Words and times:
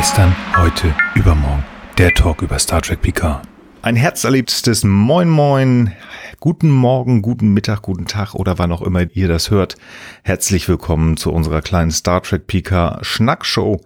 Gestern, 0.00 0.34
heute, 0.56 0.94
übermorgen. 1.14 1.62
Der 1.98 2.14
Talk 2.14 2.40
über 2.40 2.58
Star 2.58 2.80
Trek 2.80 3.02
Picard. 3.02 3.46
Ein 3.82 3.96
herzerliebstes 3.96 4.82
Moin 4.82 5.28
Moin. 5.28 5.92
Guten 6.40 6.70
Morgen, 6.70 7.20
guten 7.20 7.52
Mittag, 7.52 7.82
guten 7.82 8.06
Tag 8.06 8.34
oder 8.34 8.58
wann 8.58 8.72
auch 8.72 8.80
immer 8.80 9.02
ihr 9.12 9.28
das 9.28 9.50
hört. 9.50 9.76
Herzlich 10.22 10.66
willkommen 10.70 11.18
zu 11.18 11.30
unserer 11.30 11.60
kleinen 11.60 11.90
Star 11.90 12.22
Trek 12.22 12.46
Picard 12.46 13.04
Schnackshow. 13.04 13.82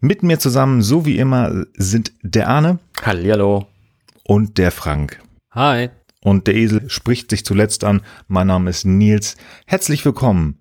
Mit 0.00 0.22
mir 0.22 0.38
zusammen, 0.38 0.80
so 0.80 1.04
wie 1.04 1.18
immer, 1.18 1.66
sind 1.76 2.14
der 2.22 2.48
Arne. 2.48 2.78
Hallihallo. 3.02 3.66
Und 4.24 4.56
der 4.56 4.70
Frank. 4.70 5.20
Hi. 5.50 5.90
Und 6.22 6.46
der 6.46 6.54
Esel 6.54 6.88
spricht 6.88 7.28
sich 7.28 7.44
zuletzt 7.44 7.84
an. 7.84 8.00
Mein 8.28 8.46
Name 8.46 8.70
ist 8.70 8.86
Nils. 8.86 9.36
Herzlich 9.66 10.06
willkommen. 10.06 10.58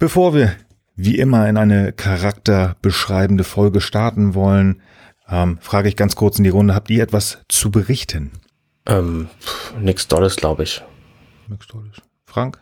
Bevor 0.00 0.34
wir 0.34 0.56
wie 0.98 1.16
immer 1.16 1.48
in 1.48 1.56
eine 1.56 1.92
charakterbeschreibende 1.92 3.44
Folge 3.44 3.80
starten 3.80 4.34
wollen, 4.34 4.82
ähm, 5.30 5.58
frage 5.60 5.88
ich 5.88 5.94
ganz 5.94 6.16
kurz 6.16 6.38
in 6.38 6.44
die 6.44 6.50
Runde, 6.50 6.74
habt 6.74 6.90
ihr 6.90 7.04
etwas 7.04 7.38
zu 7.48 7.70
berichten? 7.70 8.32
Ähm, 8.84 9.28
nix 9.80 10.08
Dolles, 10.08 10.34
glaube 10.34 10.64
ich. 10.64 10.82
Nix 11.46 11.68
Tolles. 11.68 12.02
Frank? 12.26 12.58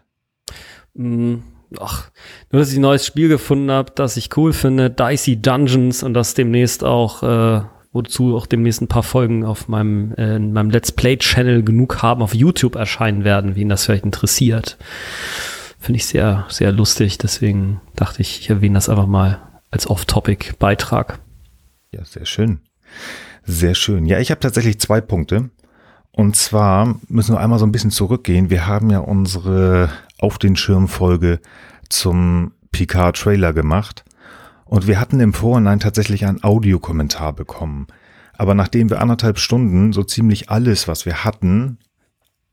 Mm, 0.92 1.36
ach, 1.80 2.10
nur, 2.52 2.60
dass 2.60 2.70
ich 2.70 2.76
ein 2.76 2.82
neues 2.82 3.06
Spiel 3.06 3.28
gefunden 3.28 3.70
habe, 3.70 3.92
das 3.94 4.18
ich 4.18 4.36
cool 4.36 4.52
finde, 4.52 4.90
Dicey 4.90 5.40
Dungeons 5.40 6.02
und 6.02 6.12
das 6.12 6.34
demnächst 6.34 6.84
auch, 6.84 7.22
äh, 7.22 7.62
wozu 7.92 8.36
auch 8.36 8.44
demnächst 8.44 8.82
ein 8.82 8.88
paar 8.88 9.02
Folgen 9.02 9.46
auf 9.46 9.68
meinem, 9.68 10.12
äh, 10.12 10.36
in 10.36 10.52
meinem 10.52 10.68
Let's 10.68 10.92
Play-Channel 10.92 11.62
genug 11.62 12.02
haben, 12.02 12.20
auf 12.20 12.34
YouTube 12.34 12.74
erscheinen 12.74 13.24
werden, 13.24 13.56
wen 13.56 13.70
das 13.70 13.86
vielleicht 13.86 14.04
interessiert. 14.04 14.76
Finde 15.86 15.98
ich 15.98 16.06
sehr, 16.06 16.46
sehr 16.48 16.72
lustig, 16.72 17.16
deswegen 17.16 17.80
dachte 17.94 18.20
ich, 18.20 18.40
ich 18.40 18.50
erwähne 18.50 18.74
das 18.74 18.88
einfach 18.88 19.06
mal 19.06 19.38
als 19.70 19.88
Off-Topic-Beitrag. 19.88 21.20
Ja, 21.92 22.04
sehr 22.04 22.26
schön. 22.26 22.58
Sehr 23.44 23.76
schön. 23.76 24.04
Ja, 24.04 24.18
ich 24.18 24.32
habe 24.32 24.40
tatsächlich 24.40 24.80
zwei 24.80 25.00
Punkte. 25.00 25.50
Und 26.10 26.34
zwar 26.34 26.98
müssen 27.06 27.36
wir 27.36 27.38
einmal 27.38 27.60
so 27.60 27.66
ein 27.66 27.70
bisschen 27.70 27.92
zurückgehen. 27.92 28.50
Wir 28.50 28.66
haben 28.66 28.90
ja 28.90 28.98
unsere 28.98 29.88
Auf 30.18 30.38
den 30.38 30.56
Schirm 30.56 30.88
Folge 30.88 31.38
zum 31.88 32.50
Picard 32.72 33.16
Trailer 33.16 33.52
gemacht. 33.52 34.04
Und 34.64 34.88
wir 34.88 34.98
hatten 34.98 35.20
im 35.20 35.34
Vorhinein 35.34 35.78
tatsächlich 35.78 36.26
einen 36.26 36.42
Audiokommentar 36.42 37.32
bekommen. 37.32 37.86
Aber 38.32 38.56
nachdem 38.56 38.90
wir 38.90 39.00
anderthalb 39.00 39.38
Stunden 39.38 39.92
so 39.92 40.02
ziemlich 40.02 40.50
alles, 40.50 40.88
was 40.88 41.06
wir 41.06 41.22
hatten, 41.22 41.78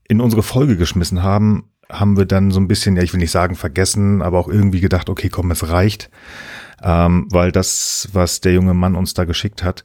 in 0.07 0.21
unsere 0.21 0.43
Folge 0.43 0.77
geschmissen 0.77 1.23
haben, 1.23 1.71
haben 1.89 2.17
wir 2.17 2.25
dann 2.25 2.51
so 2.51 2.59
ein 2.59 2.67
bisschen, 2.67 2.95
ja, 2.95 3.03
ich 3.03 3.13
will 3.13 3.19
nicht 3.19 3.31
sagen 3.31 3.55
vergessen, 3.55 4.21
aber 4.21 4.39
auch 4.39 4.47
irgendwie 4.47 4.81
gedacht, 4.81 5.09
okay, 5.09 5.29
komm, 5.29 5.51
es 5.51 5.69
reicht. 5.69 6.09
Ähm, 6.81 7.27
weil 7.31 7.51
das, 7.51 8.09
was 8.13 8.41
der 8.41 8.53
junge 8.53 8.73
Mann 8.73 8.95
uns 8.95 9.13
da 9.13 9.25
geschickt 9.25 9.63
hat, 9.63 9.83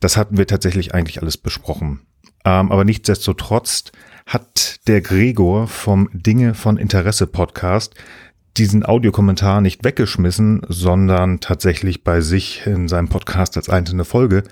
das 0.00 0.16
hatten 0.16 0.38
wir 0.38 0.46
tatsächlich 0.46 0.94
eigentlich 0.94 1.20
alles 1.20 1.36
besprochen. 1.36 2.00
Ähm, 2.44 2.70
aber 2.70 2.84
nichtsdestotrotz 2.84 3.84
hat 4.26 4.86
der 4.86 5.00
Gregor 5.00 5.66
vom 5.66 6.08
Dinge 6.12 6.54
von 6.54 6.76
Interesse 6.76 7.26
Podcast 7.26 7.94
diesen 8.56 8.84
Audiokommentar 8.84 9.60
nicht 9.60 9.84
weggeschmissen, 9.84 10.62
sondern 10.68 11.40
tatsächlich 11.40 12.04
bei 12.04 12.20
sich 12.20 12.66
in 12.66 12.88
seinem 12.88 13.08
Podcast 13.08 13.56
als 13.56 13.68
einzelne 13.68 14.04
Folge 14.04 14.42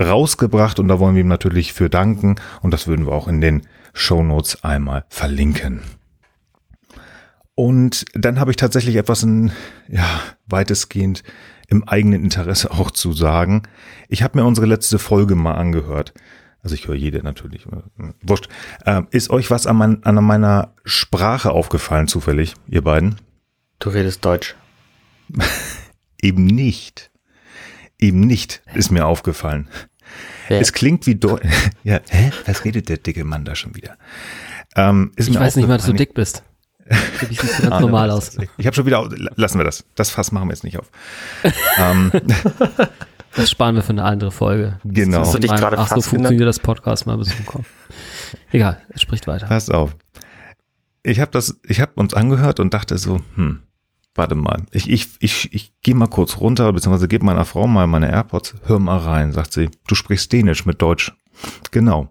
rausgebracht 0.00 0.78
und 0.78 0.88
da 0.88 0.98
wollen 0.98 1.14
wir 1.14 1.22
ihm 1.22 1.28
natürlich 1.28 1.72
für 1.72 1.88
danken 1.88 2.36
und 2.60 2.74
das 2.74 2.86
würden 2.86 3.06
wir 3.06 3.12
auch 3.12 3.28
in 3.28 3.40
den 3.40 3.62
Shownotes 3.96 4.62
einmal 4.62 5.04
verlinken. 5.08 5.80
Und 7.54 8.04
dann 8.12 8.38
habe 8.38 8.50
ich 8.50 8.58
tatsächlich 8.58 8.96
etwas 8.96 9.22
in, 9.22 9.50
ja, 9.88 10.20
weitestgehend 10.46 11.22
im 11.68 11.88
eigenen 11.88 12.22
Interesse 12.22 12.70
auch 12.70 12.90
zu 12.90 13.12
sagen. 13.12 13.62
Ich 14.08 14.22
habe 14.22 14.38
mir 14.38 14.44
unsere 14.44 14.66
letzte 14.66 14.98
Folge 14.98 15.34
mal 15.34 15.54
angehört. 15.54 16.12
Also 16.62 16.74
ich 16.74 16.86
höre 16.86 16.94
jede 16.94 17.22
natürlich. 17.22 17.66
Wurscht. 18.22 18.48
Äh, 18.84 19.02
ist 19.10 19.30
euch 19.30 19.50
was 19.50 19.66
an, 19.66 19.76
mein, 19.76 20.04
an 20.04 20.22
meiner 20.22 20.74
Sprache 20.84 21.50
aufgefallen 21.50 22.06
zufällig, 22.06 22.54
ihr 22.68 22.82
beiden? 22.82 23.16
Du 23.78 23.88
redest 23.88 24.24
Deutsch. 24.24 24.54
Eben 26.20 26.44
nicht. 26.44 27.10
Eben 27.98 28.20
nicht 28.20 28.62
ist 28.74 28.90
mir 28.90 29.06
aufgefallen. 29.06 29.68
Ja. 30.48 30.58
Es 30.58 30.72
klingt 30.72 31.06
wie 31.06 31.14
Deutsch. 31.16 31.46
ja, 31.84 32.00
hä? 32.08 32.30
Was 32.46 32.64
redet 32.64 32.88
der 32.88 32.98
dicke 32.98 33.24
Mann 33.24 33.44
da 33.44 33.54
schon 33.54 33.74
wieder? 33.74 33.96
Ähm, 34.76 35.12
ist 35.16 35.28
Ich 35.28 35.38
weiß 35.38 35.56
nicht 35.56 35.68
mal, 35.68 35.76
dass 35.78 35.86
du 35.86 35.92
dick 35.92 36.14
bist. 36.14 36.42
Dich 37.30 37.40
siehst 37.40 37.62
ganz 37.62 37.72
Ah, 37.72 37.80
normal 37.80 38.10
aus. 38.10 38.36
Ich 38.58 38.66
habe 38.66 38.76
schon 38.76 38.86
wieder, 38.86 39.08
lassen 39.34 39.58
wir 39.58 39.64
das. 39.64 39.84
Das 39.96 40.10
Fass 40.10 40.30
machen 40.30 40.48
wir 40.48 40.52
jetzt 40.52 40.62
nicht 40.62 40.78
auf. 40.78 40.88
ähm, 41.78 42.12
Das 43.34 43.50
sparen 43.50 43.74
wir 43.74 43.82
für 43.82 43.90
eine 43.90 44.04
andere 44.04 44.30
Folge. 44.30 44.78
Genau. 44.84 45.18
Hast 45.20 45.34
du 45.34 45.38
dich 45.40 45.50
gerade 45.50 45.78
Ach, 45.78 45.88
so 45.88 46.00
funktioniert 46.00 46.48
das 46.48 46.60
Podcast 46.60 47.06
mal 47.06 47.16
besuchen 47.18 47.44
kommen. 47.44 47.66
Egal, 48.52 48.80
es 48.90 49.02
spricht 49.02 49.26
weiter. 49.26 49.46
pass 49.46 49.68
auf. 49.68 49.96
Ich 51.02 51.20
habe 51.20 51.30
das, 51.32 51.58
ich 51.64 51.80
habe 51.80 51.92
uns 51.96 52.14
angehört 52.14 52.60
und 52.60 52.72
dachte 52.72 52.98
so, 52.98 53.20
hm, 53.34 53.62
warte 54.16 54.34
mal. 54.34 54.64
Ich, 54.72 54.88
ich, 54.90 55.08
ich, 55.20 55.52
ich 55.52 55.72
gehe 55.82 55.94
mal 55.94 56.06
kurz 56.06 56.38
runter, 56.38 56.72
beziehungsweise 56.72 57.08
gebe 57.08 57.24
meiner 57.24 57.44
Frau 57.44 57.66
mal 57.66 57.86
meine 57.86 58.10
AirPods, 58.10 58.54
hör 58.64 58.78
mal 58.78 58.98
rein, 58.98 59.32
sagt 59.32 59.52
sie. 59.52 59.70
Du 59.86 59.94
sprichst 59.94 60.32
Dänisch 60.32 60.66
mit 60.66 60.82
Deutsch. 60.82 61.12
Genau. 61.70 62.08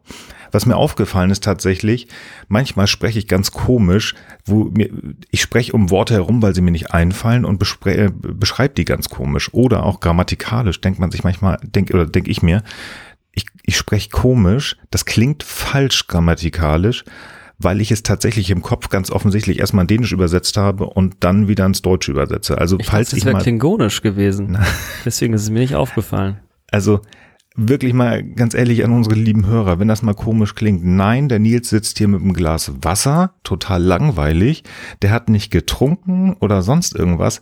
Was 0.52 0.66
mir 0.66 0.78
aufgefallen 0.78 1.32
ist 1.32 1.44
tatsächlich, 1.44 2.08
manchmal 2.48 2.88
spreche 2.88 3.20
ich 3.20 3.28
ganz 3.28 3.52
komisch, 3.52 4.16
wo 4.46 4.66
mir, 4.66 4.90
ich 5.30 5.42
spreche 5.42 5.74
um 5.74 5.90
Worte 5.90 6.14
herum, 6.14 6.42
weil 6.42 6.56
sie 6.56 6.62
mir 6.62 6.72
nicht 6.72 6.94
einfallen 6.94 7.44
und 7.44 7.62
bespre- 7.62 8.06
äh, 8.06 8.12
beschreibe 8.14 8.76
die 8.76 8.86
ganz 8.86 9.10
komisch. 9.10 9.54
Oder 9.54 9.84
auch 9.84 10.00
grammatikalisch 10.00 10.80
denkt 10.80 11.00
man 11.00 11.12
sich 11.12 11.24
manchmal, 11.24 11.58
denk, 11.62 11.90
oder 11.94 12.06
denke 12.06 12.32
ich 12.32 12.42
mir, 12.42 12.64
ich, 13.34 13.46
ich 13.64 13.76
spreche 13.76 14.10
komisch, 14.12 14.78
das 14.92 15.04
klingt 15.04 15.44
falsch 15.44 16.08
grammatikalisch, 16.08 17.04
weil 17.58 17.82
ich 17.82 17.92
es 17.92 18.04
tatsächlich 18.04 18.50
im 18.52 18.62
Kopf 18.62 18.90
ganz 18.90 19.12
offensichtlich 19.12 19.60
erstmal 19.60 19.84
in 19.84 19.88
Dänisch 19.88 20.12
übersetzt 20.12 20.58
habe 20.58 20.86
und 20.86 21.18
dann 21.22 21.48
wieder 21.48 21.66
ins 21.66 21.82
Deutsche 21.82 22.12
übersetze. 22.12 22.58
Also 22.58 22.78
Ich 22.80 22.88
falls 22.88 23.10
dachte, 23.10 23.18
ich 23.20 23.26
wäre 23.26 23.36
mal, 23.36 23.42
klingonisch 23.44 24.02
gewesen. 24.02 24.58
Deswegen 25.06 25.34
ist 25.34 25.44
es 25.44 25.50
mir 25.50 25.60
nicht 25.60 25.76
aufgefallen. 25.76 26.40
also 26.72 27.00
wirklich 27.58 27.94
mal 27.94 28.22
ganz 28.22 28.54
ehrlich 28.54 28.84
an 28.84 28.92
unsere 28.92 29.16
lieben 29.16 29.46
Hörer, 29.48 29.80
wenn 29.80 29.88
das 29.88 30.02
mal 30.02 30.14
komisch 30.14 30.56
klingt. 30.56 30.84
Nein, 30.84 31.30
der 31.30 31.40
Nils 31.40 31.70
sitzt 31.70 31.98
hier 31.98 32.10
mit 32.10 32.22
einem 32.22 32.34
Glas 32.34 32.72
Wasser, 32.82 33.34
total 33.44 33.82
langweilig. 33.82 34.64
Der 35.02 35.12
hat 35.12 35.30
nicht 35.30 35.52
getrunken 35.52 36.36
oder 36.42 36.62
sonst 36.62 36.94
irgendwas. 36.96 37.40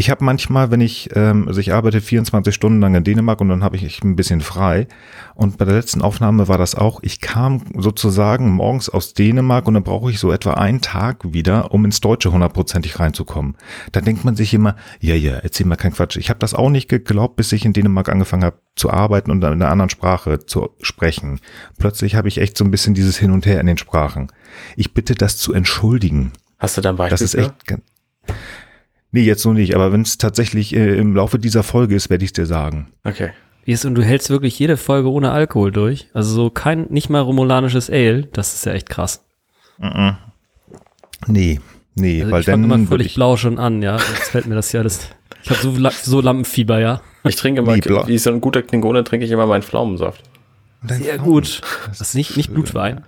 Ich 0.00 0.08
habe 0.08 0.24
manchmal, 0.24 0.70
wenn 0.70 0.80
ich, 0.80 1.10
ähm, 1.14 1.46
also 1.46 1.60
ich 1.60 1.74
arbeite 1.74 2.00
24 2.00 2.54
Stunden 2.54 2.80
lang 2.80 2.94
in 2.94 3.04
Dänemark 3.04 3.38
und 3.42 3.50
dann 3.50 3.62
habe 3.62 3.76
ich 3.76 4.02
ein 4.02 4.16
bisschen 4.16 4.40
frei. 4.40 4.88
Und 5.34 5.58
bei 5.58 5.66
der 5.66 5.74
letzten 5.74 6.00
Aufnahme 6.00 6.48
war 6.48 6.56
das 6.56 6.74
auch. 6.74 7.00
Ich 7.02 7.20
kam 7.20 7.64
sozusagen 7.76 8.50
morgens 8.50 8.88
aus 8.88 9.12
Dänemark 9.12 9.68
und 9.68 9.74
dann 9.74 9.82
brauche 9.82 10.10
ich 10.10 10.18
so 10.18 10.32
etwa 10.32 10.54
einen 10.54 10.80
Tag 10.80 11.34
wieder, 11.34 11.74
um 11.74 11.84
ins 11.84 12.00
Deutsche 12.00 12.32
hundertprozentig 12.32 12.98
reinzukommen. 12.98 13.58
Da 13.92 14.00
denkt 14.00 14.24
man 14.24 14.36
sich 14.36 14.54
immer, 14.54 14.74
ja, 15.00 15.14
ja, 15.14 15.34
erzähl 15.34 15.66
mal 15.66 15.76
kein 15.76 15.92
Quatsch. 15.92 16.16
Ich 16.16 16.30
habe 16.30 16.40
das 16.40 16.54
auch 16.54 16.70
nicht 16.70 16.88
geglaubt, 16.88 17.36
bis 17.36 17.52
ich 17.52 17.66
in 17.66 17.74
Dänemark 17.74 18.08
angefangen 18.08 18.44
habe 18.44 18.56
zu 18.76 18.88
arbeiten 18.88 19.30
und 19.30 19.44
in 19.44 19.52
einer 19.52 19.68
anderen 19.68 19.90
Sprache 19.90 20.46
zu 20.46 20.70
sprechen. 20.80 21.40
Plötzlich 21.76 22.14
habe 22.14 22.28
ich 22.28 22.38
echt 22.38 22.56
so 22.56 22.64
ein 22.64 22.70
bisschen 22.70 22.94
dieses 22.94 23.18
Hin 23.18 23.32
und 23.32 23.44
Her 23.44 23.60
in 23.60 23.66
den 23.66 23.76
Sprachen. 23.76 24.32
Ich 24.76 24.94
bitte 24.94 25.14
das 25.14 25.36
zu 25.36 25.52
entschuldigen. 25.52 26.32
Hast 26.58 26.78
du 26.78 26.80
da 26.80 26.88
ein 26.88 26.96
Beispiel 26.96 27.12
Das 27.12 27.20
ist 27.20 27.34
echt. 27.34 27.52
Nee, 29.12 29.22
jetzt 29.22 29.44
noch 29.44 29.54
nicht, 29.54 29.74
aber 29.74 29.92
wenn 29.92 30.02
es 30.02 30.18
tatsächlich 30.18 30.74
äh, 30.74 30.96
im 30.96 31.16
Laufe 31.16 31.38
dieser 31.38 31.62
Folge 31.62 31.96
ist, 31.96 32.10
werde 32.10 32.24
ich 32.24 32.28
es 32.28 32.32
dir 32.34 32.46
sagen. 32.46 32.92
Okay. 33.04 33.30
Wie 33.64 33.72
ist, 33.72 33.84
und 33.84 33.94
du 33.94 34.02
hältst 34.02 34.30
wirklich 34.30 34.58
jede 34.58 34.76
Folge 34.76 35.10
ohne 35.10 35.32
Alkohol 35.32 35.72
durch. 35.72 36.08
Also 36.14 36.34
so 36.34 36.50
kein, 36.50 36.86
nicht 36.90 37.10
mal 37.10 37.20
romulanisches 37.20 37.90
Ale. 37.90 38.22
Das 38.32 38.54
ist 38.54 38.64
ja 38.66 38.72
echt 38.72 38.88
krass. 38.88 39.24
Nee, 41.26 41.60
nee, 41.94 42.20
Also 42.20 42.32
weil 42.32 42.40
ich 42.40 42.46
fange 42.46 42.68
dann 42.68 42.80
immer 42.80 42.88
völlig 42.88 43.08
ich, 43.08 43.14
blau 43.14 43.36
schon 43.36 43.58
an, 43.58 43.82
ja. 43.82 43.96
Jetzt 43.96 44.30
fällt 44.30 44.46
mir 44.46 44.54
das 44.54 44.72
ja 44.72 44.80
alles. 44.80 45.10
Ich 45.42 45.50
habe 45.50 45.60
so, 45.60 45.90
so 46.02 46.20
Lampenfieber, 46.20 46.80
ja. 46.80 47.00
Ich 47.24 47.36
trinke 47.36 47.60
immer, 47.60 47.74
Wie 47.74 47.82
wie 47.82 48.18
so 48.18 48.30
ein 48.30 48.40
guter 48.40 48.62
Klingone, 48.62 49.04
trinke 49.04 49.26
ich 49.26 49.32
immer 49.32 49.46
meinen 49.46 49.62
Pflaumensaft. 49.62 50.22
Sehr 50.86 51.18
gut. 51.18 51.60
Das 51.88 52.00
ist 52.00 52.14
nicht, 52.14 52.36
nicht 52.36 52.52
Blutwein. 52.52 53.04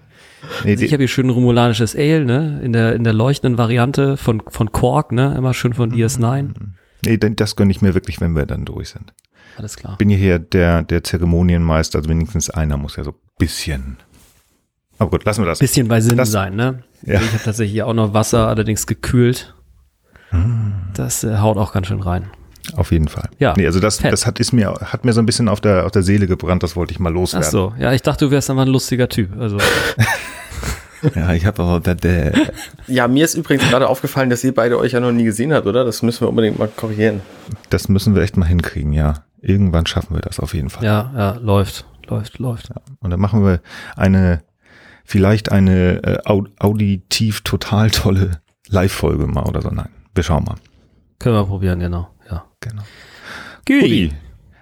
Nee, 0.65 0.73
Also 0.73 0.85
ich 0.85 0.93
habe 0.93 1.03
hier 1.03 1.09
schön 1.09 1.31
romulanisches 1.31 1.95
Ale, 1.97 2.25
ne? 2.25 2.61
In 2.63 2.73
der, 2.73 2.95
in 2.95 3.05
der 3.05 3.13
leuchtenden 3.13 3.59
Variante 3.59 4.17
von, 4.17 4.43
von 4.49 4.73
Kork, 4.73 5.13
ne? 5.13 5.35
Immer 5.37 5.55
schön 5.55 5.75
von 5.75 5.93
DS9. 5.93 6.51
nee, 7.05 7.17
denn 7.17 7.37
das 7.37 7.57
gönne 7.57 7.71
ich 7.71 7.81
mir 7.83 7.95
wirklich, 7.95 8.21
wenn 8.21 8.35
wir 8.35 8.47
dann 8.47 8.65
durch 8.65 8.91
sind. 8.91 9.13
Alles 9.59 9.77
klar. 9.77 9.97
Bin 9.99 10.09
hier 10.09 10.39
der, 10.39 10.83
der 10.83 11.05
Zeremonienmeister, 11.05 11.99
also 11.99 12.09
wenigstens 12.11 12.49
einer 12.51 12.77
muss 12.77 12.97
ja 12.97 13.05
so 13.05 13.11
ein 13.11 13.17
bisschen. 13.39 13.97
Aber 14.99 15.11
gut, 15.11 15.25
lassen 15.25 15.43
wir 15.43 15.47
das. 15.47 15.59
Bisschen 15.59 15.89
bei 15.89 16.01
Sinn 16.01 16.17
Das- 16.17 16.31
sein, 16.31 16.55
ne? 16.57 16.85
Ja. 17.05 17.21
Ich 17.21 17.33
habe 17.33 17.43
tatsächlich 17.45 17.83
auch 17.83 17.95
noch 17.95 18.15
Wasser, 18.15 18.47
allerdings 18.49 18.87
gekühlt. 18.87 19.55
Das 20.95 21.25
äh, 21.25 21.39
haut 21.39 21.59
auch 21.59 21.73
ganz 21.73 21.89
schön 21.89 22.01
rein. 22.01 22.31
Auf 22.77 22.93
jeden 22.93 23.09
Fall. 23.09 23.29
Ja, 23.39 23.55
Nee, 23.57 23.67
also 23.67 23.81
das, 23.81 23.99
fett. 24.01 24.13
das 24.13 24.27
hat, 24.27 24.39
ist 24.41 24.53
mir, 24.53 24.73
hat 24.73 25.05
mir 25.05 25.13
so 25.13 25.21
ein 25.21 25.27
bisschen 25.27 25.49
auf 25.49 25.61
der, 25.61 25.85
auf 25.85 25.91
der 25.93 26.03
Seele 26.03 26.27
gebrannt, 26.27 26.63
das 26.63 26.77
wollte 26.77 26.93
ich 26.93 26.99
mal 27.01 27.11
Ach 27.11 27.15
loswerden. 27.15 27.51
so, 27.51 27.75
ja, 27.79 27.93
ich 27.93 28.03
dachte, 28.03 28.27
du 28.27 28.31
wärst 28.31 28.51
einfach 28.51 28.63
ein 28.63 28.69
lustiger 28.69 29.09
Typ. 29.09 29.39
Also, 29.39 29.59
Ja, 31.17 31.33
ich 31.33 31.47
habe 31.47 31.61
aber 31.63 31.81
der, 31.81 31.97
der, 31.97 32.33
Ja, 32.87 33.09
mir 33.09 33.25
ist 33.25 33.35
übrigens 33.35 33.69
gerade 33.69 33.89
aufgefallen, 33.89 34.31
dass 34.31 34.45
ihr 34.45 34.55
beide 34.55 34.79
euch 34.79 34.93
ja 34.93 35.01
noch 35.01 35.11
nie 35.11 35.25
gesehen 35.25 35.53
habt, 35.53 35.67
oder? 35.67 35.85
Das 35.85 36.03
müssen 36.03 36.21
wir 36.21 36.29
unbedingt 36.29 36.59
mal 36.61 36.69
korrigieren. 36.69 37.23
das 37.71 37.89
müssen 37.89 38.15
wir 38.15 38.23
echt 38.23 38.37
mal 38.37 38.47
hinkriegen, 38.47 38.93
ja. 38.93 39.25
Irgendwann 39.41 39.87
schaffen 39.87 40.15
wir 40.15 40.21
das 40.21 40.39
auf 40.39 40.55
jeden 40.55 40.71
Fall. 40.71 40.85
Ja, 40.85 41.13
ja, 41.17 41.31
läuft, 41.43 41.87
läuft, 42.07 42.39
läuft. 42.39 42.69
Ja. 42.69 42.77
Und 43.01 43.11
dann 43.11 43.19
machen 43.19 43.45
wir 43.45 43.61
eine, 43.97 44.43
vielleicht 45.05 45.51
eine 45.51 46.05
äh, 46.05 46.19
au 46.25 46.45
auditiv 46.61 47.41
total 47.41 47.91
tolle 47.91 48.41
Live-Folge 48.69 49.27
mal 49.27 49.43
oder 49.43 49.61
so. 49.61 49.71
Nein, 49.71 49.89
wir 50.15 50.23
schauen 50.23 50.45
mal. 50.45 50.55
Können 51.19 51.35
wir 51.35 51.45
probieren, 51.47 51.81
genau. 51.81 52.09
Genau. 52.63 52.83
Uli, 53.69 54.13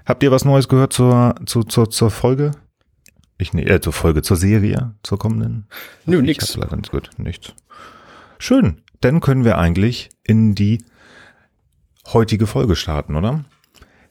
habt 0.04 0.22
ihr 0.22 0.30
was 0.32 0.44
Neues 0.44 0.68
gehört 0.68 0.92
zur, 0.92 1.36
zur, 1.46 1.68
zur, 1.68 1.88
zur 1.90 2.10
Folge? 2.10 2.50
Ich, 3.38 3.52
ne, 3.54 3.64
äh, 3.66 3.80
zur 3.80 3.92
Folge, 3.92 4.22
zur 4.22 4.36
Serie, 4.36 4.94
zur 5.02 5.18
kommenden? 5.18 5.66
Nö, 6.04 6.18
Ich 6.18 6.22
nix. 6.24 6.50
hab 6.56 6.64
leider 6.64 6.76
nicht 6.76 6.90
gut, 6.90 7.10
nichts. 7.16 7.54
Schön. 8.38 8.82
Dann 9.00 9.20
können 9.20 9.44
wir 9.44 9.56
eigentlich 9.56 10.10
in 10.24 10.54
die 10.54 10.84
heutige 12.12 12.46
Folge 12.46 12.76
starten, 12.76 13.16
oder? 13.16 13.44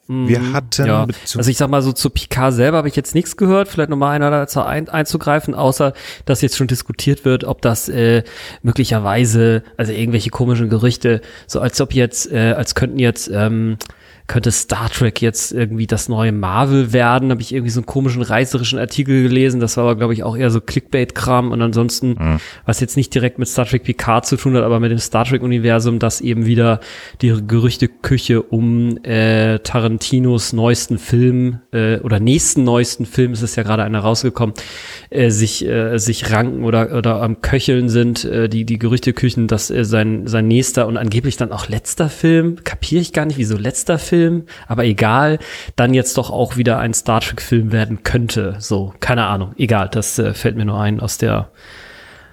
Wir 0.09 0.53
hatten 0.53 0.69
Mm, 0.81 0.87
ja, 0.87 1.07
also 1.37 1.51
ich 1.51 1.57
sag 1.57 1.69
mal 1.69 1.83
so 1.83 1.93
zu 1.93 2.09
Picard 2.09 2.51
selber 2.55 2.77
habe 2.77 2.87
ich 2.87 2.95
jetzt 2.95 3.13
nichts 3.13 3.37
gehört, 3.37 3.67
vielleicht 3.67 3.91
nochmal 3.91 4.15
einer 4.15 4.31
dazu 4.31 4.61
ein, 4.63 4.89
einzugreifen, 4.89 5.53
außer 5.53 5.93
dass 6.25 6.41
jetzt 6.41 6.57
schon 6.57 6.65
diskutiert 6.65 7.25
wird, 7.25 7.43
ob 7.43 7.61
das 7.61 7.89
äh, 7.89 8.23
möglicherweise, 8.63 9.61
also 9.77 9.91
irgendwelche 9.91 10.31
komischen 10.31 10.67
Gerüchte, 10.67 11.21
so 11.45 11.59
als 11.59 11.79
ob 11.79 11.93
jetzt, 11.93 12.31
äh, 12.31 12.53
als 12.57 12.73
könnten 12.73 12.97
jetzt, 12.97 13.29
ähm, 13.31 13.77
könnte 14.29 14.51
Star 14.51 14.89
Trek 14.89 15.21
jetzt 15.21 15.51
irgendwie 15.51 15.87
das 15.87 16.07
neue 16.07 16.31
Marvel 16.31 16.93
werden, 16.93 17.31
habe 17.31 17.41
ich 17.41 17.53
irgendwie 17.53 17.71
so 17.71 17.81
einen 17.81 17.87
komischen 17.87 18.21
reißerischen 18.21 18.79
Artikel 18.79 19.23
gelesen, 19.23 19.59
das 19.59 19.75
war 19.75 19.83
aber 19.83 19.95
glaube 19.97 20.13
ich 20.13 20.23
auch 20.23 20.37
eher 20.37 20.51
so 20.51 20.61
Clickbait-Kram. 20.61 21.51
Und 21.51 21.61
ansonsten, 21.61 22.39
was 22.65 22.79
jetzt 22.79 22.95
nicht 22.95 23.13
direkt 23.13 23.39
mit 23.39 23.47
Star 23.47 23.65
Trek 23.65 23.83
Picard 23.83 24.25
zu 24.25 24.37
tun 24.37 24.55
hat, 24.55 24.63
aber 24.63 24.79
mit 24.79 24.91
dem 24.91 24.99
Star 24.99 25.25
Trek-Universum, 25.25 25.99
dass 25.99 26.21
eben 26.21 26.45
wieder 26.45 26.79
die 27.21 27.35
Gerüchteküche 27.45 28.41
um 28.41 29.03
äh, 29.03 29.59
Tarantinos 29.59 30.53
neuesten 30.53 30.99
Film 30.99 31.59
äh, 31.73 31.97
oder 31.99 32.19
nächsten 32.19 32.63
neuesten 32.63 33.05
Film, 33.05 33.31
es 33.31 33.41
ist 33.41 33.55
ja 33.55 33.63
gerade 33.63 33.83
einer 33.83 33.99
rausgekommen, 33.99 34.53
äh, 35.09 35.31
sich, 35.31 35.65
äh, 35.65 35.97
sich 35.97 36.31
ranken 36.31 36.63
oder, 36.63 36.95
oder 36.95 37.21
am 37.23 37.41
Köcheln 37.41 37.89
sind, 37.89 38.25
äh, 38.25 38.47
die, 38.47 38.63
die 38.63 38.77
Gerüchteküchen, 38.77 39.47
dass 39.47 39.71
äh, 39.71 39.83
sein, 39.83 40.27
sein 40.27 40.47
nächster 40.47 40.85
und 40.85 40.97
angeblich 40.97 41.35
dann 41.35 41.51
auch 41.51 41.67
letzter 41.67 42.09
Film, 42.09 42.63
kapiere 42.63 43.01
ich 43.01 43.11
gar 43.11 43.25
nicht, 43.25 43.37
wieso 43.37 43.57
letzter 43.57 43.97
Film, 43.97 44.18
aber 44.67 44.85
egal, 44.85 45.39
dann 45.75 45.93
jetzt 45.93 46.17
doch 46.17 46.29
auch 46.31 46.57
wieder 46.57 46.79
ein 46.79 46.93
Star 46.93 47.21
Trek-Film 47.21 47.71
werden 47.71 48.03
könnte. 48.03 48.55
So, 48.59 48.93
keine 48.99 49.25
Ahnung, 49.25 49.53
egal, 49.57 49.89
das 49.91 50.17
äh, 50.19 50.33
fällt 50.33 50.55
mir 50.57 50.65
nur 50.65 50.79
ein 50.79 50.99
aus 50.99 51.17
der 51.17 51.49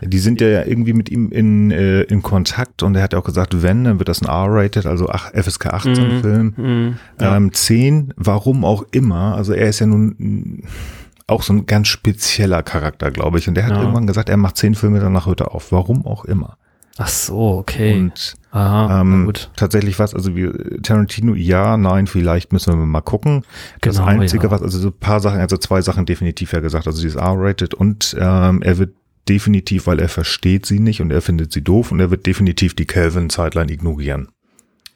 Die 0.02 0.18
sind 0.18 0.40
ja 0.40 0.64
irgendwie 0.64 0.92
mit 0.92 1.08
ihm 1.10 1.30
in, 1.30 1.70
äh, 1.70 2.02
in 2.02 2.22
Kontakt 2.22 2.82
und 2.82 2.94
er 2.96 3.02
hat 3.02 3.12
ja 3.14 3.18
auch 3.18 3.24
gesagt, 3.24 3.62
wenn, 3.62 3.84
dann 3.84 3.98
wird 3.98 4.08
das 4.08 4.20
ein 4.22 4.28
R-Rated, 4.28 4.86
also 4.86 5.08
ach, 5.08 5.30
FSK 5.32 5.66
18 5.72 6.20
Film. 6.20 6.96
Ähm, 7.18 7.52
10, 7.52 8.12
warum 8.16 8.64
auch 8.64 8.84
immer. 8.92 9.34
Also 9.36 9.52
er 9.54 9.68
ist 9.68 9.80
ja 9.80 9.86
nun 9.86 10.62
auch 11.28 11.42
so 11.42 11.52
ein 11.54 11.66
ganz 11.66 11.88
spezieller 11.88 12.62
Charakter, 12.62 13.10
glaube 13.10 13.38
ich. 13.38 13.48
Und 13.48 13.54
der 13.54 13.64
hat 13.64 13.72
Ja. 13.72 13.80
irgendwann 13.80 14.06
gesagt, 14.06 14.28
er 14.28 14.36
macht 14.36 14.56
10 14.58 14.74
Filme, 14.76 15.00
danach 15.00 15.26
hört 15.26 15.40
er 15.40 15.54
auf. 15.54 15.72
Warum 15.72 16.06
auch 16.06 16.24
immer. 16.24 16.56
Ach 16.98 17.08
so, 17.08 17.58
okay. 17.58 17.94
Und 17.98 18.34
Aha, 18.56 19.02
ähm, 19.02 19.26
gut. 19.26 19.50
tatsächlich 19.54 19.98
was, 19.98 20.14
also 20.14 20.34
wir, 20.34 20.80
Tarantino, 20.82 21.34
ja, 21.34 21.76
nein, 21.76 22.06
vielleicht 22.06 22.54
müssen 22.54 22.72
wir 22.72 22.86
mal 22.86 23.02
gucken. 23.02 23.42
Das 23.82 23.96
Genau, 23.96 24.08
Einzige, 24.08 24.44
ja. 24.44 24.50
was, 24.50 24.62
also 24.62 24.78
so 24.78 24.88
ein 24.88 24.98
paar 24.98 25.20
Sachen, 25.20 25.40
also 25.40 25.58
zwei 25.58 25.82
Sachen 25.82 26.06
definitiv 26.06 26.52
ja 26.52 26.60
gesagt, 26.60 26.86
also 26.86 26.98
sie 26.98 27.08
ist 27.08 27.16
R-rated 27.16 27.74
und 27.74 28.16
ähm, 28.18 28.62
er 28.62 28.78
wird 28.78 28.94
definitiv, 29.28 29.86
weil 29.86 30.00
er 30.00 30.08
versteht 30.08 30.64
sie 30.64 30.80
nicht 30.80 31.02
und 31.02 31.10
er 31.10 31.20
findet 31.20 31.52
sie 31.52 31.62
doof 31.62 31.92
und 31.92 32.00
er 32.00 32.10
wird 32.10 32.24
definitiv 32.24 32.74
die 32.74 32.86
Kelvin-Zeitline 32.86 33.70
ignorieren. 33.70 34.28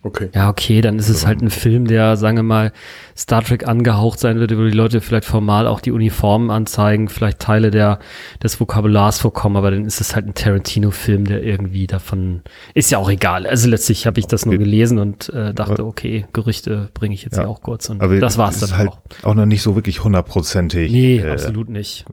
Okay. 0.02 0.30
Ja, 0.34 0.48
okay, 0.48 0.80
dann 0.80 0.98
ist 0.98 1.10
es 1.10 1.26
halt 1.26 1.42
ein 1.42 1.50
Film, 1.50 1.86
der, 1.86 2.16
sagen 2.16 2.38
wir 2.38 2.42
mal, 2.42 2.72
Star 3.14 3.44
Trek 3.44 3.68
angehaucht 3.68 4.18
sein 4.18 4.40
wird, 4.40 4.56
wo 4.56 4.64
die 4.64 4.70
Leute 4.70 5.02
vielleicht 5.02 5.26
formal 5.26 5.66
auch 5.66 5.80
die 5.80 5.92
Uniformen 5.92 6.50
anzeigen, 6.50 7.10
vielleicht 7.10 7.38
Teile 7.38 7.70
der, 7.70 7.98
des 8.42 8.58
Vokabulars 8.58 9.18
vorkommen, 9.18 9.56
aber 9.56 9.70
dann 9.70 9.84
ist 9.84 10.00
es 10.00 10.14
halt 10.14 10.26
ein 10.26 10.32
Tarantino-Film, 10.32 11.26
der 11.26 11.42
irgendwie 11.42 11.86
davon, 11.86 12.40
ist 12.72 12.90
ja 12.90 12.96
auch 12.96 13.10
egal. 13.10 13.46
Also 13.46 13.68
letztlich 13.68 14.06
habe 14.06 14.18
ich 14.20 14.26
das 14.26 14.46
nur 14.46 14.56
gelesen 14.56 14.98
und 14.98 15.28
äh, 15.34 15.52
dachte, 15.52 15.84
okay, 15.84 16.24
Gerüchte 16.32 16.88
bringe 16.94 17.14
ich 17.14 17.24
jetzt 17.24 17.36
Ja. 17.36 17.46
auch 17.46 17.60
kurz 17.60 17.90
und 17.90 18.00
Aber 18.02 18.18
das 18.18 18.38
war's 18.38 18.62
es 18.62 18.70
dann 18.70 18.78
halt 18.78 18.88
auch. 18.88 19.00
auch 19.22 19.34
noch 19.34 19.44
nicht 19.46 19.60
so 19.62 19.74
wirklich 19.74 20.02
hundertprozentig. 20.02 20.90
Nee, 20.90 21.18
äh, 21.18 21.30
absolut 21.32 21.68
nicht. 21.68 22.06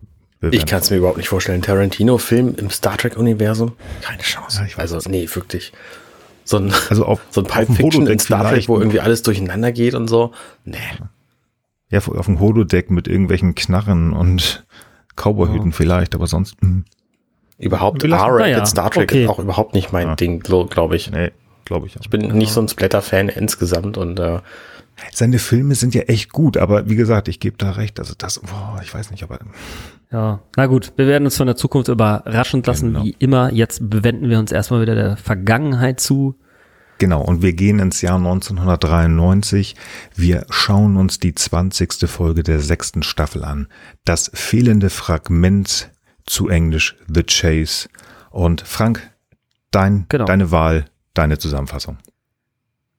Ich 0.51 0.65
kann 0.65 0.81
es 0.81 0.91
mir 0.91 0.97
überhaupt 0.97 1.17
nicht 1.17 1.29
vorstellen. 1.29 1.61
Tarantino-Film 1.61 2.55
im 2.57 2.69
Star 2.69 2.97
Trek-Universum? 2.97 3.71
Keine 4.01 4.21
Chance. 4.21 4.59
Ja, 4.59 4.65
ich 4.67 4.77
weiß 4.77 4.91
also, 4.93 5.09
nee, 5.09 5.27
wirklich. 5.33 5.71
So 6.47 6.57
ein, 6.57 6.73
Also 6.89 7.05
auf, 7.05 7.21
so 7.29 7.41
ein 7.41 7.45
dem 7.65 7.75
Fiction 7.75 8.01
in 8.01 8.07
Holodeck 8.07 8.21
Star 8.21 8.39
Trek, 8.41 8.49
vielleicht. 8.51 8.69
wo 8.69 8.77
irgendwie 8.79 8.99
alles 9.01 9.21
durcheinander 9.21 9.71
geht 9.71 9.93
und 9.95 10.07
so. 10.07 10.31
Nee. 10.63 10.77
Ja, 11.89 11.99
auf 11.99 12.25
dem 12.25 12.39
Holodeck 12.39 12.89
mit 12.89 13.07
irgendwelchen 13.07 13.55
Knarren 13.55 14.13
und 14.13 14.65
Cowboyhüten 15.15 15.71
vielleicht, 15.71 16.15
aber 16.15 16.27
sonst, 16.27 16.55
hm, 16.61 16.85
Überhaupt 17.59 18.03
R-Rated 18.03 18.39
Naja, 18.39 18.65
Star 18.67 18.91
Trek 18.91 19.09
okay. 19.09 19.23
ist 19.23 19.29
auch 19.29 19.39
überhaupt 19.39 19.73
nicht 19.73 19.91
mein 19.91 20.15
Ding, 20.15 20.41
glaube 20.41 20.95
ich. 20.95 21.09
nee, 21.11 21.31
glaube 21.65 21.87
ich. 21.87 21.97
auch. 21.97 22.01
Ich 22.01 22.09
bin 22.09 22.27
nicht 22.37 22.51
so 22.51 22.61
ein 22.61 22.67
Splatter-Fan 22.67 23.29
insgesamt 23.29 23.97
und 23.97 24.19
äh, 24.19 24.39
Seine 25.13 25.39
Filme 25.39 25.75
sind 25.75 25.93
ja 25.93 26.01
echt 26.03 26.31
gut, 26.31 26.57
aber 26.57 26.89
wie 26.89 26.95
gesagt, 26.95 27.27
ich 27.27 27.39
gebe 27.39 27.57
da 27.57 27.71
recht. 27.71 27.99
Also 27.99 28.13
das, 28.17 28.39
boah, 28.39 28.79
ich 28.83 28.93
weiß 28.93 29.11
nicht, 29.11 29.23
aber 29.23 29.39
Ja, 30.11 30.41
na 30.55 30.65
gut, 30.65 30.93
wir 30.95 31.05
werden 31.07 31.25
uns 31.25 31.37
von 31.37 31.47
der 31.47 31.55
Zukunft 31.55 31.87
überraschen 31.89 32.63
lassen, 32.63 32.87
Genau. 32.93 33.03
wie 33.05 33.15
immer. 33.19 33.51
Jetzt 33.53 33.89
bewenden 33.89 34.29
wir 34.29 34.39
uns 34.39 34.51
erstmal 34.51 34.81
wieder 34.81 34.95
der 34.95 35.17
Vergangenheit 35.17 35.99
zu. 35.99 36.35
genau. 36.99 37.21
Und 37.21 37.43
wir 37.43 37.53
gehen 37.53 37.77
ins 37.79 38.01
Jahr 38.01 38.17
1993. 38.17 39.75
Wir 40.15 40.45
schauen 40.49 40.97
uns 40.97 41.19
die 41.19 41.35
20. 41.35 42.07
Folge 42.09 42.41
der 42.43 42.59
sechsten 42.59 43.03
Staffel 43.03 43.43
an. 43.43 43.67
Das 44.05 44.31
fehlende 44.33 44.89
Fragment 44.89 45.91
zu 46.25 46.49
Englisch 46.49 46.95
The 47.07 47.23
Chase. 47.23 47.87
Und 48.31 48.61
Frank, 48.61 49.11
dein, 49.71 50.05
Genau. 50.09 50.25
deine 50.25 50.51
Wahl, 50.51 50.85
deine 51.13 51.37
Zusammenfassung. 51.37 51.97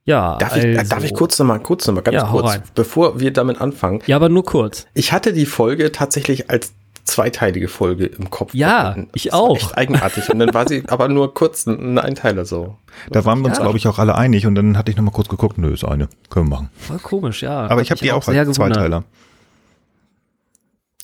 Ja, 0.08 0.36
darf, 0.38 0.56
ich, 0.56 0.64
äh, 0.64 0.78
also, 0.78 0.90
darf 0.94 1.04
ich 1.04 1.12
kurz 1.14 1.38
nochmal, 1.38 1.60
kurz 1.60 1.86
nochmal, 1.86 2.02
ganz 2.02 2.14
Ja, 2.14 2.24
kurz, 2.28 2.46
rein. 2.46 2.62
bevor 2.74 3.20
wir 3.20 3.30
damit 3.32 3.60
anfangen. 3.60 4.00
Ja, 4.06 4.16
aber 4.16 4.28
nur 4.30 4.44
kurz. 4.44 4.86
Ich 4.94 5.12
hatte 5.12 5.32
die 5.34 5.44
Folge 5.46 5.92
tatsächlich 5.92 6.48
als 6.50 6.72
zweiteilige 7.04 7.68
Folge 7.68 8.06
im 8.06 8.30
Kopf. 8.30 8.54
Ja, 8.54 8.96
ich 9.14 9.32
auch. 9.32 9.56
Echt 9.56 9.76
eigenartig. 9.76 10.28
Und 10.30 10.38
dann 10.38 10.52
war 10.54 10.66
sie 10.68 10.82
aber 10.88 11.08
nur 11.08 11.32
kurz 11.34 11.66
ein 11.66 11.78
ein 11.90 11.98
Einteiler 11.98 12.44
so. 12.44 12.76
Da 13.10 13.24
waren 13.24 13.40
wir 13.40 13.48
uns, 13.48 13.58
Ja. 13.58 13.64
glaube 13.64 13.78
ich, 13.78 13.86
auch 13.88 13.98
alle 13.98 14.14
einig. 14.14 14.46
Und 14.46 14.54
dann 14.54 14.76
hatte 14.78 14.90
ich 14.90 14.96
nochmal 14.96 15.12
kurz 15.14 15.28
geguckt. 15.28 15.58
Nö, 15.58 15.72
ist 15.72 15.84
eine. 15.84 16.08
Können 16.30 16.46
wir 16.46 16.56
machen. 16.56 16.70
Voll 16.76 16.98
komisch, 16.98 17.42
ja. 17.42 17.66
Aber 17.68 17.80
ich 17.82 17.90
habe 17.90 18.00
die 18.00 18.12
auch 18.12 18.22
sehr 18.22 18.40
als 18.40 18.48
gewundert. 18.56 18.76
Zweiteiler. 18.78 19.04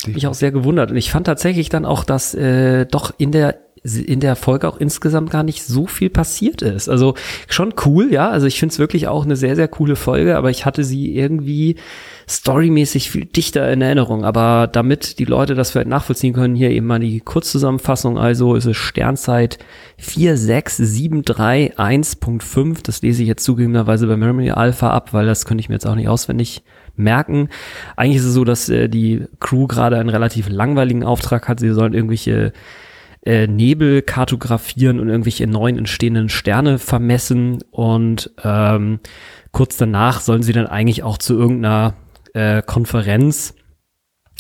Mich 0.07 0.27
auch 0.27 0.35
sehr 0.35 0.53
gewundert. 0.53 0.91
Und 0.91 0.97
ich 0.99 1.11
fand 1.11 1.27
tatsächlich 1.27 1.71
dann 1.71 1.87
auch, 1.87 2.05
dass 2.05 2.35
äh, 2.35 2.85
doch 2.87 3.15
in 3.17 3.33
der 3.33 3.59
in 3.85 4.21
der 4.21 4.35
Folge 4.35 4.67
auch 4.67 4.79
insgesamt 4.79 5.31
gar 5.31 5.43
nicht 5.43 5.63
so 5.63 5.87
viel 5.87 6.09
passiert 6.09 6.63
ist. 6.63 6.89
Also 6.89 7.17
schon 7.49 7.75
cool, 7.85 8.11
ja. 8.11 8.31
Also 8.31 8.47
ich 8.47 8.59
finde 8.59 8.73
es 8.73 8.79
wirklich 8.79 9.09
auch 9.09 9.27
eine 9.27 9.37
sehr, 9.37 9.57
sehr 9.57 9.69
coole 9.69 9.95
Folge, 9.95 10.39
aber 10.39 10.49
ich 10.49 10.65
hatte 10.65 10.85
sie 10.85 11.15
irgendwie 11.15 11.77
storymäßig 12.27 13.11
viel 13.11 13.27
dichter 13.27 13.71
in 13.71 13.83
Erinnerung. 13.83 14.25
Aber 14.25 14.71
damit 14.73 15.19
die 15.19 15.27
Leute 15.27 15.55
das 15.55 15.71
vielleicht 15.71 15.89
nachvollziehen 15.89 16.33
können, 16.33 16.55
hier 16.55 16.71
eben 16.71 16.87
mal 16.87 16.99
die 16.99 17.21
Kurzzusammenfassung. 17.21 18.17
Also 18.17 18.55
ist 18.55 18.65
es 18.65 18.79
Sternzeit 18.79 19.59
46731.5. 20.01 22.79
Das 22.83 23.03
lese 23.03 23.21
ich 23.21 23.29
jetzt 23.29 23.45
zugegebenerweise 23.45 24.07
bei 24.07 24.17
Memory 24.17 24.53
Alpha 24.53 24.93
ab, 24.93 25.13
weil 25.13 25.27
das 25.27 25.45
könnte 25.45 25.61
ich 25.61 25.69
mir 25.69 25.75
jetzt 25.75 25.87
auch 25.87 25.95
nicht 25.95 26.09
auswendig 26.09 26.63
merken. 26.97 27.51
Eigentlich 27.97 28.17
ist 28.17 28.25
es 28.25 28.35
so, 28.35 28.45
dass 28.45 28.71
äh, 28.71 28.89
die 28.89 29.27
Crew 29.41 29.67
gerade 29.67 29.99
einen 29.99 30.09
relativ 30.09 30.49
langweiligen 30.49 31.05
Auftrag 31.05 31.49
hat. 31.49 31.61
Sie 31.61 31.75
sollen 31.75 31.93
irgendwelche 31.93 32.55
äh, 33.25 33.47
Nebel 33.47 34.03
kartografieren 34.03 35.01
und 35.01 35.09
irgendwelche 35.09 35.47
neuen 35.47 35.79
entstehenden 35.79 36.29
Sterne 36.29 36.79
vermessen. 36.79 37.63
Und 37.71 38.31
ähm, 38.43 39.01
kurz 39.53 39.77
danach 39.77 40.21
sollen 40.21 40.43
sie 40.43 40.53
dann 40.53 40.67
eigentlich 40.67 41.03
auch 41.03 41.19
zu 41.19 41.35
irgendeiner 41.35 41.95
äh, 42.35 42.63
Konferenz 42.63 43.55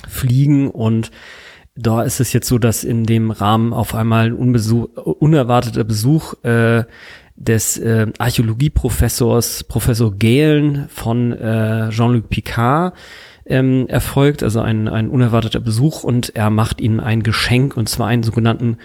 fliegen. 0.06 0.70
Und 0.70 1.10
da 1.74 2.02
ist 2.02 2.20
es 2.20 2.32
jetzt 2.32 2.48
so, 2.48 2.58
dass 2.58 2.84
in 2.84 3.04
dem 3.04 3.30
Rahmen 3.30 3.72
auf 3.72 3.94
einmal 3.94 4.26
ein 4.26 4.34
unbesuch, 4.34 4.88
unerwarteter 4.96 5.84
Besuch 5.84 6.34
äh, 6.44 6.84
des 7.36 7.78
äh, 7.78 8.06
Archäologieprofessors 8.18 9.64
Professor 9.64 10.14
Gehlen 10.14 10.88
von 10.88 11.32
äh, 11.32 11.88
Jean-Luc 11.90 12.28
Picard 12.28 12.94
ähm, 13.46 13.86
erfolgt, 13.88 14.42
also 14.42 14.60
ein, 14.60 14.88
ein 14.88 15.08
unerwarteter 15.08 15.60
Besuch 15.60 16.04
und 16.04 16.34
er 16.34 16.50
macht 16.50 16.80
ihnen 16.80 17.00
ein 17.00 17.22
Geschenk 17.22 17.76
und 17.76 17.88
zwar 17.88 18.08
einen 18.08 18.22
sogenannten 18.22 18.78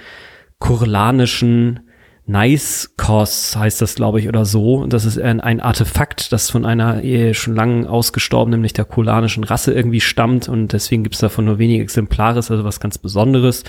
kurlanischen 0.60 1.82
Nice 2.30 2.94
Cos 2.96 3.56
heißt 3.56 3.82
das, 3.82 3.96
glaube 3.96 4.20
ich, 4.20 4.28
oder 4.28 4.46
so. 4.46 4.76
Und 4.76 4.94
das 4.94 5.04
ist 5.04 5.20
ein, 5.20 5.42
ein 5.42 5.60
Artefakt, 5.60 6.32
das 6.32 6.52
von 6.52 6.64
einer 6.64 7.04
eh 7.04 7.34
schon 7.34 7.56
lang 7.56 7.88
ausgestorbenen, 7.88 8.60
nämlich 8.60 8.74
der 8.74 8.86
kulanischen 8.86 9.44
Rasse 9.44 9.74
irgendwie 9.74 10.00
stammt 10.00 10.48
und 10.48 10.72
deswegen 10.72 11.02
gibt 11.02 11.16
es 11.16 11.22
davon 11.22 11.46
nur 11.46 11.58
wenige 11.58 11.82
Exemplare, 11.82 12.36
also 12.36 12.64
was 12.64 12.80
ganz 12.80 13.00
Besonderes. 13.00 13.64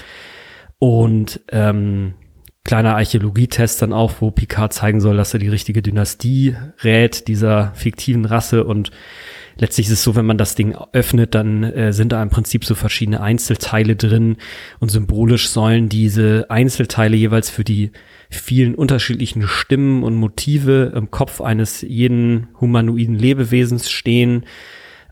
Und 0.79 1.41
ähm, 1.51 2.13
kleiner 2.63 2.97
Archäologietest 2.97 3.81
dann 3.81 3.95
auch, 3.95 4.13
wo 4.21 4.31
Picard 4.31 4.75
zeigen 4.75 5.01
soll, 5.01 5.17
dass 5.17 5.33
er 5.33 5.41
die 5.41 5.49
richtige 5.49 5.81
Dynastie 5.81 6.55
rät 6.85 7.29
dieser 7.29 7.73
fiktiven 7.75 8.27
Rasse 8.27 8.65
und 8.65 8.91
letztlich 9.61 9.87
ist 9.87 9.93
es 9.93 10.03
so, 10.03 10.17
wenn 10.17 10.27
man 10.27 10.39
das 10.39 10.55
Ding 10.55 10.75
öffnet, 10.93 11.35
dann 11.35 11.63
äh, 11.63 11.93
sind 11.93 12.13
da 12.13 12.23
im 12.23 12.31
Prinzip 12.31 12.65
so 12.65 12.75
verschiedene 12.75 13.21
Einzelteile 13.21 13.95
drin 13.95 14.37
und 14.81 14.91
symbolisch 14.91 15.49
sollen 15.49 15.89
diese 15.89 16.47
Einzelteile 16.49 17.17
jeweils 17.17 17.51
für 17.51 17.63
die 17.63 17.93
vielen 18.31 18.75
unterschiedlichen 18.75 19.47
Stimmen 19.47 20.03
und 20.03 20.15
Motive 20.15 20.93
im 20.95 21.11
Kopf 21.11 21.41
eines 21.41 21.83
jeden 21.83 22.49
humanoiden 22.61 23.17
Lebewesens 23.17 23.91
stehen. 23.91 24.47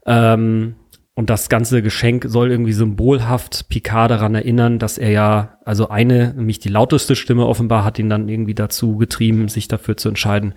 Ähm, 0.07 0.76
und 1.14 1.31
das 1.31 1.49
ganze 1.49 1.83
Geschenk 1.83 2.26
soll 2.28 2.50
irgendwie 2.50 2.73
symbolhaft 2.73 3.69
Picard 3.69 4.12
daran 4.12 4.37
erinnern, 4.37 4.78
dass 4.78 4.99
er 4.99 5.11
ja, 5.11 5.59
also 5.64 5.88
eine, 5.88 6.33
nämlich 6.33 6.61
die 6.61 6.69
lauteste 6.69 7.17
Stimme 7.17 7.47
offenbar, 7.47 7.85
hat 7.85 7.99
ihn 7.99 8.09
dann 8.09 8.28
irgendwie 8.28 8.55
dazu 8.55 8.97
getrieben, 8.97 9.49
sich 9.49 9.67
dafür 9.67 9.97
zu 9.97 10.09
entscheiden, 10.09 10.55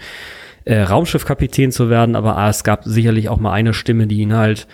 äh, 0.66 0.82
Raumschiffkapitän 0.82 1.72
zu 1.72 1.90
werden. 1.90 2.16
Aber 2.16 2.38
ah, 2.38 2.50
es 2.50 2.64
gab 2.64 2.84
sicherlich 2.84 3.30
auch 3.30 3.40
mal 3.40 3.54
eine 3.54 3.74
Stimme, 3.74 4.08
die 4.08 4.20
ihn 4.20 4.34
halt 4.34 4.68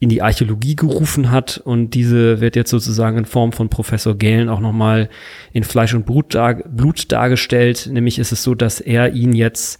in 0.00 0.08
die 0.08 0.22
Archäologie 0.22 0.76
gerufen 0.76 1.30
hat 1.30 1.58
und 1.58 1.90
diese 1.90 2.40
wird 2.40 2.56
jetzt 2.56 2.70
sozusagen 2.70 3.18
in 3.18 3.26
Form 3.26 3.52
von 3.52 3.68
Professor 3.68 4.16
Galen 4.16 4.48
auch 4.48 4.60
nochmal 4.60 5.10
in 5.52 5.62
Fleisch 5.62 5.92
und 5.92 6.06
Blut, 6.06 6.34
dar 6.34 6.54
Blut 6.54 7.12
dargestellt. 7.12 7.86
Nämlich 7.92 8.18
ist 8.18 8.32
es 8.32 8.42
so, 8.42 8.54
dass 8.54 8.80
er 8.80 9.12
ihn 9.12 9.34
jetzt 9.34 9.78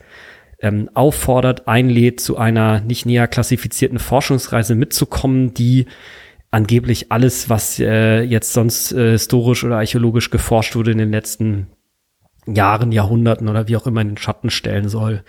ähm, 0.61 0.90
auffordert, 0.92 1.66
einlädt, 1.69 2.21
zu 2.21 2.37
einer 2.37 2.80
nicht 2.80 3.07
näher 3.07 3.28
klassifizierten 3.28 3.99
Forschungsreise 3.99 4.75
mitzukommen, 4.75 5.54
die 5.54 5.87
angeblich 6.50 7.11
alles, 7.11 7.49
was 7.49 7.80
äh, 7.80 8.21
jetzt 8.21 8.52
sonst 8.52 8.92
äh, 8.92 9.12
historisch 9.12 9.64
oder 9.64 9.78
archäologisch 9.78 10.30
geforscht 10.30 10.76
wurde 10.76 10.92
in 10.92 10.99
den 10.99 11.12
letzten 11.12 11.69
Jahren, 12.47 12.92
Jahrhunderten 12.92 13.49
oder 13.49 13.68
wie 13.68 13.76
auch 13.76 13.87
immer 13.87 14.00
in 14.00 14.09
den 14.09 14.16
Schatten 14.16 14.50
stellen 14.50 14.88
soll. 14.88 15.23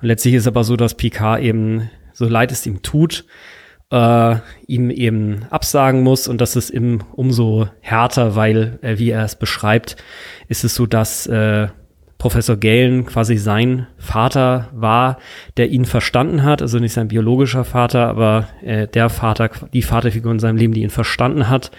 Und 0.00 0.08
letztlich 0.08 0.34
ist 0.34 0.46
aber 0.46 0.64
so, 0.64 0.76
dass 0.76 0.94
Picard 0.94 1.42
eben, 1.42 1.90
so 2.12 2.26
leid 2.26 2.52
es 2.52 2.66
ihm 2.66 2.82
tut, 2.82 3.24
äh, 3.90 4.36
ihm 4.66 4.90
eben 4.90 5.44
absagen 5.50 6.02
muss 6.02 6.28
und 6.28 6.40
das 6.40 6.56
ist 6.56 6.70
ihm 6.70 7.04
umso 7.12 7.68
härter, 7.80 8.34
weil, 8.34 8.78
äh, 8.82 8.98
wie 8.98 9.10
er 9.10 9.24
es 9.24 9.36
beschreibt, 9.36 9.96
ist 10.48 10.64
es 10.64 10.74
so, 10.74 10.86
dass 10.86 11.26
äh, 11.26 11.68
Professor 12.26 12.56
Galen 12.56 13.06
quasi 13.06 13.36
sein 13.36 13.86
Vater 13.98 14.66
war, 14.72 15.18
der 15.56 15.70
ihn 15.70 15.84
verstanden 15.84 16.42
hat, 16.42 16.60
also 16.60 16.80
nicht 16.80 16.92
sein 16.92 17.06
biologischer 17.06 17.62
Vater, 17.62 18.08
aber 18.08 18.48
äh, 18.64 18.88
der 18.88 19.10
Vater, 19.10 19.48
die 19.72 19.82
Vaterfigur 19.82 20.32
in 20.32 20.40
seinem 20.40 20.56
Leben, 20.56 20.72
die 20.72 20.82
ihn 20.82 20.90
verstanden 20.90 21.48
hat, 21.48 21.70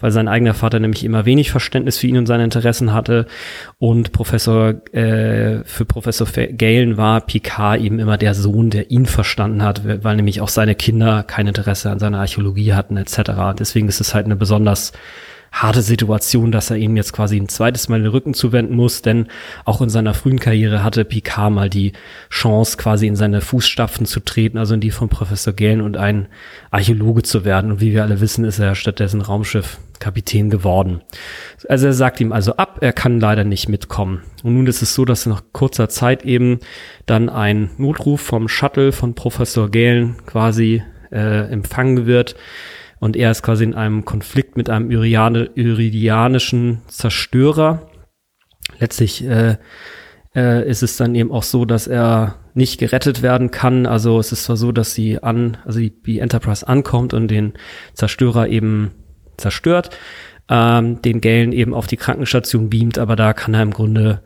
weil 0.00 0.10
sein 0.10 0.26
eigener 0.26 0.54
Vater 0.54 0.80
nämlich 0.80 1.04
immer 1.04 1.24
wenig 1.24 1.52
Verständnis 1.52 1.98
für 1.98 2.08
ihn 2.08 2.18
und 2.18 2.26
seine 2.26 2.42
Interessen 2.42 2.92
hatte. 2.92 3.26
Und 3.78 4.10
Professor, 4.10 4.74
äh, 4.92 5.62
für 5.62 5.84
Professor 5.84 6.26
Galen 6.26 6.96
war 6.96 7.20
Picard 7.20 7.80
eben 7.80 8.00
immer 8.00 8.18
der 8.18 8.34
Sohn, 8.34 8.70
der 8.70 8.90
ihn 8.90 9.06
verstanden 9.06 9.62
hat, 9.62 9.82
weil 10.02 10.16
nämlich 10.16 10.40
auch 10.40 10.48
seine 10.48 10.74
Kinder 10.74 11.22
kein 11.22 11.46
Interesse 11.46 11.92
an 11.92 12.00
seiner 12.00 12.18
Archäologie 12.18 12.74
hatten, 12.74 12.96
etc. 12.96 13.54
Deswegen 13.56 13.86
ist 13.86 14.00
es 14.00 14.16
halt 14.16 14.24
eine 14.24 14.34
besonders 14.34 14.92
harte 15.52 15.82
Situation, 15.82 16.50
dass 16.50 16.70
er 16.70 16.78
ihm 16.78 16.96
jetzt 16.96 17.12
quasi 17.12 17.36
ein 17.36 17.48
zweites 17.48 17.88
Mal 17.88 18.00
den 18.00 18.10
Rücken 18.10 18.32
zuwenden 18.32 18.74
muss, 18.74 19.02
denn 19.02 19.26
auch 19.66 19.82
in 19.82 19.90
seiner 19.90 20.14
frühen 20.14 20.40
Karriere 20.40 20.82
hatte 20.82 21.04
Picard 21.04 21.52
mal 21.52 21.68
die 21.68 21.92
Chance, 22.30 22.78
quasi 22.78 23.06
in 23.06 23.16
seine 23.16 23.42
Fußstapfen 23.42 24.06
zu 24.06 24.20
treten, 24.20 24.56
also 24.56 24.74
in 24.74 24.80
die 24.80 24.90
von 24.90 25.10
Professor 25.10 25.52
Galen 25.52 25.82
und 25.82 25.98
ein 25.98 26.26
Archäologe 26.70 27.22
zu 27.22 27.44
werden. 27.44 27.70
Und 27.70 27.80
wie 27.80 27.92
wir 27.92 28.02
alle 28.02 28.20
wissen, 28.20 28.44
ist 28.46 28.58
er 28.58 28.74
stattdessen 28.74 29.20
Raumschiffkapitän 29.20 30.48
geworden. 30.48 31.02
Also 31.68 31.86
er 31.86 31.92
sagt 31.92 32.20
ihm 32.20 32.32
also 32.32 32.56
ab, 32.56 32.78
er 32.80 32.94
kann 32.94 33.20
leider 33.20 33.44
nicht 33.44 33.68
mitkommen. 33.68 34.22
Und 34.42 34.54
nun 34.54 34.66
ist 34.66 34.80
es 34.80 34.94
so, 34.94 35.04
dass 35.04 35.26
nach 35.26 35.42
kurzer 35.52 35.90
Zeit 35.90 36.24
eben 36.24 36.60
dann 37.04 37.28
ein 37.28 37.70
Notruf 37.76 38.22
vom 38.22 38.48
Shuttle 38.48 38.90
von 38.90 39.14
Professor 39.14 39.70
Galen 39.70 40.16
quasi 40.24 40.82
äh, 41.10 41.52
empfangen 41.52 42.06
wird 42.06 42.36
und 43.02 43.16
er 43.16 43.32
ist 43.32 43.42
quasi 43.42 43.64
in 43.64 43.74
einem 43.74 44.04
Konflikt 44.04 44.56
mit 44.56 44.70
einem 44.70 44.92
Iriane, 44.92 45.50
iridianischen 45.56 46.82
Zerstörer. 46.86 47.90
Letztlich 48.78 49.24
äh, 49.24 49.56
äh, 50.36 50.70
ist 50.70 50.84
es 50.84 50.98
dann 50.98 51.16
eben 51.16 51.32
auch 51.32 51.42
so, 51.42 51.64
dass 51.64 51.88
er 51.88 52.36
nicht 52.54 52.78
gerettet 52.78 53.20
werden 53.20 53.50
kann. 53.50 53.86
Also 53.86 54.20
es 54.20 54.30
ist 54.30 54.44
zwar 54.44 54.56
so, 54.56 54.70
dass 54.70 54.94
sie 54.94 55.20
an, 55.20 55.56
also 55.64 55.80
die, 55.80 55.90
die 55.90 56.20
Enterprise 56.20 56.68
ankommt 56.68 57.12
und 57.12 57.26
den 57.26 57.54
Zerstörer 57.94 58.46
eben 58.46 58.92
zerstört, 59.36 59.90
ähm, 60.48 61.02
den 61.02 61.20
Galen 61.20 61.50
eben 61.50 61.74
auf 61.74 61.88
die 61.88 61.96
Krankenstation 61.96 62.70
beamt, 62.70 63.00
aber 63.00 63.16
da 63.16 63.32
kann 63.32 63.54
er 63.54 63.62
im 63.62 63.72
Grunde 63.72 64.22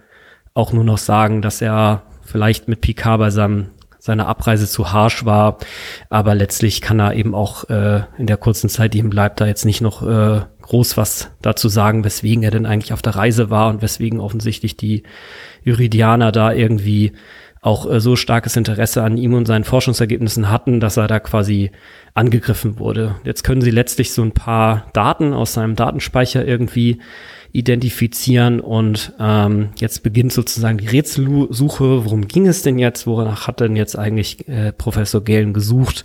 auch 0.53 0.75
nur 0.75 0.85
noch 0.85 0.99
sagen, 0.99 1.41
dass 1.41 1.63
er 1.63 2.03
vielleicht 2.27 2.69
mit 2.69 2.83
Picard 2.83 3.21
bei 3.21 3.31
seinem 3.31 3.71
seine 4.07 4.27
Abreise 4.27 4.67
zu 4.67 4.93
harsch 4.93 5.25
war. 5.25 5.59
Aber 6.09 6.35
letztlich 6.35 6.81
kann 6.81 7.01
er 7.01 7.15
eben 7.15 7.35
auch 7.35 7.69
äh, 7.69 8.03
in 8.17 8.27
der 8.27 8.37
kurzen 8.37 8.71
Zeit, 8.71 8.95
die 8.95 8.99
ihm 8.99 9.11
bleibt, 9.11 9.41
da 9.41 9.47
jetzt 9.47 9.65
nicht 9.65 9.81
noch 9.81 10.03
äh, 10.03 10.41
groß 10.63 10.97
was 10.97 11.31
dazu 11.43 11.69
sagen, 11.69 12.05
weswegen 12.05 12.43
er 12.43 12.51
denn 12.51 12.67
eigentlich 12.67 12.93
auf 12.93 13.03
der 13.03 13.17
Reise 13.17 13.51
war 13.51 13.69
und 13.69 13.83
weswegen 13.83 14.21
offensichtlich 14.21 14.77
die 14.77 15.03
Iridianer 15.65 16.33
da 16.33 16.53
irgendwie 16.53 17.13
auch 17.61 17.91
äh, 17.91 18.01
so 18.01 18.15
starkes 18.15 18.57
Interesse 18.57 19.03
an 19.03 19.17
ihm 19.17 19.35
und 19.35 19.47
seinen 19.47 19.65
Forschungsergebnissen 19.65 20.51
hatten, 20.51 20.79
dass 20.79 20.97
er 20.97 21.09
da 21.09 21.19
quasi 21.19 21.73
angegriffen 22.15 22.79
wurde. 22.79 23.17
Jetzt 23.25 23.43
können 23.43 23.61
sie 23.61 23.73
letztlich 23.73 24.13
so 24.13 24.23
ein 24.23 24.33
paar 24.33 24.87
Daten 24.93 25.33
aus 25.33 25.55
seinem 25.55 25.75
Datenspeicher 25.75 26.47
irgendwie 26.47 27.01
identifizieren 27.53 28.61
und 28.61 29.13
ähm, 29.19 29.71
jetzt 29.77 30.03
beginnt 30.03 30.33
sozusagen 30.33 30.79
die 30.79 30.89
Rätselsuche, 30.89 32.05
worum 32.05 32.29
ging 32.29 32.47
es 32.47 32.63
denn 32.63 32.79
jetzt, 32.79 33.07
wonach 33.07 33.47
hat 33.47 33.61
denn 33.61 33.77
jetzt 33.77 33.99
eigentlich 33.99 34.49
äh, 34.49 34.73
Professor 34.73 35.23
Galen 35.23 35.53
gesucht? 35.53 36.05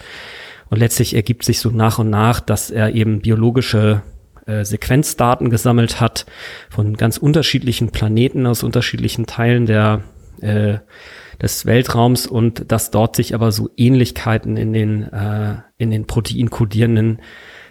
Und 0.69 0.79
letztlich 0.79 1.15
ergibt 1.15 1.43
sich 1.43 1.59
so 1.59 1.69
nach 1.69 1.99
und 1.99 2.09
nach, 2.09 2.39
dass 2.39 2.71
er 2.71 2.95
eben 2.95 3.21
biologische 3.21 4.03
äh, 4.45 4.63
Sequenzdaten 4.63 5.49
gesammelt 5.49 5.99
hat 5.99 6.25
von 6.69 6.95
ganz 6.95 7.17
unterschiedlichen 7.17 7.91
Planeten 7.91 8.47
aus 8.47 8.63
unterschiedlichen 8.63 9.25
Teilen 9.25 9.65
der 9.65 10.01
äh, 10.39 10.79
des 11.41 11.65
Weltraums 11.65 12.27
und 12.27 12.71
dass 12.71 12.91
dort 12.91 13.15
sich 13.15 13.33
aber 13.33 13.51
so 13.51 13.69
Ähnlichkeiten 13.75 14.57
in 14.57 14.73
den 14.73 15.03
äh, 15.11 15.55
in 15.77 15.89
den 15.91 16.05
proteinkodierenden 16.05 17.21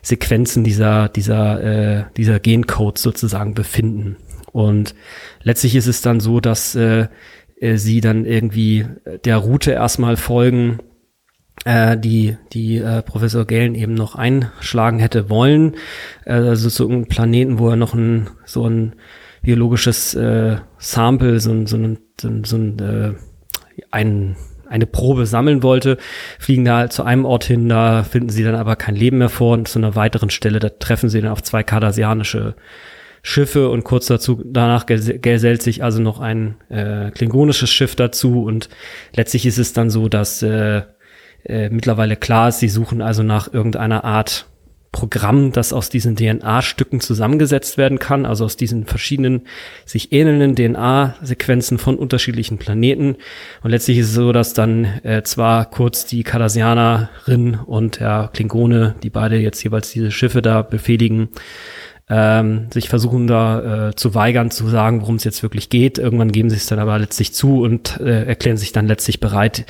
Sequenzen 0.02 0.64
dieser, 0.64 1.08
dieser, 1.08 1.62
äh, 1.62 2.04
dieser 2.16 2.40
Gencodes 2.40 3.02
sozusagen 3.02 3.54
befinden. 3.54 4.16
Und 4.52 4.94
letztlich 5.42 5.76
ist 5.76 5.86
es 5.86 6.02
dann 6.02 6.20
so, 6.20 6.40
dass 6.40 6.74
äh, 6.74 7.08
äh, 7.60 7.76
sie 7.76 8.00
dann 8.00 8.24
irgendwie 8.24 8.86
der 9.24 9.36
Route 9.36 9.72
erstmal 9.72 10.16
folgen, 10.16 10.78
äh, 11.64 11.96
die, 11.98 12.36
die 12.52 12.78
äh, 12.78 13.02
Professor 13.02 13.44
Galen 13.44 13.74
eben 13.74 13.94
noch 13.94 14.14
einschlagen 14.14 14.98
hätte 14.98 15.28
wollen. 15.28 15.76
Äh, 16.24 16.34
also 16.34 16.68
so 16.68 16.88
ein 16.88 17.06
Planeten, 17.06 17.58
wo 17.58 17.68
er 17.68 17.76
noch 17.76 17.94
ein, 17.94 18.30
so 18.44 18.66
ein 18.66 18.94
biologisches 19.42 20.14
äh, 20.14 20.56
Sample, 20.78 21.40
so 21.40 21.50
ein, 21.52 21.66
so 21.66 21.76
ein, 21.76 21.98
so 22.20 22.28
ein, 22.28 22.44
so 22.44 22.56
ein, 22.56 22.78
äh, 22.78 23.14
ein 23.90 24.36
eine 24.70 24.86
Probe 24.86 25.26
sammeln 25.26 25.62
wollte, 25.62 25.98
fliegen 26.38 26.64
da 26.64 26.88
zu 26.88 27.02
einem 27.02 27.24
Ort 27.24 27.44
hin, 27.44 27.68
da 27.68 28.04
finden 28.04 28.30
sie 28.30 28.44
dann 28.44 28.54
aber 28.54 28.76
kein 28.76 28.94
Leben 28.94 29.18
mehr 29.18 29.28
vor. 29.28 29.54
Und 29.54 29.68
zu 29.68 29.78
einer 29.78 29.96
weiteren 29.96 30.30
Stelle, 30.30 30.60
da 30.60 30.68
treffen 30.68 31.08
sie 31.08 31.20
dann 31.20 31.32
auf 31.32 31.42
zwei 31.42 31.62
kardasianische 31.62 32.54
Schiffe 33.22 33.68
und 33.68 33.84
kurz 33.84 34.06
dazu 34.06 34.42
danach 34.44 34.86
gesellt 34.86 35.62
sich 35.62 35.84
also 35.84 36.00
noch 36.00 36.20
ein 36.20 36.56
äh, 36.70 37.10
klingonisches 37.10 37.70
Schiff 37.70 37.94
dazu. 37.94 38.44
Und 38.44 38.70
letztlich 39.14 39.44
ist 39.44 39.58
es 39.58 39.72
dann 39.72 39.90
so, 39.90 40.08
dass 40.08 40.42
äh, 40.42 40.82
äh, 41.44 41.68
mittlerweile 41.68 42.16
klar 42.16 42.48
ist, 42.48 42.60
sie 42.60 42.68
suchen 42.68 43.02
also 43.02 43.22
nach 43.22 43.52
irgendeiner 43.52 44.04
Art 44.04 44.46
Programm, 44.92 45.52
das 45.52 45.72
aus 45.72 45.88
diesen 45.88 46.16
DNA-Stücken 46.16 47.00
zusammengesetzt 47.00 47.78
werden 47.78 48.00
kann, 48.00 48.26
also 48.26 48.44
aus 48.44 48.56
diesen 48.56 48.86
verschiedenen 48.86 49.42
sich 49.84 50.12
ähnelnden 50.12 50.56
DNA-Sequenzen 50.56 51.78
von 51.78 51.96
unterschiedlichen 51.96 52.58
Planeten. 52.58 53.16
Und 53.62 53.70
letztlich 53.70 53.98
ist 53.98 54.08
es 54.08 54.14
so, 54.14 54.32
dass 54.32 54.52
dann 54.52 54.84
äh, 55.04 55.22
zwar 55.22 55.70
kurz 55.70 56.06
die 56.06 56.24
Cardassianerin 56.24 57.54
und 57.54 58.00
der 58.00 58.30
Klingone, 58.32 58.96
die 59.02 59.10
beide 59.10 59.36
jetzt 59.36 59.62
jeweils 59.62 59.92
diese 59.92 60.10
Schiffe 60.10 60.42
da 60.42 60.62
befehligen, 60.62 61.28
ähm, 62.08 62.66
sich 62.72 62.88
versuchen 62.88 63.28
da 63.28 63.90
äh, 63.90 63.94
zu 63.94 64.16
weigern, 64.16 64.50
zu 64.50 64.66
sagen, 64.68 65.02
worum 65.02 65.14
es 65.14 65.24
jetzt 65.24 65.44
wirklich 65.44 65.70
geht. 65.70 65.98
Irgendwann 65.98 66.32
geben 66.32 66.50
sie 66.50 66.56
es 66.56 66.66
dann 66.66 66.80
aber 66.80 66.98
letztlich 66.98 67.32
zu 67.32 67.62
und 67.62 68.00
äh, 68.00 68.24
erklären 68.24 68.56
sich 68.56 68.72
dann 68.72 68.88
letztlich 68.88 69.20
bereit, 69.20 69.64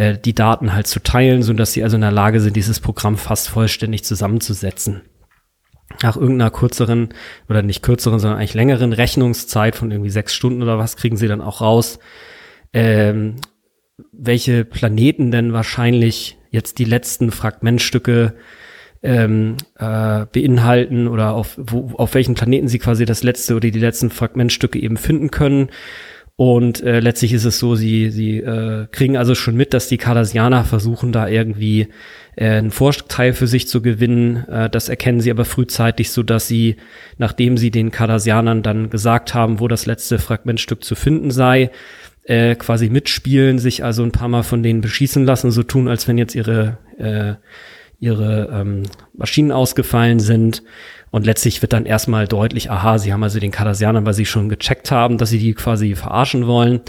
äh, 0.00 0.18
die 0.18 0.34
Daten 0.34 0.72
halt 0.72 0.86
zu 0.86 1.00
teilen, 1.00 1.42
so 1.42 1.52
dass 1.52 1.74
sie 1.74 1.84
also 1.84 1.96
in 1.96 2.00
der 2.00 2.10
Lage 2.10 2.40
sind, 2.40 2.56
dieses 2.56 2.80
Programm 2.80 3.18
fast 3.18 3.50
vollständig 3.50 4.02
zusammenzusetzen. 4.02 5.02
Nach 6.02 6.16
irgendeiner 6.16 6.50
kürzeren 6.50 7.10
oder 7.50 7.60
nicht 7.60 7.82
kürzeren, 7.82 8.18
sondern 8.18 8.38
eigentlich 8.38 8.54
längeren 8.54 8.94
Rechnungszeit 8.94 9.76
von 9.76 9.90
irgendwie 9.90 10.08
sechs 10.08 10.34
Stunden 10.34 10.62
oder 10.62 10.78
was 10.78 10.96
kriegen 10.96 11.18
sie 11.18 11.28
dann 11.28 11.42
auch 11.42 11.60
raus, 11.60 11.98
ähm, 12.72 13.36
welche 14.10 14.64
Planeten 14.64 15.30
denn 15.30 15.52
wahrscheinlich 15.52 16.38
jetzt 16.50 16.78
die 16.78 16.84
letzten 16.84 17.30
Fragmentstücke 17.30 18.34
ähm, 19.02 19.58
äh, 19.76 20.24
beinhalten 20.32 21.08
oder 21.08 21.34
auf, 21.34 21.58
wo, 21.58 21.92
auf 21.96 22.14
welchen 22.14 22.34
Planeten 22.34 22.68
sie 22.68 22.78
quasi 22.78 23.04
das 23.04 23.22
letzte 23.22 23.54
oder 23.54 23.70
die 23.70 23.78
letzten 23.78 24.08
Fragmentstücke 24.08 24.78
eben 24.78 24.96
finden 24.96 25.30
können. 25.30 25.68
Und 26.40 26.82
äh, 26.82 27.00
letztlich 27.00 27.34
ist 27.34 27.44
es 27.44 27.58
so, 27.58 27.74
sie, 27.74 28.08
sie 28.08 28.38
äh, 28.38 28.86
kriegen 28.92 29.18
also 29.18 29.34
schon 29.34 29.56
mit, 29.56 29.74
dass 29.74 29.88
die 29.88 29.98
Cardassianer 29.98 30.64
versuchen, 30.64 31.12
da 31.12 31.28
irgendwie 31.28 31.88
äh, 32.34 32.52
einen 32.52 32.70
Vorteil 32.70 33.34
für 33.34 33.46
sich 33.46 33.68
zu 33.68 33.82
gewinnen. 33.82 34.48
Äh, 34.48 34.70
das 34.70 34.88
erkennen 34.88 35.20
sie 35.20 35.30
aber 35.30 35.44
frühzeitig, 35.44 36.12
so 36.12 36.22
dass 36.22 36.48
sie, 36.48 36.76
nachdem 37.18 37.58
sie 37.58 37.70
den 37.70 37.90
Cardassianern 37.90 38.62
dann 38.62 38.88
gesagt 38.88 39.34
haben, 39.34 39.60
wo 39.60 39.68
das 39.68 39.84
letzte 39.84 40.18
Fragmentstück 40.18 40.82
zu 40.82 40.94
finden 40.94 41.30
sei, 41.30 41.72
äh, 42.24 42.54
quasi 42.54 42.88
mitspielen, 42.88 43.58
sich 43.58 43.84
also 43.84 44.02
ein 44.02 44.12
paar 44.12 44.28
Mal 44.28 44.42
von 44.42 44.62
denen 44.62 44.80
beschießen 44.80 45.26
lassen, 45.26 45.50
so 45.50 45.62
tun, 45.62 45.88
als 45.88 46.08
wenn 46.08 46.16
jetzt 46.16 46.34
ihre, 46.34 46.78
äh, 46.96 47.34
ihre 48.00 48.48
ähm, 48.52 48.82
Maschinen 49.12 49.52
ausgefallen 49.52 50.18
sind. 50.18 50.62
Und 51.10 51.26
letztlich 51.26 51.60
wird 51.60 51.72
dann 51.72 51.86
erstmal 51.86 52.26
deutlich, 52.26 52.70
aha, 52.70 52.98
sie 52.98 53.12
haben 53.12 53.22
also 53.22 53.38
den 53.40 53.50
Cardassianern, 53.50 54.06
weil 54.06 54.14
sie 54.14 54.26
schon 54.26 54.48
gecheckt 54.48 54.90
haben, 54.90 55.18
dass 55.18 55.30
sie 55.30 55.38
die 55.38 55.54
quasi 55.54 55.94
verarschen 55.94 56.46
wollen, 56.46 56.80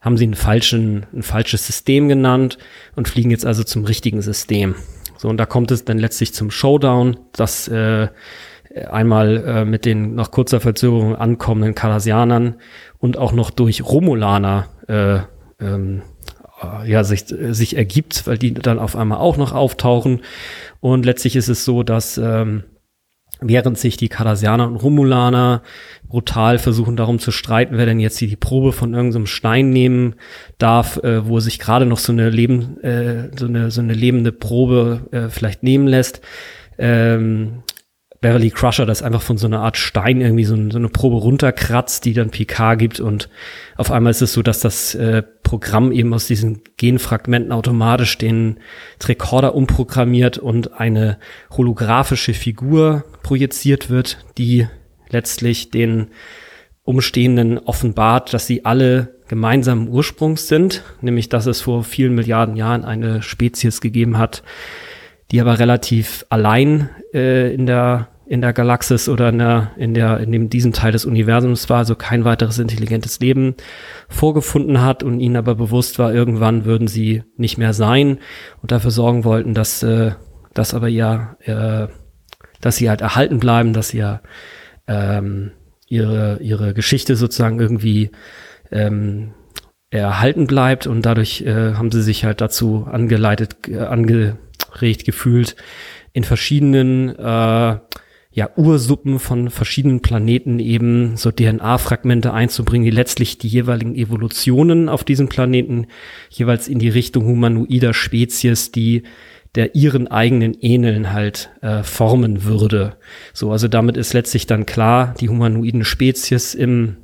haben 0.00 0.16
sie 0.16 0.24
einen 0.24 0.34
falschen, 0.34 1.06
ein 1.12 1.22
falsches 1.22 1.66
System 1.66 2.08
genannt 2.08 2.58
und 2.94 3.08
fliegen 3.08 3.30
jetzt 3.30 3.46
also 3.46 3.64
zum 3.64 3.84
richtigen 3.84 4.22
System. 4.22 4.74
So, 5.16 5.28
und 5.28 5.38
da 5.38 5.46
kommt 5.46 5.70
es 5.70 5.84
dann 5.84 5.98
letztlich 5.98 6.34
zum 6.34 6.50
Showdown, 6.50 7.18
dass 7.32 7.68
äh, 7.68 8.08
einmal 8.90 9.44
äh, 9.44 9.64
mit 9.64 9.84
den 9.84 10.14
nach 10.14 10.30
kurzer 10.30 10.60
Verzögerung 10.60 11.16
ankommenden 11.16 11.74
Cardassianern 11.74 12.56
und 12.98 13.16
auch 13.16 13.32
noch 13.32 13.50
durch 13.50 13.84
Romulaner 13.84 14.68
äh, 14.88 15.18
ähm, 15.64 16.02
äh, 16.02 16.13
ja, 16.86 17.04
sich, 17.04 17.24
sich 17.26 17.76
ergibt, 17.76 18.26
weil 18.26 18.38
die 18.38 18.54
dann 18.54 18.78
auf 18.78 18.96
einmal 18.96 19.18
auch 19.18 19.36
noch 19.36 19.52
auftauchen. 19.52 20.20
Und 20.80 21.04
letztlich 21.04 21.36
ist 21.36 21.48
es 21.48 21.64
so, 21.64 21.82
dass 21.82 22.18
ähm, 22.18 22.64
während 23.40 23.78
sich 23.78 23.96
die 23.96 24.08
Cardassianer 24.08 24.66
und 24.66 24.76
Romulaner 24.76 25.62
brutal 26.08 26.58
versuchen 26.58 26.96
darum 26.96 27.18
zu 27.18 27.30
streiten, 27.30 27.76
wer 27.76 27.86
denn 27.86 28.00
jetzt 28.00 28.18
hier 28.18 28.28
die 28.28 28.36
Probe 28.36 28.72
von 28.72 28.94
irgendeinem 28.94 29.26
Stein 29.26 29.70
nehmen 29.70 30.14
darf, 30.58 30.98
äh, 30.98 31.26
wo 31.26 31.40
sich 31.40 31.58
gerade 31.58 31.86
noch 31.86 31.98
so 31.98 32.12
eine 32.12 32.30
Leben, 32.30 32.80
äh, 32.82 33.30
so 33.36 33.46
eine 33.46 33.70
so 33.70 33.80
eine 33.80 33.94
lebende 33.94 34.32
Probe 34.32 35.08
äh, 35.10 35.28
vielleicht 35.28 35.62
nehmen 35.62 35.86
lässt, 35.86 36.20
ähm, 36.78 37.62
Beverly 38.24 38.50
Crusher 38.50 38.86
das 38.86 39.02
einfach 39.02 39.20
von 39.20 39.36
so 39.36 39.46
einer 39.46 39.60
Art 39.60 39.76
Stein 39.76 40.22
irgendwie 40.22 40.46
so, 40.46 40.56
so 40.70 40.78
eine 40.78 40.88
Probe 40.88 41.16
runterkratzt, 41.16 42.06
die 42.06 42.14
dann 42.14 42.30
PK 42.30 42.74
gibt 42.76 42.98
und 42.98 43.28
auf 43.76 43.90
einmal 43.90 44.12
ist 44.12 44.22
es 44.22 44.32
so, 44.32 44.40
dass 44.40 44.60
das 44.60 44.94
äh, 44.94 45.22
Programm 45.42 45.92
eben 45.92 46.14
aus 46.14 46.26
diesen 46.26 46.62
Genfragmenten 46.78 47.52
automatisch 47.52 48.16
den 48.16 48.60
Rekorder 49.04 49.54
umprogrammiert 49.54 50.38
und 50.38 50.80
eine 50.80 51.18
holographische 51.50 52.32
Figur 52.32 53.04
projiziert 53.22 53.90
wird, 53.90 54.24
die 54.38 54.68
letztlich 55.10 55.70
den 55.70 56.06
Umstehenden 56.82 57.58
offenbart, 57.58 58.32
dass 58.32 58.46
sie 58.46 58.64
alle 58.64 59.16
gemeinsamen 59.28 59.86
Ursprungs 59.86 60.48
sind, 60.48 60.82
nämlich 61.02 61.28
dass 61.28 61.44
es 61.44 61.60
vor 61.60 61.84
vielen 61.84 62.14
Milliarden 62.14 62.56
Jahren 62.56 62.86
eine 62.86 63.20
Spezies 63.20 63.82
gegeben 63.82 64.16
hat, 64.16 64.42
die 65.30 65.42
aber 65.42 65.58
relativ 65.58 66.24
allein 66.30 66.88
äh, 67.12 67.52
in 67.52 67.66
der 67.66 68.08
in 68.26 68.40
der 68.40 68.52
Galaxis 68.52 69.08
oder 69.08 69.28
in, 69.28 69.38
der, 69.38 69.70
in, 69.76 69.94
der, 69.94 70.20
in 70.20 70.32
dem, 70.32 70.48
diesem 70.48 70.72
Teil 70.72 70.92
des 70.92 71.04
Universums 71.04 71.68
war, 71.68 71.78
also 71.78 71.94
kein 71.94 72.24
weiteres 72.24 72.58
intelligentes 72.58 73.20
Leben 73.20 73.54
vorgefunden 74.08 74.82
hat 74.82 75.02
und 75.02 75.20
ihnen 75.20 75.36
aber 75.36 75.54
bewusst 75.54 75.98
war, 75.98 76.12
irgendwann 76.12 76.64
würden 76.64 76.88
sie 76.88 77.22
nicht 77.36 77.58
mehr 77.58 77.72
sein 77.74 78.18
und 78.62 78.72
dafür 78.72 78.90
sorgen 78.90 79.24
wollten, 79.24 79.54
dass, 79.54 79.82
äh, 79.82 80.12
dass 80.54 80.74
aber 80.74 80.88
ja, 80.88 81.36
äh, 81.40 81.88
dass 82.60 82.76
sie 82.76 82.88
halt 82.88 83.02
erhalten 83.02 83.38
bleiben, 83.38 83.72
dass 83.74 83.88
sie 83.88 83.98
ja 83.98 84.22
ähm, 84.86 85.52
ihre, 85.86 86.38
ihre 86.40 86.72
Geschichte 86.74 87.16
sozusagen 87.16 87.60
irgendwie 87.60 88.10
ähm, 88.70 89.34
erhalten 89.90 90.46
bleibt 90.46 90.86
und 90.86 91.02
dadurch 91.02 91.42
äh, 91.42 91.74
haben 91.74 91.90
sie 91.90 92.02
sich 92.02 92.24
halt 92.24 92.40
dazu 92.40 92.86
angeleitet, 92.90 93.68
äh, 93.68 93.78
angeregt 93.78 95.04
gefühlt, 95.04 95.56
in 96.12 96.24
verschiedenen 96.24 97.10
äh, 97.16 97.78
ja, 98.34 98.50
Ursuppen 98.56 99.20
von 99.20 99.48
verschiedenen 99.48 100.00
Planeten 100.00 100.58
eben 100.58 101.16
so 101.16 101.30
DNA-Fragmente 101.30 102.32
einzubringen, 102.32 102.84
die 102.84 102.90
letztlich 102.90 103.38
die 103.38 103.46
jeweiligen 103.46 103.94
Evolutionen 103.94 104.88
auf 104.88 105.04
diesem 105.04 105.28
Planeten 105.28 105.86
jeweils 106.30 106.66
in 106.66 106.80
die 106.80 106.88
Richtung 106.88 107.26
humanoider 107.26 107.94
Spezies, 107.94 108.72
die 108.72 109.04
der 109.54 109.76
ihren 109.76 110.08
eigenen 110.08 110.54
ähneln 110.60 111.12
halt 111.12 111.50
äh, 111.60 111.84
formen 111.84 112.42
würde. 112.42 112.96
So, 113.32 113.52
also 113.52 113.68
damit 113.68 113.96
ist 113.96 114.12
letztlich 114.12 114.48
dann 114.48 114.66
klar, 114.66 115.14
die 115.20 115.28
humanoiden 115.28 115.84
Spezies 115.84 116.54
im 116.54 116.96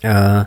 äh, 0.00 0.46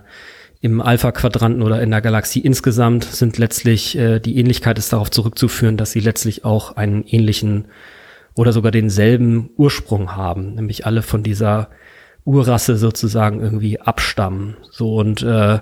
im 0.62 0.82
Alpha-Quadranten 0.82 1.62
oder 1.62 1.82
in 1.82 1.92
der 1.92 2.02
Galaxie 2.02 2.40
insgesamt 2.40 3.04
sind 3.04 3.38
letztlich, 3.38 3.96
äh, 3.96 4.20
die 4.20 4.38
Ähnlichkeit 4.38 4.80
ist 4.80 4.92
darauf 4.92 5.12
zurückzuführen, 5.12 5.78
dass 5.78 5.92
sie 5.92 6.02
letztlich 6.02 6.44
auch 6.44 6.76
einen 6.76 7.04
ähnlichen 7.04 7.66
oder 8.40 8.54
sogar 8.54 8.72
denselben 8.72 9.50
Ursprung 9.58 10.16
haben, 10.16 10.56
nämlich 10.56 10.86
alle 10.86 11.02
von 11.02 11.24
dieser 11.24 11.70
Urrasse 12.24 12.78
sozusagen 12.78 13.42
irgendwie 13.42 13.82
abstammen. 13.82 14.56
So 14.72 14.96
und 14.96 15.22
äh, 15.24 15.60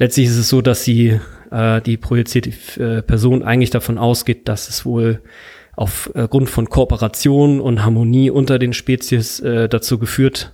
letztlich 0.00 0.26
ist 0.26 0.36
es 0.36 0.48
so, 0.48 0.62
dass 0.62 0.82
sie 0.82 1.20
äh, 1.52 1.80
die 1.80 1.96
projizierte 1.96 2.50
äh, 2.82 3.02
Person 3.02 3.44
eigentlich 3.44 3.70
davon 3.70 3.98
ausgeht, 3.98 4.48
dass 4.48 4.68
es 4.68 4.84
wohl 4.84 5.22
aufgrund 5.76 6.50
von 6.50 6.68
Kooperation 6.68 7.60
und 7.60 7.84
Harmonie 7.84 8.30
unter 8.30 8.58
den 8.58 8.72
Spezies 8.72 9.38
äh, 9.38 9.68
dazu 9.68 10.00
geführt, 10.00 10.52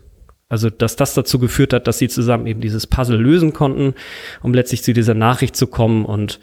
also 0.50 0.68
dass 0.68 0.96
das 0.96 1.14
dazu 1.14 1.38
geführt 1.38 1.72
hat, 1.72 1.86
dass 1.86 1.96
sie 1.96 2.08
zusammen 2.08 2.46
eben 2.46 2.60
dieses 2.60 2.86
Puzzle 2.86 3.18
lösen 3.18 3.54
konnten, 3.54 3.94
um 4.42 4.52
letztlich 4.52 4.82
zu 4.82 4.92
dieser 4.92 5.14
Nachricht 5.14 5.56
zu 5.56 5.66
kommen 5.66 6.04
und 6.04 6.40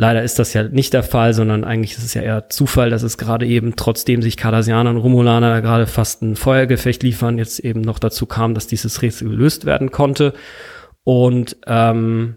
Leider 0.00 0.22
ist 0.22 0.38
das 0.38 0.54
ja 0.54 0.62
nicht 0.62 0.94
der 0.94 1.02
Fall, 1.02 1.34
sondern 1.34 1.62
eigentlich 1.62 1.92
ist 1.92 2.04
es 2.04 2.14
ja 2.14 2.22
eher 2.22 2.48
Zufall, 2.48 2.88
dass 2.88 3.02
es 3.02 3.18
gerade 3.18 3.44
eben, 3.44 3.76
trotzdem 3.76 4.22
sich 4.22 4.38
Cardassianer 4.38 4.88
und 4.88 4.96
Romulaner 4.96 5.60
gerade 5.60 5.86
fast 5.86 6.22
ein 6.22 6.36
Feuergefecht 6.36 7.02
liefern, 7.02 7.36
jetzt 7.36 7.58
eben 7.58 7.82
noch 7.82 7.98
dazu 7.98 8.24
kam, 8.24 8.54
dass 8.54 8.66
dieses 8.66 9.02
Rätsel 9.02 9.28
gelöst 9.28 9.66
werden 9.66 9.90
konnte. 9.90 10.32
Und 11.04 11.58
ähm, 11.66 12.36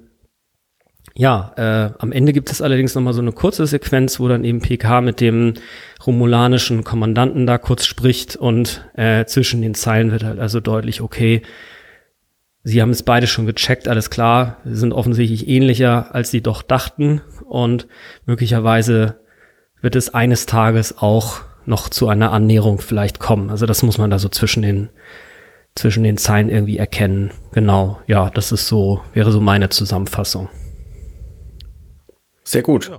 ja, 1.15 1.53
äh, 1.55 1.93
am 1.99 2.11
Ende 2.11 2.33
gibt 2.33 2.51
es 2.51 2.61
allerdings 2.61 2.95
noch 2.95 3.01
mal 3.01 3.13
so 3.13 3.21
eine 3.21 3.31
kurze 3.31 3.65
Sequenz, 3.65 4.19
wo 4.19 4.27
dann 4.27 4.43
eben 4.43 4.59
PK 4.59 4.99
mit 4.99 5.21
dem 5.21 5.53
romulanischen 6.05 6.83
Kommandanten 6.83 7.47
da 7.47 7.57
kurz 7.57 7.85
spricht 7.85 8.35
und 8.35 8.89
äh, 8.95 9.23
zwischen 9.23 9.61
den 9.61 9.73
Zeilen 9.73 10.11
wird 10.11 10.25
halt 10.25 10.39
also 10.39 10.59
deutlich, 10.59 10.99
okay, 10.99 11.43
Sie 12.63 12.81
haben 12.81 12.91
es 12.91 13.03
beide 13.03 13.27
schon 13.27 13.45
gecheckt, 13.45 13.87
alles 13.87 14.09
klar, 14.09 14.57
sie 14.63 14.75
sind 14.75 14.93
offensichtlich 14.93 15.47
ähnlicher, 15.49 16.15
als 16.15 16.31
sie 16.31 16.41
doch 16.41 16.61
dachten 16.61 17.21
und 17.45 17.87
möglicherweise 18.25 19.19
wird 19.81 19.97
es 19.97 20.13
eines 20.13 20.45
Tages 20.45 20.97
auch 20.97 21.41
noch 21.65 21.89
zu 21.89 22.07
einer 22.07 22.31
Annäherung 22.31 22.79
vielleicht 22.79 23.19
kommen. 23.19 23.49
Also 23.49 23.65
das 23.65 23.83
muss 23.83 23.97
man 23.97 24.09
da 24.09 24.17
so 24.17 24.29
zwischen 24.29 24.61
den 24.61 24.89
zwischen 25.75 26.03
den 26.03 26.17
Zeilen 26.17 26.49
irgendwie 26.49 26.77
erkennen. 26.77 27.31
Genau, 27.51 27.99
ja, 28.07 28.29
das 28.29 28.51
ist 28.51 28.67
so, 28.67 29.01
wäre 29.13 29.31
so 29.31 29.41
meine 29.41 29.69
Zusammenfassung. 29.69 30.49
Sehr 32.43 32.61
gut. 32.61 32.91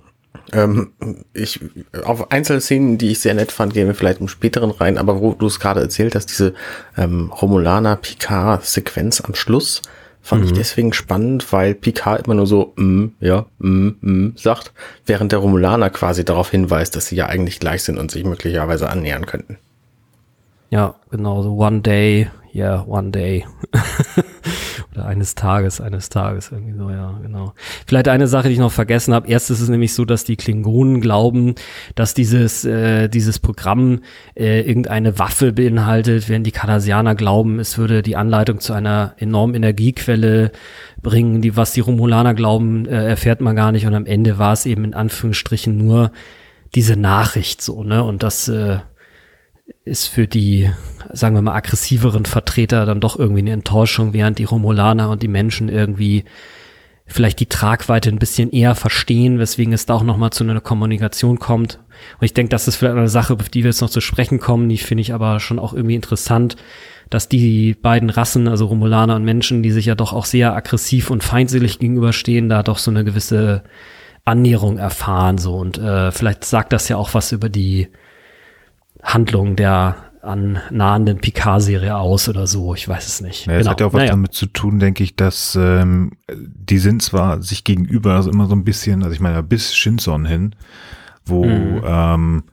Ähm, 0.52 0.92
ich, 1.32 1.60
auf 2.04 2.30
einzelne 2.30 2.60
Szenen, 2.60 2.98
die 2.98 3.12
ich 3.12 3.20
sehr 3.20 3.34
nett 3.34 3.52
fand, 3.52 3.74
gehen 3.74 3.86
wir 3.86 3.94
vielleicht 3.94 4.20
im 4.20 4.28
späteren 4.28 4.70
rein, 4.70 4.98
aber 4.98 5.20
wo 5.20 5.32
du 5.32 5.46
es 5.46 5.60
gerade 5.60 5.80
erzählt 5.80 6.14
hast, 6.14 6.26
diese 6.26 6.54
ähm, 6.96 7.30
Romulaner-Picard-Sequenz 7.30 9.20
am 9.20 9.34
Schluss, 9.34 9.82
fand 10.24 10.42
mhm. 10.42 10.48
ich 10.48 10.52
deswegen 10.54 10.92
spannend, 10.92 11.52
weil 11.52 11.74
Picard 11.74 12.26
immer 12.26 12.34
nur 12.34 12.46
so, 12.46 12.72
mm, 12.76 13.08
ja, 13.20 13.46
mm, 13.58 13.88
mm, 14.00 14.32
sagt, 14.36 14.72
während 15.06 15.32
der 15.32 15.38
Romulaner 15.38 15.90
quasi 15.90 16.24
darauf 16.24 16.50
hinweist, 16.50 16.96
dass 16.96 17.06
sie 17.06 17.16
ja 17.16 17.26
eigentlich 17.26 17.60
gleich 17.60 17.82
sind 17.82 17.98
und 17.98 18.10
sich 18.10 18.24
möglicherweise 18.24 18.88
annähern 18.88 19.26
könnten. 19.26 19.58
Ja, 20.70 20.94
genau, 21.10 21.42
so 21.42 21.56
one 21.56 21.82
day, 21.82 22.30
yeah, 22.54 22.84
one 22.88 23.10
day. 23.10 23.46
Oder 24.94 25.06
eines 25.06 25.34
Tages, 25.34 25.80
eines 25.80 26.08
Tages, 26.08 26.52
irgendwie 26.52 26.78
so, 26.78 26.88
ja, 26.88 27.18
genau. 27.20 27.52
Vielleicht 27.86 28.06
eine 28.06 28.28
Sache, 28.28 28.46
die 28.46 28.54
ich 28.54 28.60
noch 28.60 28.70
vergessen 28.70 29.12
habe. 29.12 29.26
Erst 29.26 29.50
ist 29.50 29.60
es 29.60 29.68
nämlich 29.68 29.92
so, 29.92 30.04
dass 30.04 30.24
die 30.24 30.36
Klingonen 30.36 31.00
glauben, 31.00 31.56
dass 31.96 32.14
dieses, 32.14 32.64
äh, 32.64 33.08
dieses 33.08 33.40
Programm 33.40 34.02
äh, 34.36 34.60
irgendeine 34.60 35.18
Waffe 35.18 35.52
beinhaltet, 35.52 36.28
während 36.28 36.46
die 36.46 36.52
Cardassianer 36.52 37.16
glauben, 37.16 37.58
es 37.58 37.76
würde 37.76 38.02
die 38.02 38.14
Anleitung 38.14 38.60
zu 38.60 38.72
einer 38.72 39.14
enormen 39.18 39.56
Energiequelle 39.56 40.52
bringen. 41.02 41.42
Die, 41.42 41.56
was 41.56 41.72
die 41.72 41.80
Romulaner 41.80 42.34
glauben, 42.34 42.86
äh, 42.86 43.08
erfährt 43.08 43.40
man 43.40 43.56
gar 43.56 43.72
nicht. 43.72 43.86
Und 43.86 43.94
am 43.94 44.06
Ende 44.06 44.38
war 44.38 44.52
es 44.52 44.64
eben 44.64 44.84
in 44.84 44.94
Anführungsstrichen 44.94 45.76
nur 45.76 46.12
diese 46.74 46.96
Nachricht 46.96 47.62
so, 47.62 47.82
ne? 47.82 48.02
Und 48.04 48.22
das 48.22 48.48
äh, 48.48 48.78
ist 49.84 50.08
für 50.08 50.26
die, 50.26 50.70
sagen 51.12 51.34
wir 51.34 51.42
mal, 51.42 51.54
aggressiveren 51.54 52.24
Vertreter 52.24 52.86
dann 52.86 53.00
doch 53.00 53.18
irgendwie 53.18 53.40
eine 53.40 53.52
Enttäuschung, 53.52 54.12
während 54.12 54.38
die 54.38 54.44
Romulaner 54.44 55.10
und 55.10 55.22
die 55.22 55.28
Menschen 55.28 55.68
irgendwie 55.68 56.24
vielleicht 57.06 57.40
die 57.40 57.46
Tragweite 57.46 58.08
ein 58.08 58.18
bisschen 58.18 58.50
eher 58.50 58.74
verstehen, 58.74 59.38
weswegen 59.38 59.74
es 59.74 59.84
da 59.84 59.94
auch 59.94 60.02
nochmal 60.02 60.30
zu 60.30 60.42
einer 60.42 60.60
Kommunikation 60.60 61.38
kommt. 61.38 61.78
Und 62.18 62.24
ich 62.24 62.32
denke, 62.32 62.48
das 62.48 62.66
ist 62.66 62.76
vielleicht 62.76 62.96
eine 62.96 63.08
Sache, 63.08 63.34
auf 63.34 63.48
die 63.50 63.62
wir 63.62 63.70
jetzt 63.70 63.82
noch 63.82 63.90
zu 63.90 64.00
sprechen 64.00 64.40
kommen, 64.40 64.68
die 64.68 64.78
finde 64.78 65.02
ich 65.02 65.12
aber 65.12 65.38
schon 65.40 65.58
auch 65.58 65.74
irgendwie 65.74 65.96
interessant, 65.96 66.56
dass 67.10 67.28
die 67.28 67.74
beiden 67.74 68.08
Rassen, 68.08 68.48
also 68.48 68.66
Romulaner 68.66 69.16
und 69.16 69.24
Menschen, 69.24 69.62
die 69.62 69.70
sich 69.70 69.86
ja 69.86 69.94
doch 69.94 70.14
auch 70.14 70.24
sehr 70.24 70.54
aggressiv 70.54 71.10
und 71.10 71.22
feindselig 71.22 71.78
gegenüberstehen, 71.78 72.48
da 72.48 72.62
doch 72.62 72.78
so 72.78 72.90
eine 72.90 73.04
gewisse 73.04 73.64
Annäherung 74.24 74.78
erfahren 74.78 75.36
so 75.36 75.56
und 75.56 75.76
äh, 75.76 76.10
vielleicht 76.10 76.46
sagt 76.46 76.72
das 76.72 76.88
ja 76.88 76.96
auch 76.96 77.12
was 77.12 77.30
über 77.32 77.50
die 77.50 77.88
Handlung 79.04 79.54
der 79.56 79.96
an 80.24 80.58
nahenden 80.70 81.18
Picard-Serie 81.18 81.96
aus 81.96 82.28
oder 82.28 82.46
so. 82.46 82.74
Ich 82.74 82.88
weiß 82.88 83.06
es 83.06 83.20
nicht. 83.20 83.46
Ja, 83.46 83.52
es 83.52 83.58
genau. 83.58 83.70
hat 83.70 83.80
ja 83.80 83.86
auch 83.86 83.92
was 83.92 84.00
naja. 84.00 84.12
damit 84.12 84.32
zu 84.32 84.46
tun, 84.46 84.78
denke 84.78 85.04
ich, 85.04 85.16
dass 85.16 85.54
ähm, 85.54 86.12
die 86.32 86.78
sind 86.78 87.02
zwar 87.02 87.42
sich 87.42 87.64
gegenüber 87.64 88.14
also 88.14 88.30
immer 88.30 88.46
so 88.46 88.54
ein 88.54 88.64
bisschen, 88.64 89.02
also 89.02 89.14
ich 89.14 89.20
meine 89.20 89.42
bis 89.42 89.74
Shinson 89.74 90.24
hin, 90.24 90.56
wo 91.26 91.44
mhm. 91.44 91.82
ähm, 91.84 92.44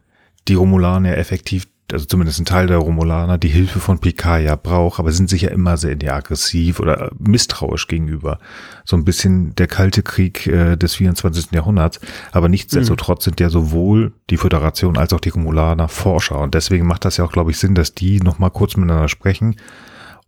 die 0.47 0.55
Romulaner 0.55 1.17
effektiv 1.17 1.67
also 1.93 2.05
zumindest 2.05 2.39
ein 2.39 2.45
Teil 2.45 2.67
der 2.67 2.77
Romulaner, 2.77 3.37
die 3.37 3.47
Hilfe 3.47 3.79
von 3.79 3.99
Picard 3.99 4.43
ja 4.43 4.55
braucht, 4.55 4.99
aber 4.99 5.11
sind 5.11 5.29
sicher 5.29 5.51
immer 5.51 5.77
sehr 5.77 5.97
ja, 6.01 6.15
aggressiv 6.15 6.79
oder 6.79 7.11
misstrauisch 7.19 7.87
gegenüber. 7.87 8.39
So 8.85 8.95
ein 8.95 9.05
bisschen 9.05 9.55
der 9.55 9.67
kalte 9.67 10.03
Krieg 10.03 10.47
äh, 10.47 10.75
des 10.75 10.95
24. 10.95 11.51
Jahrhunderts. 11.51 11.99
Aber 12.31 12.49
nichtsdestotrotz 12.49 13.25
mhm. 13.25 13.31
sind 13.31 13.39
ja 13.39 13.49
sowohl 13.49 14.13
die 14.29 14.37
Föderation 14.37 14.97
als 14.97 15.13
auch 15.13 15.19
die 15.19 15.29
Romulaner 15.29 15.87
Forscher. 15.87 16.39
Und 16.39 16.53
deswegen 16.53 16.87
macht 16.87 17.05
das 17.05 17.17
ja 17.17 17.25
auch, 17.25 17.31
glaube 17.31 17.51
ich, 17.51 17.57
Sinn, 17.57 17.75
dass 17.75 17.93
die 17.93 18.19
nochmal 18.19 18.51
kurz 18.51 18.75
miteinander 18.75 19.09
sprechen 19.09 19.55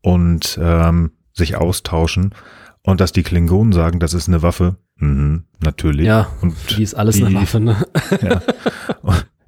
und 0.02 0.60
ähm, 0.62 1.12
sich 1.34 1.56
austauschen. 1.56 2.34
Und 2.86 3.00
dass 3.00 3.14
die 3.14 3.24
Klingonen 3.24 3.72
sagen, 3.72 4.00
das 4.00 4.14
ist 4.14 4.28
eine 4.28 4.42
Waffe. 4.42 4.76
Mhm, 4.98 5.44
natürlich. 5.62 6.06
Ja, 6.06 6.28
und 6.42 6.56
die 6.70 6.84
ist 6.84 6.96
alles 6.96 7.16
die, 7.16 7.26
eine 7.26 7.36
Waffe, 7.36 7.60
ne? 7.60 7.86
ja. 8.22 8.42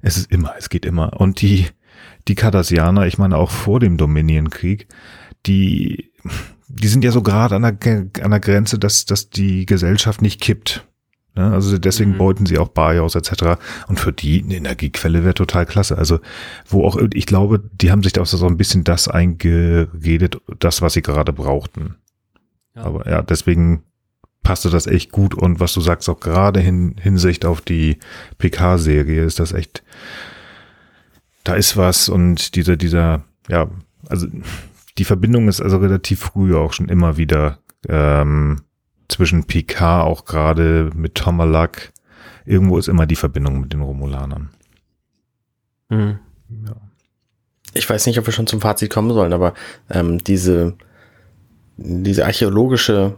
Es 0.02 0.16
ist 0.16 0.30
immer, 0.30 0.54
es 0.56 0.68
geht 0.68 0.86
immer. 0.86 1.20
Und 1.20 1.40
die, 1.40 1.66
die 2.28 2.34
Cardassianer, 2.34 3.06
ich 3.06 3.18
meine 3.18 3.36
auch 3.36 3.50
vor 3.50 3.80
dem 3.80 3.96
Dominion-Krieg, 3.96 4.88
die, 5.46 6.12
die 6.68 6.88
sind 6.88 7.04
ja 7.04 7.12
so 7.12 7.22
gerade 7.22 7.56
an 7.56 7.62
der, 7.62 8.06
an 8.22 8.30
der 8.30 8.40
Grenze, 8.40 8.78
dass, 8.78 9.04
dass 9.06 9.30
die 9.30 9.66
Gesellschaft 9.66 10.22
nicht 10.22 10.40
kippt. 10.40 10.86
Ne? 11.36 11.52
Also 11.52 11.78
deswegen 11.78 12.12
mhm. 12.12 12.18
beuten 12.18 12.46
sie 12.46 12.58
auch 12.58 12.68
BIOS 12.68 13.14
etc. 13.14 13.60
Und 13.86 14.00
für 14.00 14.12
die 14.12 14.42
eine 14.42 14.56
Energiequelle 14.56 15.22
wäre 15.22 15.34
total 15.34 15.66
klasse. 15.66 15.96
Also 15.96 16.20
wo 16.66 16.84
auch, 16.84 16.98
ich 17.14 17.26
glaube, 17.26 17.62
die 17.72 17.90
haben 17.90 18.02
sich 18.02 18.14
da 18.14 18.22
auch 18.22 18.26
so 18.26 18.46
ein 18.46 18.56
bisschen 18.56 18.84
das 18.84 19.06
eingeredet, 19.06 20.38
das, 20.58 20.82
was 20.82 20.94
sie 20.94 21.02
gerade 21.02 21.32
brauchten. 21.32 21.96
Ja. 22.74 22.82
Aber 22.82 23.08
ja, 23.08 23.22
deswegen 23.22 23.82
passte 24.42 24.70
das 24.70 24.86
echt 24.86 25.12
gut. 25.12 25.34
Und 25.34 25.60
was 25.60 25.72
du 25.74 25.80
sagst, 25.80 26.08
auch 26.08 26.20
gerade 26.20 26.60
hin, 26.60 26.96
Hinsicht 27.00 27.44
auf 27.44 27.60
die 27.60 27.98
PK-Serie 28.38 29.24
ist 29.24 29.38
das 29.38 29.52
echt 29.52 29.82
da 31.46 31.54
ist 31.54 31.76
was 31.76 32.08
und 32.08 32.56
dieser, 32.56 32.76
dieser, 32.76 33.22
ja, 33.48 33.68
also 34.08 34.26
die 34.98 35.04
Verbindung 35.04 35.48
ist 35.48 35.60
also 35.60 35.76
relativ 35.78 36.20
früh 36.20 36.56
auch 36.56 36.72
schon 36.72 36.88
immer 36.88 37.16
wieder 37.16 37.58
ähm, 37.88 38.62
zwischen 39.08 39.44
Picard 39.44 40.06
auch 40.06 40.24
gerade 40.24 40.90
mit 40.94 41.14
Tomalak. 41.14 41.92
Irgendwo 42.44 42.78
ist 42.78 42.88
immer 42.88 43.06
die 43.06 43.16
Verbindung 43.16 43.60
mit 43.60 43.72
den 43.72 43.82
Romulanern. 43.82 44.50
Mhm. 45.88 46.18
Ja. 46.66 46.76
Ich 47.74 47.88
weiß 47.88 48.06
nicht, 48.06 48.18
ob 48.18 48.26
wir 48.26 48.32
schon 48.32 48.48
zum 48.48 48.60
Fazit 48.60 48.90
kommen 48.90 49.12
sollen, 49.12 49.32
aber 49.32 49.54
ähm, 49.88 50.18
diese, 50.24 50.74
diese 51.76 52.24
archäologische 52.24 53.16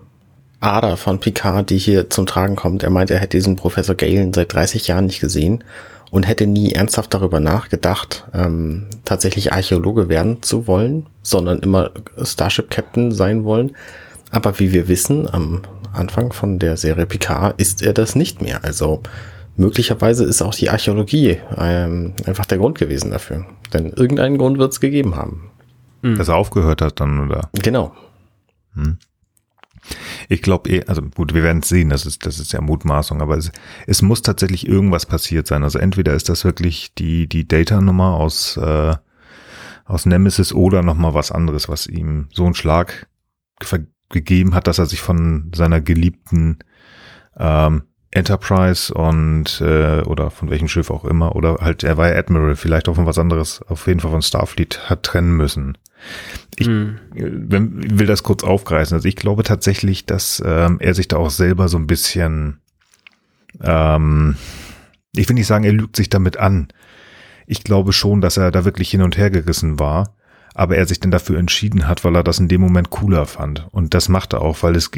Ader 0.61 0.99
von 0.99 1.21
Picard, 1.21 1.71
die 1.71 1.79
hier 1.79 2.11
zum 2.11 2.27
Tragen 2.27 2.57
kommt, 2.57 2.83
er 2.83 2.91
meint, 2.91 3.11
er 3.11 3.21
hätte 3.21 3.38
diesen 3.38 3.57
Professor 3.57 3.95
Galen 3.95 4.35
seit 4.35 4.53
30 4.53 4.88
Jahren 4.88 5.07
nicht 5.07 5.21
gesehen 5.21 5.64
und 6.11 6.27
hätte 6.27 6.47
nie 6.47 6.73
ernsthaft 6.73 7.12
darüber 7.12 7.40
nachgedacht, 7.40 8.27
ähm, 8.33 8.87
tatsächlich 9.05 9.53
Archäologe 9.53 10.09
werden 10.09 10.42
zu 10.42 10.66
wollen, 10.66 11.07
sondern 11.23 11.61
immer 11.61 11.90
Starship 12.23 12.71
Captain 12.71 13.12
sein 13.12 13.44
wollen. 13.44 13.73
Aber 14.31 14.59
wie 14.59 14.73
wir 14.73 14.88
wissen, 14.88 15.29
am 15.33 15.62
Anfang 15.92 16.33
von 16.33 16.59
der 16.59 16.77
Serie 16.77 17.07
Picard 17.07 17.61
ist 17.61 17.83
er 17.83 17.92
das 17.92 18.14
nicht 18.14 18.42
mehr. 18.42 18.64
Also 18.64 19.03
möglicherweise 19.57 20.25
ist 20.25 20.42
auch 20.42 20.55
die 20.55 20.71
Archäologie 20.71 21.38
ähm, 21.57 22.14
einfach 22.27 22.47
der 22.47 22.59
Grund 22.59 22.79
gewesen 22.79 23.11
dafür. 23.11 23.47
Denn 23.73 23.90
irgendeinen 23.90 24.38
Grund 24.38 24.59
wird 24.59 24.73
es 24.73 24.81
gegeben 24.81 25.16
haben. 25.16 25.51
Dass 26.16 26.29
er 26.29 26.37
aufgehört 26.37 26.81
hat 26.81 27.01
dann, 27.01 27.18
oder? 27.29 27.51
Genau. 27.62 27.92
Hm. 28.75 28.99
Ich 30.29 30.42
glaube 30.42 30.70
eh, 30.70 30.85
also 30.87 31.03
gut, 31.03 31.35
wir 31.35 31.42
werden 31.42 31.62
es 31.62 31.68
sehen, 31.68 31.90
das 31.90 32.07
ist, 32.07 32.27
das 32.27 32.38
ist 32.38 32.53
ja 32.53 32.61
Mutmaßung, 32.61 33.20
aber 33.20 33.37
es, 33.37 33.51
es 33.87 34.03
muss 34.03 34.22
tatsächlich 34.22 34.68
irgendwas 34.68 35.07
passiert 35.07 35.46
sein. 35.46 35.62
Also 35.64 35.79
entweder 35.79 36.14
ist 36.14 36.29
das 36.29 36.44
wirklich 36.44 36.94
die, 36.94 37.29
die 37.29 37.46
Data-Nummer 37.46 38.14
aus, 38.14 38.57
äh, 38.57 38.94
aus 39.85 40.07
Nemesis 40.07 40.53
oder 40.53 40.83
nochmal 40.83 41.14
was 41.14 41.33
anderes, 41.33 41.68
was 41.68 41.87
ihm 41.87 42.29
so 42.33 42.44
einen 42.44 42.55
Schlag 42.55 43.09
gegeben 44.11 44.55
hat, 44.55 44.66
dass 44.66 44.79
er 44.79 44.87
sich 44.87 45.01
von 45.01 45.51
seiner 45.55 45.81
geliebten 45.81 46.59
ähm, 47.37 47.83
Enterprise 48.11 48.92
und 48.92 49.61
äh, 49.61 50.01
oder 50.03 50.31
von 50.31 50.51
welchem 50.51 50.68
Schiff 50.68 50.90
auch 50.90 51.05
immer 51.05 51.37
oder 51.37 51.59
halt 51.61 51.85
er 51.85 51.97
war 51.99 52.09
ja 52.09 52.16
Admiral, 52.16 52.57
vielleicht 52.57 52.88
auch 52.88 52.94
von 52.94 53.07
was 53.07 53.18
anderes, 53.18 53.62
auf 53.68 53.87
jeden 53.87 54.01
Fall 54.01 54.11
von 54.11 54.23
Starfleet 54.23 54.88
hat 54.88 55.03
trennen 55.03 55.37
müssen. 55.37 55.77
Ich 56.57 56.66
hm. 56.66 56.99
will 57.12 58.07
das 58.07 58.23
kurz 58.23 58.42
aufgreifen. 58.42 58.94
Also 58.94 59.09
ich 59.09 59.16
glaube 59.16 59.42
tatsächlich, 59.42 60.07
dass 60.07 60.42
ähm, 60.44 60.79
er 60.81 60.94
sich 60.94 61.09
da 61.09 61.16
auch 61.16 61.31
selber 61.31 61.68
so 61.68 61.77
ein 61.77 61.87
bisschen, 61.87 62.59
ähm, 63.62 64.37
ich 65.14 65.29
will 65.29 65.35
nicht 65.35 65.47
sagen, 65.47 65.64
er 65.64 65.73
lügt 65.73 65.97
sich 65.97 66.09
damit 66.09 66.37
an. 66.37 66.68
Ich 67.47 67.62
glaube 67.62 67.92
schon, 67.92 68.21
dass 68.21 68.37
er 68.37 68.51
da 68.51 68.64
wirklich 68.64 68.90
hin 68.90 69.03
und 69.03 69.16
her 69.16 69.31
gerissen 69.31 69.79
war, 69.79 70.14
aber 70.59 70.77
er 70.77 70.87
sich 70.87 70.99
dann 70.99 71.12
dafür 71.12 71.38
entschieden 71.38 71.87
hat, 71.87 72.03
weil 72.03 72.16
er 72.16 72.25
das 72.25 72.40
in 72.40 72.49
dem 72.49 72.61
Moment 72.61 72.90
cooler 72.90 73.27
fand. 73.27 73.68
Und 73.71 73.94
das 73.94 74.09
macht 74.09 74.33
er 74.33 74.42
auch, 74.42 74.61
weil 74.64 74.75
es, 74.75 74.90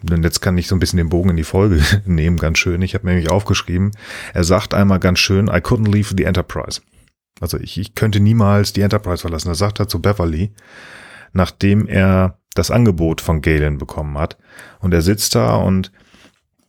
denn 0.00 0.22
jetzt 0.22 0.40
kann 0.40 0.56
ich 0.56 0.68
so 0.68 0.74
ein 0.74 0.78
bisschen 0.78 0.96
den 0.96 1.10
Bogen 1.10 1.28
in 1.28 1.36
die 1.36 1.44
Folge 1.44 1.82
nehmen, 2.06 2.38
ganz 2.38 2.58
schön. 2.58 2.80
Ich 2.80 2.94
habe 2.94 3.06
nämlich 3.06 3.30
aufgeschrieben, 3.30 3.90
er 4.32 4.42
sagt 4.42 4.72
einmal 4.72 5.00
ganz 5.00 5.18
schön, 5.18 5.48
I 5.48 5.60
couldn't 5.60 5.92
leave 5.92 6.14
the 6.16 6.24
Enterprise. 6.24 6.80
Also 7.40 7.58
ich, 7.58 7.76
ich 7.76 7.94
könnte 7.94 8.20
niemals 8.20 8.72
die 8.72 8.80
Enterprise 8.80 9.20
verlassen. 9.20 9.50
Das 9.50 9.58
sagt 9.58 9.80
er 9.80 9.88
zu 9.88 10.00
Beverly, 10.00 10.54
nachdem 11.34 11.86
er 11.88 12.38
das 12.54 12.70
Angebot 12.70 13.20
von 13.20 13.42
Galen 13.42 13.76
bekommen 13.76 14.16
hat. 14.16 14.38
Und 14.80 14.94
er 14.94 15.02
sitzt 15.02 15.34
da 15.34 15.56
und 15.56 15.92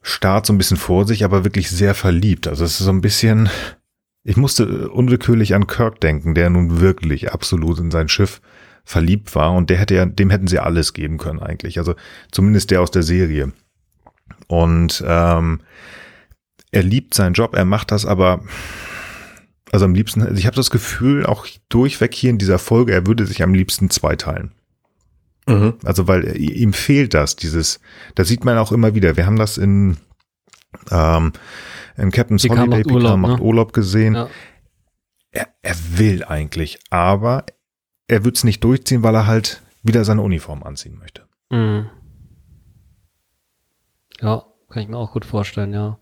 starrt 0.01 0.45
so 0.45 0.51
ein 0.51 0.57
bisschen 0.57 0.75
vor 0.75 1.07
sich, 1.07 1.23
aber 1.23 1.45
wirklich 1.45 1.69
sehr 1.69 1.95
verliebt. 1.95 2.49
Also 2.49 2.65
es 2.65 2.77
ist 2.77 2.85
so 2.85 2.91
ein 2.91 2.99
bisschen, 2.99 3.47
ich 4.23 4.37
musste 4.37 4.89
unwillkürlich 4.89 5.53
an 5.53 5.67
Kirk 5.67 5.99
denken, 5.99 6.33
der 6.33 6.49
nun 6.49 6.79
wirklich 6.79 7.31
absolut 7.31 7.79
in 7.79 7.91
sein 7.91 8.07
Schiff 8.07 8.41
verliebt 8.85 9.35
war 9.35 9.53
und 9.53 9.69
der 9.69 9.77
hätte 9.77 9.95
ja, 9.95 10.05
dem 10.05 10.29
hätten 10.29 10.47
sie 10.47 10.59
alles 10.59 10.93
geben 10.93 11.17
können 11.17 11.39
eigentlich. 11.39 11.77
Also 11.77 11.95
zumindest 12.31 12.71
der 12.71 12.81
aus 12.81 12.91
der 12.91 13.03
Serie. 13.03 13.53
Und 14.47 15.03
ähm, 15.05 15.61
er 16.71 16.83
liebt 16.83 17.13
seinen 17.13 17.33
Job, 17.33 17.55
er 17.55 17.65
macht 17.65 17.91
das 17.91 18.05
aber 18.05 18.41
also 19.73 19.85
am 19.85 19.95
liebsten, 19.95 20.21
also 20.21 20.35
ich 20.35 20.45
habe 20.45 20.55
das 20.55 20.69
Gefühl, 20.69 21.25
auch 21.25 21.47
durchweg 21.67 22.13
hier 22.13 22.29
in 22.29 22.37
dieser 22.37 22.59
Folge, 22.59 22.93
er 22.93 23.07
würde 23.07 23.25
sich 23.25 23.41
am 23.41 23.55
liebsten 23.55 23.89
zweiteilen. 23.89 24.51
Mhm. 25.47 25.73
Also 25.83 26.07
weil 26.07 26.37
ihm 26.37 26.73
fehlt 26.73 27.15
das, 27.15 27.35
dieses, 27.35 27.79
das 28.13 28.27
sieht 28.27 28.45
man 28.45 28.59
auch 28.59 28.71
immer 28.71 28.93
wieder. 28.93 29.17
Wir 29.17 29.25
haben 29.25 29.35
das 29.35 29.57
in, 29.57 29.97
ähm, 30.91 31.33
in 31.97 32.11
Captain's 32.11 32.43
Picard 32.43 32.59
Holiday, 32.59 32.77
macht 32.77 32.91
Urlaub, 32.91 33.19
macht 33.19 33.39
ne? 33.39 33.43
Urlaub 33.43 33.73
gesehen. 33.73 34.15
Ja. 34.15 34.29
Er, 35.31 35.47
er 35.61 35.75
will 35.97 36.23
eigentlich, 36.23 36.79
aber 36.89 37.45
er 38.07 38.23
wird 38.23 38.37
es 38.37 38.43
nicht 38.43 38.63
durchziehen, 38.63 39.03
weil 39.03 39.15
er 39.15 39.27
halt 39.27 39.61
wieder 39.81 40.05
seine 40.05 40.21
Uniform 40.21 40.63
anziehen 40.63 40.97
möchte. 40.97 41.27
Mhm. 41.49 41.89
Ja, 44.21 44.45
kann 44.69 44.83
ich 44.83 44.89
mir 44.89 44.97
auch 44.97 45.11
gut 45.11 45.25
vorstellen, 45.25 45.73
ja. 45.73 45.99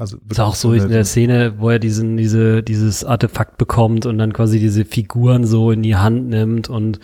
Also 0.00 0.16
ist 0.30 0.38
auch 0.38 0.54
so 0.54 0.74
in 0.74 0.90
der 0.90 1.04
Szene, 1.04 1.54
wo 1.58 1.70
er 1.70 1.80
diesen, 1.80 2.16
diese, 2.16 2.62
dieses 2.62 3.04
Artefakt 3.04 3.58
bekommt 3.58 4.06
und 4.06 4.16
dann 4.18 4.32
quasi 4.32 4.60
diese 4.60 4.84
Figuren 4.84 5.44
so 5.44 5.72
in 5.72 5.82
die 5.82 5.96
Hand 5.96 6.28
nimmt 6.28 6.70
und 6.70 7.00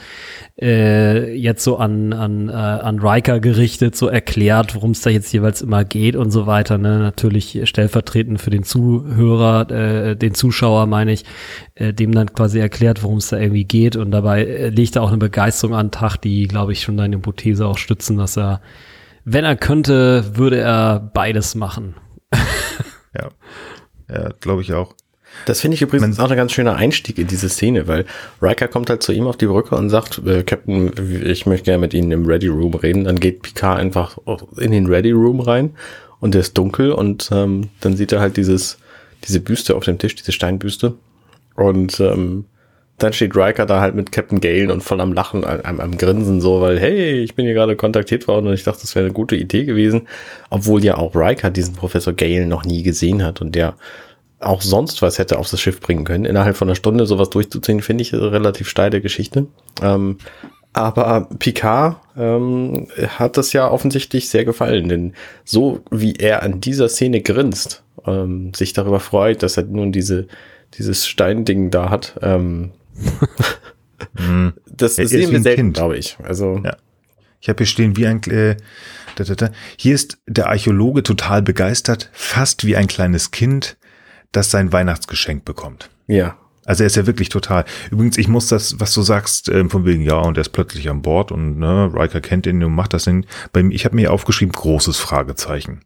äh, 0.62 1.34
jetzt 1.34 1.64
so 1.64 1.76
an, 1.78 2.12
an, 2.12 2.48
äh, 2.48 2.52
an 2.52 3.00
Riker 3.00 3.40
gerichtet, 3.40 3.96
so 3.96 4.06
erklärt, 4.06 4.76
worum 4.76 4.92
es 4.92 5.00
da 5.00 5.10
jetzt 5.10 5.32
jeweils 5.32 5.60
immer 5.60 5.84
geht 5.84 6.14
und 6.14 6.30
so 6.30 6.46
weiter. 6.46 6.78
Ne? 6.78 7.00
Natürlich 7.00 7.60
stellvertretend 7.64 8.40
für 8.40 8.50
den 8.50 8.62
Zuhörer, 8.62 9.68
äh, 9.72 10.16
den 10.16 10.34
Zuschauer 10.34 10.86
meine 10.86 11.14
ich, 11.14 11.24
äh, 11.74 11.92
dem 11.92 12.12
dann 12.12 12.32
quasi 12.32 12.60
erklärt, 12.60 13.02
worum 13.02 13.16
es 13.18 13.26
da 13.26 13.40
irgendwie 13.40 13.64
geht. 13.64 13.96
Und 13.96 14.12
dabei 14.12 14.44
äh, 14.44 14.68
legt 14.68 14.94
er 14.94 15.02
auch 15.02 15.08
eine 15.08 15.18
Begeisterung 15.18 15.74
an 15.74 15.86
den 15.86 15.90
Tag, 15.90 16.18
die, 16.18 16.46
glaube 16.46 16.70
ich, 16.70 16.82
schon 16.82 16.96
deine 16.96 17.16
Hypothese 17.16 17.66
auch 17.66 17.78
stützen, 17.78 18.18
dass 18.18 18.36
er, 18.38 18.60
wenn 19.24 19.44
er 19.44 19.56
könnte, 19.56 20.36
würde 20.36 20.58
er 20.58 21.00
beides 21.12 21.56
machen. 21.56 21.96
Ja, 23.16 23.30
ja 24.08 24.30
glaube 24.40 24.62
ich 24.62 24.72
auch. 24.72 24.94
Das 25.46 25.60
finde 25.60 25.74
ich 25.74 25.82
übrigens 25.82 26.20
auch 26.20 26.30
ein 26.30 26.36
ganz 26.36 26.52
schöner 26.52 26.76
Einstieg 26.76 27.18
in 27.18 27.26
diese 27.26 27.48
Szene, 27.48 27.88
weil 27.88 28.04
Riker 28.40 28.68
kommt 28.68 28.88
halt 28.88 29.02
zu 29.02 29.12
ihm 29.12 29.26
auf 29.26 29.36
die 29.36 29.46
Brücke 29.46 29.74
und 29.74 29.90
sagt, 29.90 30.22
äh, 30.24 30.42
Captain, 30.44 30.92
ich 31.24 31.46
möchte 31.46 31.64
gerne 31.64 31.80
mit 31.80 31.94
Ihnen 31.94 32.12
im 32.12 32.24
Ready 32.24 32.48
Room 32.48 32.74
reden. 32.74 33.04
Dann 33.04 33.18
geht 33.18 33.42
Picard 33.42 33.78
einfach 33.78 34.18
in 34.58 34.70
den 34.70 34.86
Ready 34.86 35.10
Room 35.10 35.40
rein 35.40 35.74
und 36.20 36.34
der 36.34 36.42
ist 36.42 36.56
dunkel 36.56 36.92
und 36.92 37.30
ähm, 37.32 37.70
dann 37.80 37.96
sieht 37.96 38.12
er 38.12 38.20
halt 38.20 38.36
dieses, 38.36 38.78
diese 39.24 39.40
Büste 39.40 39.74
auf 39.74 39.84
dem 39.84 39.98
Tisch, 39.98 40.14
diese 40.14 40.32
Steinbüste. 40.32 40.94
Und 41.56 42.00
ähm, 42.00 42.46
dann 42.98 43.12
steht 43.12 43.36
Riker 43.36 43.66
da 43.66 43.80
halt 43.80 43.94
mit 43.94 44.12
Captain 44.12 44.40
Galen 44.40 44.70
und 44.70 44.82
voll 44.82 45.00
am 45.00 45.12
Lachen, 45.12 45.44
am, 45.44 45.80
am 45.80 45.98
Grinsen 45.98 46.40
so, 46.40 46.60
weil, 46.60 46.78
hey, 46.78 47.22
ich 47.22 47.34
bin 47.34 47.44
hier 47.44 47.54
gerade 47.54 47.74
kontaktiert 47.74 48.28
worden 48.28 48.46
und 48.46 48.54
ich 48.54 48.62
dachte, 48.62 48.82
das 48.82 48.94
wäre 48.94 49.06
eine 49.06 49.14
gute 49.14 49.34
Idee 49.34 49.64
gewesen. 49.64 50.06
Obwohl 50.50 50.84
ja 50.84 50.96
auch 50.96 51.14
Riker 51.14 51.50
diesen 51.50 51.74
Professor 51.74 52.12
Galen 52.12 52.48
noch 52.48 52.64
nie 52.64 52.82
gesehen 52.82 53.24
hat 53.24 53.40
und 53.40 53.54
der 53.54 53.74
auch 54.40 54.62
sonst 54.62 55.02
was 55.02 55.18
hätte 55.18 55.38
auf 55.38 55.50
das 55.50 55.60
Schiff 55.60 55.80
bringen 55.80 56.04
können. 56.04 56.24
Innerhalb 56.24 56.56
von 56.56 56.68
einer 56.68 56.76
Stunde 56.76 57.06
sowas 57.06 57.30
durchzuziehen, 57.30 57.80
finde 57.80 58.02
ich 58.02 58.12
eine 58.12 58.30
relativ 58.30 58.68
steile 58.68 59.00
Geschichte. 59.00 59.46
Ähm, 59.82 60.18
aber 60.72 61.28
Picard 61.38 61.96
ähm, 62.16 62.88
hat 63.08 63.36
das 63.36 63.52
ja 63.52 63.70
offensichtlich 63.70 64.28
sehr 64.28 64.44
gefallen, 64.44 64.88
denn 64.88 65.14
so 65.44 65.80
wie 65.90 66.14
er 66.14 66.42
an 66.42 66.60
dieser 66.60 66.88
Szene 66.88 67.22
grinst, 67.22 67.84
ähm, 68.06 68.52
sich 68.54 68.72
darüber 68.72 69.00
freut, 69.00 69.42
dass 69.42 69.56
er 69.56 69.64
nun 69.64 69.92
diese, 69.92 70.26
dieses 70.76 71.06
Steinding 71.06 71.70
da 71.70 71.90
hat, 71.90 72.18
ähm, 72.22 72.72
das, 74.76 74.96
das 74.96 75.10
sehen 75.10 75.30
wir 75.30 75.42
selten, 75.42 75.72
glaube 75.72 75.96
ich. 75.96 76.16
Also 76.22 76.60
ja. 76.64 76.76
Ich 77.40 77.48
habe 77.50 77.58
hier 77.58 77.66
stehen 77.66 77.96
wie 77.98 78.06
ein 78.06 78.22
äh, 78.22 78.56
da, 79.16 79.24
da, 79.24 79.34
da. 79.34 79.50
Hier 79.76 79.94
ist 79.94 80.18
der 80.26 80.48
Archäologe 80.48 81.02
total 81.02 81.42
begeistert, 81.42 82.10
fast 82.12 82.64
wie 82.64 82.74
ein 82.74 82.86
kleines 82.86 83.32
Kind, 83.32 83.76
das 84.32 84.50
sein 84.50 84.72
Weihnachtsgeschenk 84.72 85.44
bekommt. 85.44 85.90
Ja. 86.06 86.38
Also 86.64 86.82
er 86.82 86.86
ist 86.86 86.96
ja 86.96 87.06
wirklich 87.06 87.28
total. 87.28 87.66
Übrigens, 87.90 88.16
ich 88.16 88.28
muss 88.28 88.48
das, 88.48 88.80
was 88.80 88.94
du 88.94 89.02
sagst, 89.02 89.50
ähm, 89.50 89.68
von 89.68 89.84
wegen, 89.84 90.02
ja, 90.02 90.16
und 90.16 90.38
er 90.38 90.40
ist 90.40 90.52
plötzlich 90.52 90.88
an 90.88 91.02
Bord 91.02 91.30
und 91.30 91.58
ne, 91.58 91.90
Riker 91.92 92.22
kennt 92.22 92.46
ihn 92.46 92.64
und 92.64 92.74
macht 92.74 92.94
das 92.94 93.04
Ding. 93.04 93.26
Bei 93.52 93.62
mir, 93.62 93.74
ich 93.74 93.84
habe 93.84 93.94
mir 93.94 94.10
aufgeschrieben, 94.10 94.52
großes 94.52 94.96
Fragezeichen. 94.96 95.80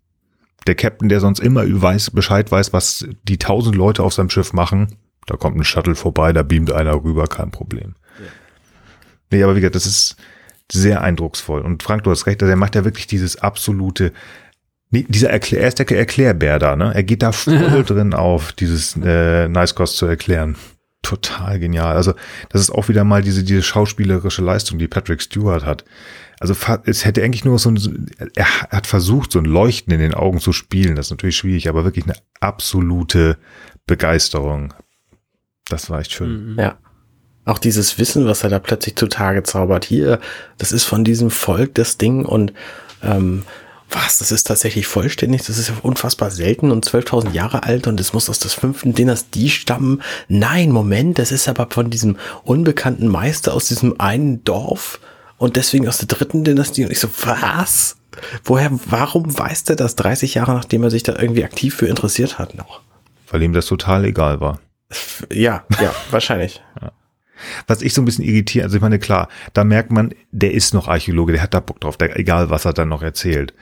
Der 0.68 0.76
Captain, 0.76 1.08
der 1.08 1.18
sonst 1.18 1.40
immer 1.40 1.64
weiß, 1.66 2.12
Bescheid 2.12 2.52
weiß, 2.52 2.72
was 2.72 3.04
die 3.24 3.38
tausend 3.38 3.74
Leute 3.74 4.04
auf 4.04 4.14
seinem 4.14 4.30
Schiff 4.30 4.52
machen, 4.52 4.94
da 5.30 5.36
kommt 5.36 5.56
ein 5.56 5.64
Shuttle 5.64 5.94
vorbei, 5.94 6.32
da 6.32 6.42
beamt 6.42 6.72
einer 6.72 7.02
rüber, 7.04 7.26
kein 7.26 7.50
Problem. 7.50 7.94
Ja. 8.18 8.26
Nee, 9.30 9.42
aber 9.42 9.56
wie 9.56 9.60
gesagt, 9.60 9.76
das 9.76 9.86
ist 9.86 10.16
sehr 10.70 11.02
eindrucksvoll. 11.02 11.62
Und 11.62 11.82
Frank, 11.82 12.04
du 12.04 12.10
hast 12.10 12.26
recht, 12.26 12.42
also 12.42 12.50
er 12.50 12.56
macht 12.56 12.74
ja 12.74 12.84
wirklich 12.84 13.06
dieses 13.06 13.36
absolute, 13.36 14.12
Nee, 14.90 15.04
dieser 15.06 15.30
Erklär, 15.30 15.60
er 15.60 15.68
ist 15.68 15.78
der 15.78 15.90
Erklärbär 15.90 16.58
da, 16.58 16.74
ne? 16.74 16.92
Er 16.94 17.02
geht 17.02 17.22
da 17.22 17.32
voll 17.32 17.54
ja. 17.54 17.82
drin 17.86 18.14
auf, 18.14 18.52
dieses 18.52 18.96
äh, 18.96 19.46
Nice 19.48 19.74
Cost 19.74 19.98
zu 19.98 20.06
erklären. 20.06 20.56
Total 21.02 21.58
genial. 21.60 21.94
Also, 21.94 22.14
das 22.48 22.62
ist 22.62 22.70
auch 22.70 22.88
wieder 22.88 23.04
mal 23.04 23.22
diese, 23.22 23.44
diese 23.44 23.62
schauspielerische 23.62 24.42
Leistung, 24.42 24.78
die 24.78 24.88
Patrick 24.88 25.20
Stewart 25.20 25.64
hat. 25.64 25.84
Also, 26.40 26.54
es 26.84 27.04
hätte 27.04 27.22
eigentlich 27.22 27.44
nur 27.44 27.58
so 27.58 27.70
ein, 27.70 28.06
er 28.34 28.46
hat 28.70 28.86
versucht, 28.86 29.32
so 29.32 29.38
ein 29.38 29.44
Leuchten 29.44 29.92
in 29.92 30.00
den 30.00 30.14
Augen 30.14 30.40
zu 30.40 30.52
spielen. 30.52 30.96
Das 30.96 31.06
ist 31.06 31.10
natürlich 31.10 31.36
schwierig, 31.36 31.68
aber 31.68 31.84
wirklich 31.84 32.06
eine 32.06 32.16
absolute 32.40 33.36
Begeisterung. 33.86 34.72
Das 35.68 35.90
war 35.90 36.00
echt 36.00 36.12
schön. 36.12 36.52
Mhm. 36.52 36.58
Ja. 36.58 36.78
Auch 37.44 37.58
dieses 37.58 37.98
Wissen, 37.98 38.26
was 38.26 38.44
er 38.44 38.50
da 38.50 38.58
plötzlich 38.58 38.96
zutage 38.96 39.42
zaubert. 39.42 39.84
Hier, 39.84 40.20
das 40.58 40.72
ist 40.72 40.84
von 40.84 41.04
diesem 41.04 41.30
Volk 41.30 41.74
das 41.74 41.96
Ding 41.96 42.24
und 42.24 42.52
ähm, 43.02 43.44
was, 43.90 44.18
das 44.18 44.32
ist 44.32 44.46
tatsächlich 44.46 44.86
vollständig, 44.86 45.46
das 45.46 45.56
ist 45.56 45.68
ja 45.68 45.74
unfassbar 45.82 46.30
selten 46.30 46.70
und 46.70 46.86
12.000 46.86 47.32
Jahre 47.32 47.62
alt 47.62 47.86
und 47.86 47.98
es 48.00 48.12
muss 48.12 48.28
aus 48.28 48.38
der 48.38 48.50
fünften 48.50 48.92
Dynastie 48.92 49.48
stammen. 49.48 50.02
Nein, 50.28 50.72
Moment, 50.72 51.18
das 51.18 51.32
ist 51.32 51.48
aber 51.48 51.68
von 51.70 51.88
diesem 51.88 52.16
unbekannten 52.44 53.08
Meister 53.08 53.54
aus 53.54 53.66
diesem 53.66 53.98
einen 53.98 54.44
Dorf 54.44 55.00
und 55.38 55.56
deswegen 55.56 55.88
aus 55.88 55.98
der 55.98 56.08
dritten 56.08 56.44
Dynastie. 56.44 56.84
Und 56.84 56.90
ich 56.90 57.00
so, 57.00 57.08
was? 57.24 57.96
Woher, 58.44 58.70
warum 58.86 59.38
weiß 59.38 59.64
der 59.64 59.76
das 59.76 59.96
30 59.96 60.34
Jahre, 60.34 60.52
nachdem 60.52 60.82
er 60.82 60.90
sich 60.90 61.02
da 61.02 61.16
irgendwie 61.18 61.44
aktiv 61.44 61.74
für 61.74 61.86
interessiert 61.86 62.38
hat 62.38 62.56
noch? 62.56 62.82
Weil 63.30 63.42
ihm 63.42 63.52
das 63.52 63.66
total 63.66 64.04
egal 64.04 64.40
war. 64.40 64.60
Ja, 65.32 65.64
ja, 65.80 65.94
wahrscheinlich. 66.10 66.62
Ja. 66.80 66.92
Was 67.66 67.82
ich 67.82 67.94
so 67.94 68.02
ein 68.02 68.04
bisschen 68.04 68.24
irritiere, 68.24 68.64
also 68.64 68.76
ich 68.76 68.82
meine, 68.82 68.98
klar, 68.98 69.28
da 69.52 69.64
merkt 69.64 69.92
man, 69.92 70.14
der 70.32 70.52
ist 70.52 70.74
noch 70.74 70.88
Archäologe, 70.88 71.32
der 71.32 71.42
hat 71.42 71.54
da 71.54 71.60
Bock 71.60 71.80
drauf, 71.80 71.96
der, 71.96 72.18
egal 72.18 72.50
was 72.50 72.64
er 72.64 72.72
dann 72.72 72.88
noch 72.88 73.02
erzählt. 73.02 73.54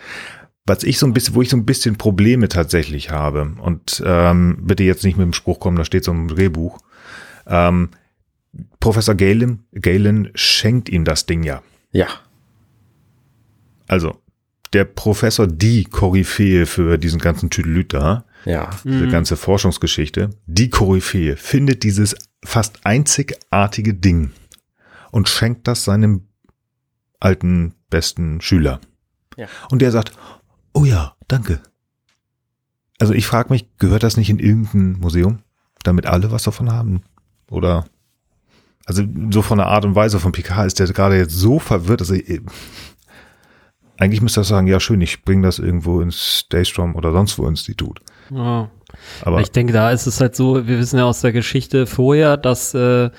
Was 0.64 0.82
ich 0.82 0.98
so 0.98 1.06
ein 1.06 1.12
bisschen, 1.12 1.34
wo 1.34 1.42
ich 1.42 1.50
so 1.50 1.56
ein 1.56 1.66
bisschen 1.66 1.96
Probleme 1.96 2.48
tatsächlich 2.48 3.10
habe, 3.10 3.54
und 3.60 4.02
ähm, 4.04 4.58
bitte 4.62 4.84
jetzt 4.84 5.04
nicht 5.04 5.16
mit 5.16 5.24
dem 5.24 5.32
Spruch 5.32 5.60
kommen, 5.60 5.76
da 5.76 5.84
steht 5.84 6.04
so 6.04 6.12
im 6.12 6.28
Drehbuch, 6.28 6.78
ähm, 7.46 7.90
Professor 8.80 9.14
Galen, 9.14 9.66
Galen 9.72 10.30
schenkt 10.34 10.88
ihm 10.88 11.04
das 11.04 11.26
Ding 11.26 11.42
ja. 11.42 11.62
Ja. 11.92 12.06
Also, 13.88 14.20
der 14.72 14.84
Professor, 14.84 15.46
die 15.46 15.84
Koryphäe 15.84 16.66
für 16.66 16.98
diesen 16.98 17.20
ganzen 17.20 17.50
Tüdelüt 17.50 17.92
da, 17.92 18.24
ja. 18.46 18.70
diese 18.85 19.06
mhm. 19.06 19.11
ganze 19.11 19.37
Forschungsgeschichte, 19.37 20.30
die 20.46 20.70
Koryphäe 20.70 21.37
findet 21.37 21.82
dieses 21.82 22.14
fast 22.44 22.87
einzigartige 22.87 23.92
Ding 23.92 24.30
und 25.11 25.28
schenkt 25.28 25.68
das 25.68 25.85
seinem 25.85 26.28
alten 27.20 27.74
besten 27.90 28.40
Schüler. 28.40 28.80
Ja. 29.37 29.48
Und 29.70 29.82
der 29.82 29.90
sagt, 29.92 30.12
oh 30.72 30.85
ja, 30.85 31.16
danke. 31.28 31.61
Also 32.98 33.12
ich 33.12 33.26
frage 33.26 33.52
mich, 33.52 33.76
gehört 33.78 34.02
das 34.02 34.16
nicht 34.16 34.30
in 34.30 34.38
irgendein 34.38 34.92
Museum, 35.00 35.40
damit 35.82 36.06
alle 36.06 36.30
was 36.30 36.44
davon 36.44 36.72
haben? 36.72 37.02
Oder 37.50 37.85
also 38.87 39.02
so 39.30 39.42
von 39.42 39.59
der 39.59 39.66
Art 39.66 39.85
und 39.85 39.94
Weise 39.94 40.20
von 40.20 40.32
Picard 40.32 40.66
ist 40.66 40.78
der 40.78 40.87
gerade 40.87 41.16
jetzt 41.16 41.35
so 41.35 41.59
verwirrt, 41.59 42.00
dass 42.00 42.11
er 42.11 42.40
eigentlich 43.98 44.20
müsste 44.20 44.40
er 44.40 44.44
sagen, 44.44 44.66
ja 44.66 44.78
schön, 44.78 45.00
ich 45.00 45.24
bringe 45.24 45.42
das 45.42 45.59
irgendwo 45.59 46.00
ins 46.00 46.46
Daystrom 46.50 46.94
oder 46.94 47.12
sonst 47.12 47.38
wo 47.38 47.46
Institut. 47.46 48.00
Ja. 48.30 48.70
Aber 49.22 49.40
ich 49.40 49.50
denke, 49.50 49.72
da 49.72 49.90
ist 49.90 50.06
es 50.06 50.20
halt 50.20 50.34
so, 50.36 50.66
wir 50.66 50.78
wissen 50.78 50.98
ja 50.98 51.04
aus 51.04 51.20
der 51.20 51.32
Geschichte 51.32 51.86
vorher, 51.86 52.36
dass 52.36 52.74
äh, 52.74 53.10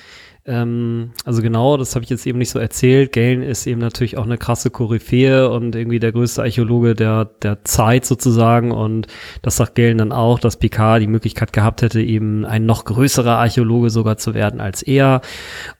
ähm, 0.48 1.12
also 1.26 1.42
genau, 1.42 1.76
das 1.76 1.94
habe 1.94 2.04
ich 2.04 2.10
jetzt 2.10 2.26
eben 2.26 2.40
nicht 2.40 2.50
so 2.50 2.58
erzählt. 2.58 3.12
Galen 3.12 3.44
ist 3.44 3.68
eben 3.68 3.82
natürlich 3.82 4.18
auch 4.18 4.24
eine 4.24 4.38
krasse 4.38 4.70
Koryphäe 4.70 5.50
und 5.50 5.76
irgendwie 5.76 6.00
der 6.00 6.14
größte 6.14 6.42
Archäologe 6.42 6.96
der, 6.96 7.26
der 7.42 7.66
Zeit 7.66 8.06
sozusagen. 8.06 8.72
Und 8.72 9.08
das 9.42 9.58
sagt 9.58 9.76
Galen 9.76 9.98
dann 9.98 10.14
auch, 10.14 10.40
dass 10.40 10.58
Picard 10.58 11.02
die 11.02 11.08
Möglichkeit 11.08 11.52
gehabt 11.52 11.82
hätte, 11.82 12.02
eben 12.02 12.46
ein 12.46 12.66
noch 12.66 12.86
größerer 12.86 13.38
Archäologe 13.38 13.90
sogar 13.90 14.18
zu 14.18 14.34
werden 14.34 14.62
als 14.62 14.82
er. 14.84 15.20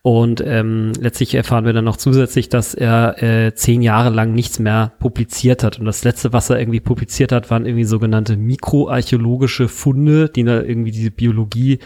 Und 0.02 0.42
ähm, 0.44 0.92
letztlich 1.00 1.34
erfahren 1.34 1.64
wir 1.64 1.72
dann 1.72 1.86
noch 1.86 1.96
zusätzlich, 1.96 2.50
dass 2.50 2.74
er 2.74 3.22
äh, 3.22 3.54
zehn 3.54 3.80
Jahre 3.80 4.10
lang 4.10 4.34
nichts 4.34 4.58
mehr 4.58 4.92
publiziert 4.98 5.64
hat. 5.64 5.78
Und 5.78 5.86
das 5.86 6.04
letzte, 6.04 6.34
was 6.34 6.50
er 6.50 6.60
irgendwie 6.60 6.80
publiziert 6.80 7.32
hat, 7.32 7.50
waren 7.50 7.64
irgendwie 7.64 7.84
sogenannte 7.84 8.36
mikroarchäologische 8.36 9.68
Funde, 9.68 10.28
die 10.28 10.40
irgendwie 10.40 10.90
diese 10.90 11.10
Biologie 11.10 11.78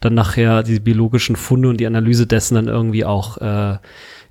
dann 0.00 0.14
nachher, 0.14 0.62
diese 0.62 0.80
biologischen 0.80 1.34
Funde 1.34 1.68
und 1.68 1.80
die 1.80 1.86
Analyse 1.86 2.27
dessen 2.28 2.54
dann 2.54 2.68
irgendwie 2.68 3.04
auch 3.04 3.38
äh, 3.38 3.78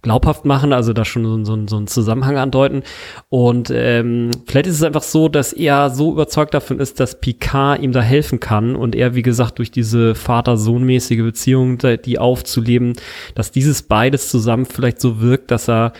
glaubhaft 0.01 0.45
machen, 0.45 0.73
also 0.73 0.93
da 0.93 1.05
schon 1.05 1.25
so, 1.25 1.43
so, 1.43 1.67
so 1.67 1.77
einen 1.77 1.88
Zusammenhang 1.88 2.38
andeuten. 2.38 2.83
Und 3.29 3.71
ähm, 3.73 4.31
vielleicht 4.45 4.67
ist 4.67 4.75
es 4.75 4.83
einfach 4.83 5.03
so, 5.03 5.27
dass 5.27 5.53
er 5.53 5.89
so 5.89 6.12
überzeugt 6.12 6.53
davon 6.53 6.79
ist, 6.79 6.99
dass 6.99 7.19
Picard 7.19 7.81
ihm 7.81 7.91
da 7.91 8.01
helfen 8.01 8.39
kann 8.39 8.75
und 8.75 8.95
er, 8.95 9.15
wie 9.15 9.21
gesagt, 9.21 9.57
durch 9.57 9.71
diese 9.71 10.15
Vater-Sohn-mäßige 10.15 11.23
Beziehung, 11.23 11.77
die 11.77 12.19
aufzuleben, 12.19 12.93
dass 13.36 13.51
dieses 13.51 13.83
beides 13.83 14.29
zusammen 14.29 14.65
vielleicht 14.65 15.01
so 15.01 15.19
wirkt, 15.19 15.51
dass 15.51 15.67
er 15.67 15.93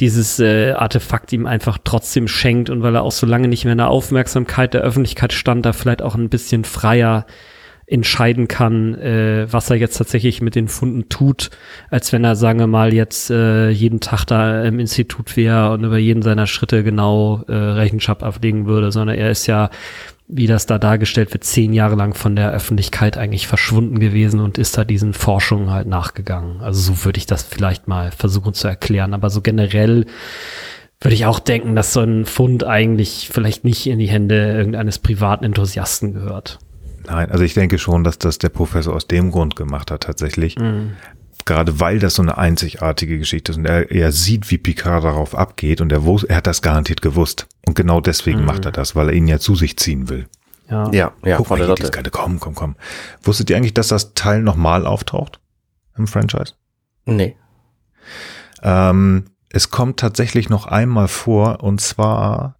dieses 0.00 0.38
äh, 0.40 0.72
Artefakt 0.72 1.32
ihm 1.32 1.46
einfach 1.46 1.78
trotzdem 1.82 2.28
schenkt 2.28 2.68
und 2.68 2.82
weil 2.82 2.94
er 2.94 3.02
auch 3.02 3.12
so 3.12 3.26
lange 3.26 3.48
nicht 3.48 3.64
mehr 3.64 3.72
in 3.72 3.78
der 3.78 3.88
Aufmerksamkeit 3.88 4.74
der 4.74 4.82
Öffentlichkeit 4.82 5.32
stand, 5.32 5.64
da 5.64 5.72
vielleicht 5.72 6.02
auch 6.02 6.14
ein 6.14 6.28
bisschen 6.28 6.64
freier 6.64 7.26
entscheiden 7.86 8.48
kann, 8.48 8.94
äh, 8.96 9.46
was 9.50 9.70
er 9.70 9.76
jetzt 9.76 9.96
tatsächlich 9.96 10.42
mit 10.42 10.56
den 10.56 10.66
Funden 10.68 11.08
tut, 11.08 11.50
als 11.88 12.12
wenn 12.12 12.24
er, 12.24 12.34
sagen 12.34 12.58
wir 12.58 12.66
mal, 12.66 12.92
jetzt 12.92 13.30
äh, 13.30 13.70
jeden 13.70 14.00
Tag 14.00 14.24
da 14.24 14.64
im 14.64 14.80
Institut 14.80 15.36
wäre 15.36 15.72
und 15.72 15.84
über 15.84 15.98
jeden 15.98 16.22
seiner 16.22 16.48
Schritte 16.48 16.82
genau 16.82 17.44
äh, 17.46 17.54
Rechenschaft 17.54 18.24
ablegen 18.24 18.66
würde, 18.66 18.90
sondern 18.90 19.16
er 19.16 19.30
ist 19.30 19.46
ja, 19.46 19.70
wie 20.26 20.48
das 20.48 20.66
da 20.66 20.78
dargestellt 20.78 21.32
wird, 21.32 21.44
zehn 21.44 21.72
Jahre 21.72 21.94
lang 21.94 22.14
von 22.14 22.34
der 22.34 22.50
Öffentlichkeit 22.50 23.16
eigentlich 23.16 23.46
verschwunden 23.46 24.00
gewesen 24.00 24.40
und 24.40 24.58
ist 24.58 24.76
da 24.76 24.84
diesen 24.84 25.12
Forschungen 25.12 25.70
halt 25.70 25.86
nachgegangen. 25.86 26.60
Also 26.62 26.80
so 26.80 27.04
würde 27.04 27.18
ich 27.18 27.26
das 27.26 27.44
vielleicht 27.44 27.86
mal 27.86 28.10
versuchen 28.10 28.52
zu 28.52 28.66
erklären, 28.66 29.14
aber 29.14 29.30
so 29.30 29.42
generell 29.42 30.06
würde 31.00 31.14
ich 31.14 31.26
auch 31.26 31.38
denken, 31.38 31.76
dass 31.76 31.92
so 31.92 32.00
ein 32.00 32.24
Fund 32.24 32.64
eigentlich 32.64 33.28
vielleicht 33.30 33.62
nicht 33.62 33.86
in 33.86 34.00
die 34.00 34.08
Hände 34.08 34.54
irgendeines 34.56 34.98
privaten 34.98 35.44
Enthusiasten 35.44 36.14
gehört. 36.14 36.58
Nein, 37.06 37.30
also 37.30 37.44
ich 37.44 37.54
denke 37.54 37.78
schon, 37.78 38.04
dass 38.04 38.18
das 38.18 38.38
der 38.38 38.48
Professor 38.48 38.94
aus 38.94 39.06
dem 39.06 39.30
Grund 39.30 39.56
gemacht 39.56 39.90
hat, 39.90 40.02
tatsächlich. 40.02 40.58
Mhm. 40.58 40.94
Gerade 41.44 41.78
weil 41.78 42.00
das 42.00 42.16
so 42.16 42.22
eine 42.22 42.38
einzigartige 42.38 43.18
Geschichte 43.18 43.52
ist 43.52 43.58
und 43.58 43.66
er, 43.66 43.90
er 43.90 44.10
sieht, 44.10 44.50
wie 44.50 44.58
Picard 44.58 45.04
darauf 45.04 45.36
abgeht 45.36 45.80
und 45.80 45.92
er, 45.92 46.02
er 46.28 46.36
hat 46.36 46.46
das 46.46 46.62
garantiert 46.62 47.02
gewusst. 47.02 47.46
Und 47.66 47.74
genau 47.74 48.00
deswegen 48.00 48.40
mhm. 48.40 48.46
macht 48.46 48.64
er 48.64 48.72
das, 48.72 48.96
weil 48.96 49.08
er 49.08 49.14
ihn 49.14 49.28
ja 49.28 49.38
zu 49.38 49.54
sich 49.54 49.76
ziehen 49.76 50.08
will. 50.08 50.26
Ja, 50.68 50.90
Ja, 50.90 51.12
ja, 51.24 51.36
Guck 51.36 51.50
mal 51.50 51.56
der 51.56 51.66
hier, 51.66 51.76
Lotte. 51.76 51.90
geile, 51.90 52.10
komm, 52.10 52.40
komm, 52.40 52.54
komm. 52.56 52.74
Wusstet 53.22 53.50
ihr 53.50 53.56
eigentlich, 53.56 53.74
dass 53.74 53.88
das 53.88 54.14
Teil 54.14 54.42
nochmal 54.42 54.86
auftaucht 54.86 55.38
im 55.96 56.08
Franchise? 56.08 56.54
Nee. 57.04 57.36
Ähm, 58.62 59.26
es 59.50 59.70
kommt 59.70 60.00
tatsächlich 60.00 60.48
noch 60.48 60.66
einmal 60.66 61.06
vor 61.06 61.62
und 61.62 61.80
zwar 61.80 62.56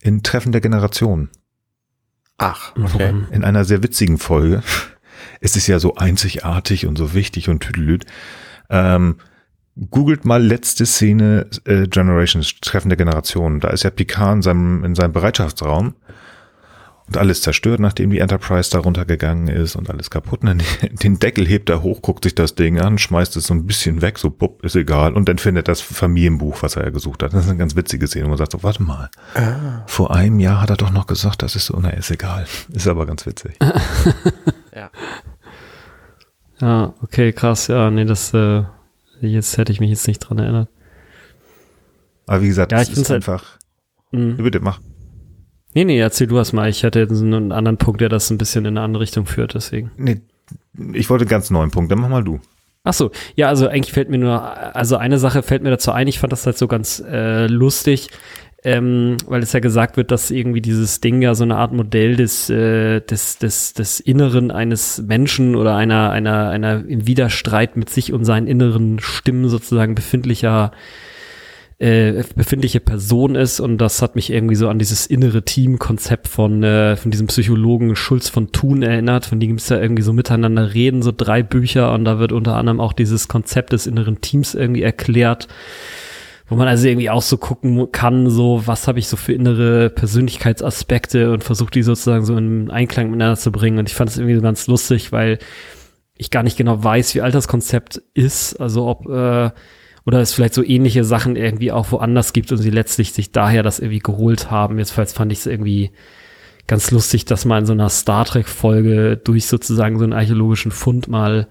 in 0.00 0.22
Treffen 0.22 0.52
der 0.52 0.62
Generation. 0.62 1.28
Ach, 2.44 2.72
okay. 2.76 3.14
In 3.30 3.42
einer 3.42 3.64
sehr 3.64 3.82
witzigen 3.82 4.18
Folge. 4.18 4.62
Es 5.40 5.56
ist 5.56 5.66
ja 5.66 5.78
so 5.78 5.94
einzigartig 5.94 6.86
und 6.86 6.96
so 6.96 7.14
wichtig 7.14 7.48
und 7.48 7.60
tüdelüt. 7.60 8.04
Ähm, 8.68 9.16
googelt 9.90 10.24
mal 10.24 10.42
letzte 10.42 10.84
Szene 10.84 11.46
äh, 11.64 11.86
Generations, 11.86 12.60
Treffen 12.60 12.90
der 12.90 12.98
Generation. 12.98 13.60
Da 13.60 13.70
ist 13.70 13.82
ja 13.82 13.90
Picard 13.90 14.36
in 14.36 14.42
seinem, 14.42 14.84
in 14.84 14.94
seinem 14.94 15.12
Bereitschaftsraum 15.12 15.94
und 17.06 17.18
alles 17.18 17.42
zerstört, 17.42 17.80
nachdem 17.80 18.10
die 18.10 18.18
Enterprise 18.20 18.70
da 18.70 18.78
runtergegangen 18.78 19.48
ist 19.48 19.76
und 19.76 19.90
alles 19.90 20.10
kaputt. 20.10 20.40
Und 20.40 20.46
dann 20.46 20.62
den 21.02 21.18
Deckel 21.18 21.46
hebt 21.46 21.68
er 21.68 21.82
hoch, 21.82 22.00
guckt 22.00 22.24
sich 22.24 22.34
das 22.34 22.54
Ding 22.54 22.80
an, 22.80 22.96
schmeißt 22.98 23.36
es 23.36 23.46
so 23.46 23.54
ein 23.54 23.66
bisschen 23.66 24.00
weg, 24.00 24.18
so 24.18 24.30
bupp, 24.30 24.64
ist 24.64 24.74
egal. 24.74 25.12
Und 25.12 25.28
dann 25.28 25.36
findet 25.38 25.68
das 25.68 25.80
Familienbuch, 25.82 26.62
was 26.62 26.76
er 26.76 26.84
ja 26.84 26.90
gesucht 26.90 27.22
hat. 27.22 27.34
Das 27.34 27.44
ist 27.44 27.50
eine 27.50 27.58
ganz 27.58 27.76
witzige 27.76 28.06
Szene, 28.06 28.24
wo 28.24 28.28
man 28.30 28.38
sagt 28.38 28.52
so, 28.52 28.62
warte 28.62 28.82
mal, 28.82 29.10
vor 29.86 30.14
einem 30.14 30.40
Jahr 30.40 30.62
hat 30.62 30.70
er 30.70 30.76
doch 30.76 30.90
noch 30.92 31.06
gesagt, 31.06 31.42
das 31.42 31.56
ist 31.56 31.66
so, 31.66 31.78
na, 31.80 31.90
ist 31.90 32.10
egal. 32.10 32.46
Ist 32.72 32.88
aber 32.88 33.04
ganz 33.06 33.26
witzig. 33.26 33.58
Ja. 34.74 34.90
Ja, 36.60 36.94
okay, 37.02 37.32
krass. 37.32 37.68
Ja, 37.68 37.90
nee, 37.90 38.04
das, 38.04 38.34
äh, 38.34 38.62
jetzt 39.20 39.56
hätte 39.56 39.70
ich 39.72 39.78
mich 39.80 39.90
jetzt 39.90 40.08
nicht 40.08 40.18
dran 40.18 40.38
erinnert. 40.38 40.68
Aber 42.26 42.42
wie 42.42 42.48
gesagt, 42.48 42.72
Ja, 42.72 42.80
es 42.80 42.88
ich 42.88 42.96
ist 42.98 43.10
halt- 43.10 43.18
einfach, 43.18 43.58
Mhm. 44.12 44.36
bitte 44.38 44.58
mach. 44.60 44.80
Nee, 45.74 45.84
nee, 45.84 45.98
erzähl 45.98 46.28
du 46.28 46.36
erst 46.36 46.52
mal. 46.52 46.68
Ich 46.68 46.84
hatte 46.84 47.00
jetzt 47.00 47.20
einen 47.20 47.52
anderen 47.52 47.78
Punkt, 47.78 48.00
der 48.00 48.08
das 48.08 48.30
ein 48.30 48.38
bisschen 48.38 48.64
in 48.64 48.76
eine 48.76 48.84
andere 48.84 49.02
Richtung 49.02 49.26
führt, 49.26 49.54
deswegen. 49.54 49.90
Nee, 49.96 50.20
ich 50.92 51.10
wollte 51.10 51.22
einen 51.22 51.30
ganz 51.30 51.50
neuen 51.50 51.70
Punkt, 51.70 51.90
dann 51.90 51.98
mach 51.98 52.08
mal 52.08 52.24
du. 52.24 52.40
Ach 52.84 52.92
so, 52.92 53.10
ja, 53.34 53.48
also 53.48 53.66
eigentlich 53.66 53.92
fällt 53.92 54.10
mir 54.10 54.18
nur, 54.18 54.42
also 54.76 54.96
eine 54.96 55.18
Sache 55.18 55.42
fällt 55.42 55.62
mir 55.62 55.70
dazu 55.70 55.90
ein, 55.90 56.06
ich 56.06 56.18
fand 56.18 56.32
das 56.32 56.44
halt 56.44 56.58
so 56.58 56.68
ganz 56.68 57.00
äh, 57.00 57.46
lustig, 57.46 58.10
ähm, 58.62 59.16
weil 59.26 59.42
es 59.42 59.54
ja 59.54 59.60
gesagt 59.60 59.96
wird, 59.96 60.10
dass 60.10 60.30
irgendwie 60.30 60.60
dieses 60.60 61.00
Ding 61.00 61.22
ja 61.22 61.34
so 61.34 61.44
eine 61.44 61.56
Art 61.56 61.72
Modell 61.72 62.16
des, 62.16 62.50
äh, 62.50 63.00
des, 63.00 63.38
des, 63.38 63.72
des 63.72 64.00
Inneren 64.00 64.50
eines 64.50 65.02
Menschen 65.02 65.56
oder 65.56 65.76
einer, 65.76 66.10
einer, 66.10 66.50
einer 66.50 66.84
im 66.86 67.06
Widerstreit 67.06 67.76
mit 67.76 67.88
sich 67.88 68.12
und 68.12 68.24
seinen 68.24 68.46
inneren 68.46 68.98
Stimmen 69.00 69.48
sozusagen 69.48 69.94
befindlicher 69.94 70.72
äh, 71.84 72.24
befindliche 72.34 72.80
Person 72.80 73.34
ist 73.34 73.60
und 73.60 73.76
das 73.76 74.00
hat 74.00 74.16
mich 74.16 74.30
irgendwie 74.30 74.54
so 74.54 74.70
an 74.70 74.78
dieses 74.78 75.06
innere 75.06 75.44
Team-Konzept 75.44 76.28
von, 76.28 76.62
äh, 76.62 76.96
von 76.96 77.10
diesem 77.10 77.26
Psychologen 77.26 77.94
Schulz 77.94 78.30
von 78.30 78.52
Thun 78.52 78.82
erinnert, 78.82 79.26
von 79.26 79.38
dem 79.38 79.50
gibt's 79.50 79.68
ja 79.68 79.78
irgendwie 79.78 80.02
so 80.02 80.14
miteinander 80.14 80.72
reden, 80.72 81.02
so 81.02 81.12
drei 81.14 81.42
Bücher 81.42 81.92
und 81.92 82.06
da 82.06 82.18
wird 82.18 82.32
unter 82.32 82.56
anderem 82.56 82.80
auch 82.80 82.94
dieses 82.94 83.28
Konzept 83.28 83.74
des 83.74 83.86
inneren 83.86 84.22
Teams 84.22 84.54
irgendwie 84.54 84.80
erklärt, 84.80 85.46
wo 86.48 86.56
man 86.56 86.68
also 86.68 86.88
irgendwie 86.88 87.10
auch 87.10 87.20
so 87.20 87.36
gucken 87.36 87.92
kann, 87.92 88.30
so 88.30 88.62
was 88.64 88.88
habe 88.88 88.98
ich 88.98 89.06
so 89.06 89.18
für 89.18 89.34
innere 89.34 89.90
Persönlichkeitsaspekte 89.90 91.32
und 91.32 91.44
versucht 91.44 91.74
die 91.74 91.82
sozusagen 91.82 92.24
so 92.24 92.34
in 92.34 92.70
Einklang 92.70 93.10
miteinander 93.10 93.36
zu 93.36 93.52
bringen. 93.52 93.78
Und 93.78 93.90
ich 93.90 93.94
fand 93.94 94.08
es 94.08 94.16
irgendwie 94.16 94.40
ganz 94.40 94.66
lustig, 94.68 95.12
weil 95.12 95.38
ich 96.16 96.30
gar 96.30 96.44
nicht 96.44 96.56
genau 96.56 96.82
weiß, 96.82 97.14
wie 97.14 97.20
alt 97.20 97.34
das 97.34 97.46
Konzept 97.46 98.00
ist, 98.14 98.58
also 98.58 98.86
ob 98.86 99.06
äh, 99.06 99.50
oder 100.06 100.20
es 100.20 100.34
vielleicht 100.34 100.54
so 100.54 100.62
ähnliche 100.62 101.04
Sachen 101.04 101.36
irgendwie 101.36 101.72
auch 101.72 101.90
woanders 101.92 102.32
gibt 102.32 102.52
und 102.52 102.58
sie 102.58 102.70
letztlich 102.70 103.12
sich 103.12 103.32
daher 103.32 103.62
das 103.62 103.78
irgendwie 103.78 104.00
geholt 104.00 104.50
haben. 104.50 104.78
Jedenfalls 104.78 105.12
fand 105.12 105.32
ich 105.32 105.38
es 105.38 105.46
irgendwie 105.46 105.92
ganz 106.66 106.90
lustig, 106.90 107.24
dass 107.24 107.44
mal 107.44 107.58
in 107.58 107.66
so 107.66 107.72
einer 107.72 107.88
Star 107.88 108.24
Trek 108.24 108.48
Folge 108.48 109.16
durch 109.22 109.46
sozusagen 109.46 109.98
so 109.98 110.04
einen 110.04 110.12
archäologischen 110.12 110.72
Fund 110.72 111.08
mal 111.08 111.46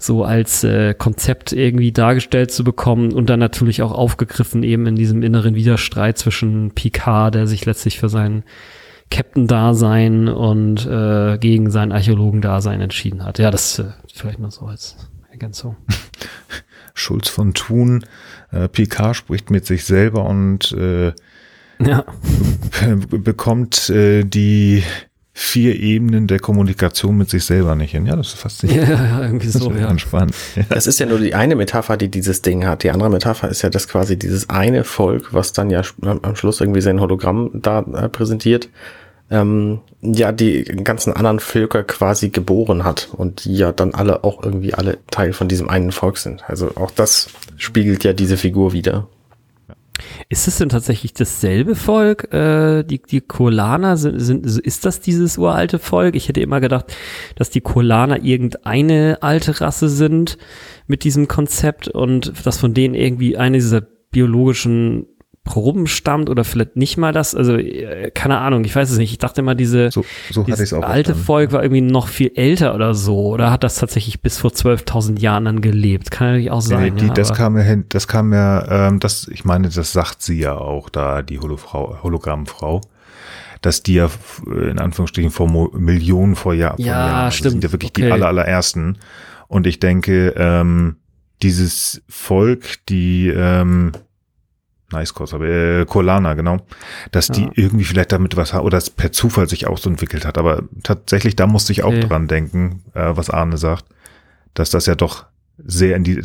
so 0.00 0.24
als 0.24 0.62
äh, 0.62 0.94
Konzept 0.94 1.52
irgendwie 1.52 1.90
dargestellt 1.90 2.52
zu 2.52 2.62
bekommen 2.62 3.12
und 3.12 3.28
dann 3.28 3.40
natürlich 3.40 3.82
auch 3.82 3.90
aufgegriffen 3.90 4.62
eben 4.62 4.86
in 4.86 4.94
diesem 4.94 5.22
inneren 5.24 5.56
Widerstreit 5.56 6.18
zwischen 6.18 6.70
Picard, 6.70 7.34
der 7.34 7.48
sich 7.48 7.66
letztlich 7.66 7.98
für 7.98 8.08
sein 8.08 8.44
Captain-Dasein 9.10 10.28
und 10.28 10.86
äh, 10.86 11.38
gegen 11.38 11.70
sein 11.70 11.90
Archäologen-Dasein 11.90 12.80
entschieden 12.80 13.24
hat. 13.24 13.40
Ja, 13.40 13.50
das 13.50 13.80
äh, 13.80 13.86
vielleicht 14.12 14.38
mal 14.38 14.52
so 14.52 14.66
als 14.66 14.96
Ergänzung. 15.32 15.76
Schulz 16.98 17.28
von 17.28 17.54
Thun, 17.54 18.04
äh, 18.52 18.68
Picard 18.68 19.16
spricht 19.16 19.50
mit 19.50 19.66
sich 19.66 19.84
selber 19.84 20.24
und 20.24 20.72
äh, 20.72 21.12
Ja. 21.80 22.04
be- 23.08 23.18
bekommt 23.18 23.88
äh, 23.90 24.24
die 24.24 24.82
vier 25.32 25.76
Ebenen 25.78 26.26
der 26.26 26.40
Kommunikation 26.40 27.16
mit 27.16 27.30
sich 27.30 27.44
selber 27.44 27.76
nicht 27.76 27.92
hin. 27.92 28.06
Ja, 28.06 28.16
das 28.16 28.28
ist 28.28 28.38
faszinierend. 28.40 28.88
Ja, 28.90 29.04
ja, 29.04 29.22
irgendwie 29.22 29.46
Das 29.46 29.54
so, 29.62 29.70
ist 29.70 29.80
ja. 29.80 29.98
spannend. 29.98 30.34
Ja. 30.56 30.64
Das 30.68 30.88
ist 30.88 30.98
ja 30.98 31.06
nur 31.06 31.20
die 31.20 31.34
eine 31.34 31.54
Metapher, 31.54 31.96
die 31.96 32.08
dieses 32.10 32.42
Ding 32.42 32.66
hat. 32.66 32.82
Die 32.82 32.90
andere 32.90 33.08
Metapher 33.08 33.48
ist 33.48 33.62
ja 33.62 33.70
das 33.70 33.86
quasi 33.86 34.18
dieses 34.18 34.50
eine 34.50 34.82
Volk, 34.82 35.32
was 35.32 35.52
dann 35.52 35.70
ja 35.70 35.82
am 36.02 36.34
Schluss 36.34 36.60
irgendwie 36.60 36.80
sein 36.80 37.00
Hologramm 37.00 37.50
da 37.54 37.80
äh, 37.82 38.08
präsentiert, 38.08 38.68
ähm, 39.30 39.80
ja 40.00 40.32
die 40.32 40.64
ganzen 40.64 41.12
anderen 41.12 41.40
Völker 41.40 41.82
quasi 41.84 42.30
geboren 42.30 42.84
hat 42.84 43.08
und 43.12 43.44
die 43.44 43.56
ja 43.56 43.72
dann 43.72 43.94
alle 43.94 44.24
auch 44.24 44.42
irgendwie 44.42 44.74
alle 44.74 44.98
Teil 45.10 45.32
von 45.32 45.48
diesem 45.48 45.68
einen 45.68 45.92
Volk 45.92 46.18
sind. 46.18 46.48
Also 46.48 46.72
auch 46.76 46.90
das 46.90 47.28
spiegelt 47.56 48.04
ja 48.04 48.12
diese 48.12 48.36
Figur 48.36 48.72
wieder. 48.72 49.08
Ist 50.28 50.46
es 50.46 50.58
denn 50.58 50.68
tatsächlich 50.68 51.12
dasselbe 51.12 51.74
Volk? 51.74 52.32
Äh, 52.32 52.84
die, 52.84 53.00
die 53.02 53.20
Kolaner 53.20 53.96
sind, 53.96 54.20
sind, 54.20 54.46
ist 54.46 54.84
das 54.84 55.00
dieses 55.00 55.38
uralte 55.38 55.78
Volk? 55.78 56.14
Ich 56.14 56.28
hätte 56.28 56.40
immer 56.40 56.60
gedacht, 56.60 56.94
dass 57.34 57.50
die 57.50 57.60
Kolaner 57.60 58.22
irgendeine 58.22 59.18
alte 59.22 59.60
Rasse 59.60 59.88
sind 59.88 60.38
mit 60.86 61.04
diesem 61.04 61.28
Konzept 61.28 61.88
und 61.88 62.32
dass 62.46 62.58
von 62.58 62.74
denen 62.74 62.94
irgendwie 62.94 63.36
eine 63.36 63.58
dieser 63.58 63.80
biologischen 63.80 65.06
Proben 65.48 65.86
stammt 65.86 66.28
oder 66.28 66.44
vielleicht 66.44 66.76
nicht 66.76 66.98
mal 66.98 67.12
das. 67.12 67.34
Also, 67.34 67.56
äh, 67.56 68.10
keine 68.10 68.36
Ahnung, 68.38 68.64
ich 68.66 68.76
weiß 68.76 68.90
es 68.90 68.98
nicht. 68.98 69.12
Ich 69.12 69.18
dachte 69.18 69.40
immer, 69.40 69.54
diese, 69.54 69.90
So, 69.90 70.04
so 70.30 70.42
dieses 70.42 70.74
alte. 70.74 71.14
Volk 71.14 71.52
war 71.52 71.62
irgendwie 71.62 71.80
noch 71.80 72.06
viel 72.08 72.32
älter 72.34 72.74
oder 72.74 72.92
so. 72.92 73.28
Oder 73.28 73.50
hat 73.50 73.64
das 73.64 73.76
tatsächlich 73.76 74.20
bis 74.20 74.36
vor 74.38 74.50
12.000 74.50 75.18
Jahren 75.20 75.46
dann 75.46 75.60
gelebt? 75.62 76.10
Kann 76.10 76.28
natürlich 76.28 76.50
auch 76.50 76.62
Nee, 76.62 76.68
sein. 76.68 76.96
die, 76.96 77.06
ja, 77.06 77.12
das 77.14 77.32
kam 77.32 77.56
ja 77.56 77.62
hin, 77.62 77.84
das 77.88 78.06
kam 78.06 78.32
ja, 78.34 78.88
ähm, 78.88 79.00
das, 79.00 79.26
ich 79.28 79.46
meine, 79.46 79.70
das 79.70 79.92
sagt 79.92 80.20
sie 80.22 80.38
ja 80.38 80.54
auch 80.56 80.90
da, 80.90 81.22
die 81.22 81.38
Holofrau, 81.38 81.98
Hologrammfrau, 82.02 82.82
dass 83.62 83.82
die 83.82 83.94
ja 83.94 84.04
f- 84.04 84.42
in 84.46 84.78
Anführungsstrichen 84.78 85.30
vor 85.30 85.48
Millionen 85.74 86.36
vor, 86.36 86.52
Jahr, 86.52 86.76
vor 86.76 86.84
Ja, 86.84 86.92
Jahren, 87.06 87.24
also 87.24 87.36
stimmt. 87.38 87.52
sind 87.52 87.64
ja 87.64 87.72
wirklich 87.72 87.90
Okay. 87.92 88.02
die 88.06 88.12
aller, 88.12 88.26
allerersten. 88.28 88.98
Und 89.48 89.66
ich 89.66 89.80
denke, 89.80 90.34
ähm, 90.36 90.96
dieses 91.42 92.02
Volk, 92.08 92.84
die, 92.88 93.28
ähm, 93.34 93.92
Nice 94.90 95.12
Kurs, 95.12 95.34
aber 95.34 95.46
äh, 95.46 95.84
Kolana, 95.84 96.32
genau, 96.34 96.58
dass 97.10 97.28
die 97.28 97.42
Ja. 97.42 97.50
irgendwie 97.54 97.84
vielleicht 97.84 98.10
damit 98.12 98.36
was 98.36 98.54
haben 98.54 98.64
oder 98.64 98.78
es 98.78 98.88
per 98.88 99.12
Zufall 99.12 99.46
sich 99.48 99.66
auch 99.66 99.76
so 99.76 99.90
entwickelt 99.90 100.24
hat. 100.24 100.38
Aber 100.38 100.62
tatsächlich, 100.82 101.36
da 101.36 101.46
musste 101.46 101.72
ich 101.72 101.82
auch 101.82 101.88
Okay. 101.88 102.00
dran 102.08 102.26
denken, 102.26 102.82
äh, 102.94 103.10
was 103.14 103.28
Arne 103.28 103.58
sagt, 103.58 103.84
dass 104.54 104.70
das 104.70 104.86
ja 104.86 104.94
doch 104.94 105.26
sehr 105.58 105.94
in 105.96 106.04
die 106.04 106.22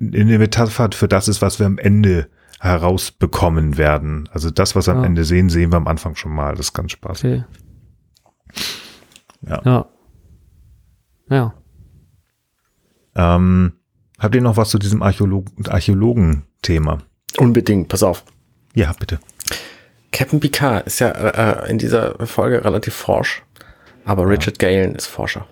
in 0.00 0.28
der 0.28 0.38
Metapher 0.38 0.90
für 0.92 1.08
das 1.08 1.28
ist, 1.28 1.40
was 1.40 1.58
wir 1.60 1.66
am 1.66 1.78
Ende 1.78 2.28
herausbekommen 2.60 3.78
werden. 3.78 4.28
Also 4.32 4.50
das, 4.50 4.74
was 4.76 4.86
wir 4.86 4.92
am 4.94 5.00
Ja. 5.00 5.06
Ende 5.06 5.24
sehen, 5.24 5.48
sehen 5.48 5.72
wir 5.72 5.76
am 5.76 5.86
Anfang 5.88 6.14
schon 6.16 6.32
mal. 6.34 6.50
Das 6.56 6.66
ist 6.66 6.72
ganz 6.74 6.92
spaßig. 6.92 7.42
Okay. 7.42 7.44
Ja. 9.48 9.62
Ja. 9.64 9.86
Ja. 11.30 11.54
Ähm, 13.16 13.72
habt 14.18 14.34
ihr 14.34 14.40
noch 14.42 14.56
was 14.56 14.70
zu 14.70 14.78
diesem 14.78 15.02
Archäolog 15.02 15.46
Archäologen-Thema? 15.68 16.98
Unbedingt, 17.38 17.88
pass 17.88 18.02
auf. 18.02 18.24
Ja, 18.74 18.92
bitte. 18.98 19.18
Captain 20.12 20.40
Picard 20.40 20.86
ist 20.86 21.00
ja 21.00 21.10
äh, 21.10 21.70
in 21.70 21.78
dieser 21.78 22.26
Folge 22.26 22.64
relativ 22.64 22.94
forsch, 22.94 23.42
aber 24.04 24.28
Richard 24.28 24.58
Galen 24.58 24.94
ist 24.94 25.06
Forscher. 25.06 25.46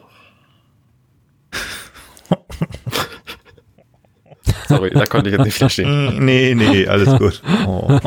Sorry, 4.68 4.90
da 4.90 5.06
konnte 5.06 5.28
ich 5.28 5.36
jetzt 5.36 5.44
nicht 5.44 5.58
verstehen. 5.58 6.18
Nee, 6.24 6.54
nee, 6.54 6.86
alles 6.86 7.08
gut. 7.18 7.42
Oh. 7.66 7.98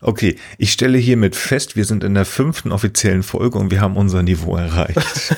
Okay, 0.00 0.36
ich 0.58 0.72
stelle 0.72 0.98
hiermit 0.98 1.36
fest, 1.36 1.76
wir 1.76 1.84
sind 1.84 2.04
in 2.04 2.14
der 2.14 2.24
fünften 2.24 2.72
offiziellen 2.72 3.22
Folge 3.22 3.58
und 3.58 3.70
wir 3.70 3.80
haben 3.80 3.96
unser 3.96 4.22
Niveau 4.22 4.56
erreicht. 4.56 4.98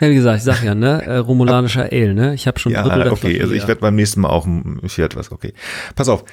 Ja, 0.00 0.10
wie 0.10 0.14
gesagt, 0.14 0.38
ich 0.38 0.44
sag 0.44 0.62
ja, 0.62 0.74
ne, 0.74 1.02
äh, 1.04 1.16
romulanischer 1.16 1.84
Ale, 1.90 2.14
ne? 2.14 2.34
Ich 2.34 2.46
habe 2.46 2.58
schon 2.58 2.72
Drittel 2.72 2.90
Ja, 2.90 2.96
der 3.04 3.12
okay, 3.12 3.20
Flasche 3.30 3.40
also 3.42 3.54
ich 3.54 3.60
leer. 3.60 3.68
werde 3.68 3.80
beim 3.80 3.94
nächsten 3.96 4.20
Mal 4.20 4.28
auch, 4.28 4.46
ich 4.82 4.98
werde 4.98 5.16
was, 5.16 5.32
okay. 5.32 5.54
Pass 5.94 6.08
auf, 6.08 6.24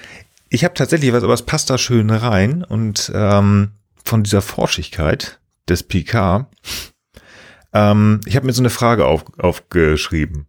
ich 0.50 0.64
habe 0.64 0.74
tatsächlich 0.74 1.14
was, 1.14 1.24
aber 1.24 1.34
es 1.34 1.44
passt 1.44 1.70
da 1.70 1.78
schön 1.78 2.10
rein 2.10 2.64
und 2.64 3.12
ähm, 3.16 3.72
von 4.04 4.24
dieser 4.24 4.42
Forschigkeit 4.42 5.40
des 5.70 5.84
Picard, 5.84 6.48
ähm, 7.74 8.20
ich 8.26 8.36
habe 8.36 8.46
mir 8.46 8.54
so 8.54 8.62
eine 8.62 8.70
Frage 8.70 9.06
auf, 9.06 9.24
aufgeschrieben. 9.40 10.46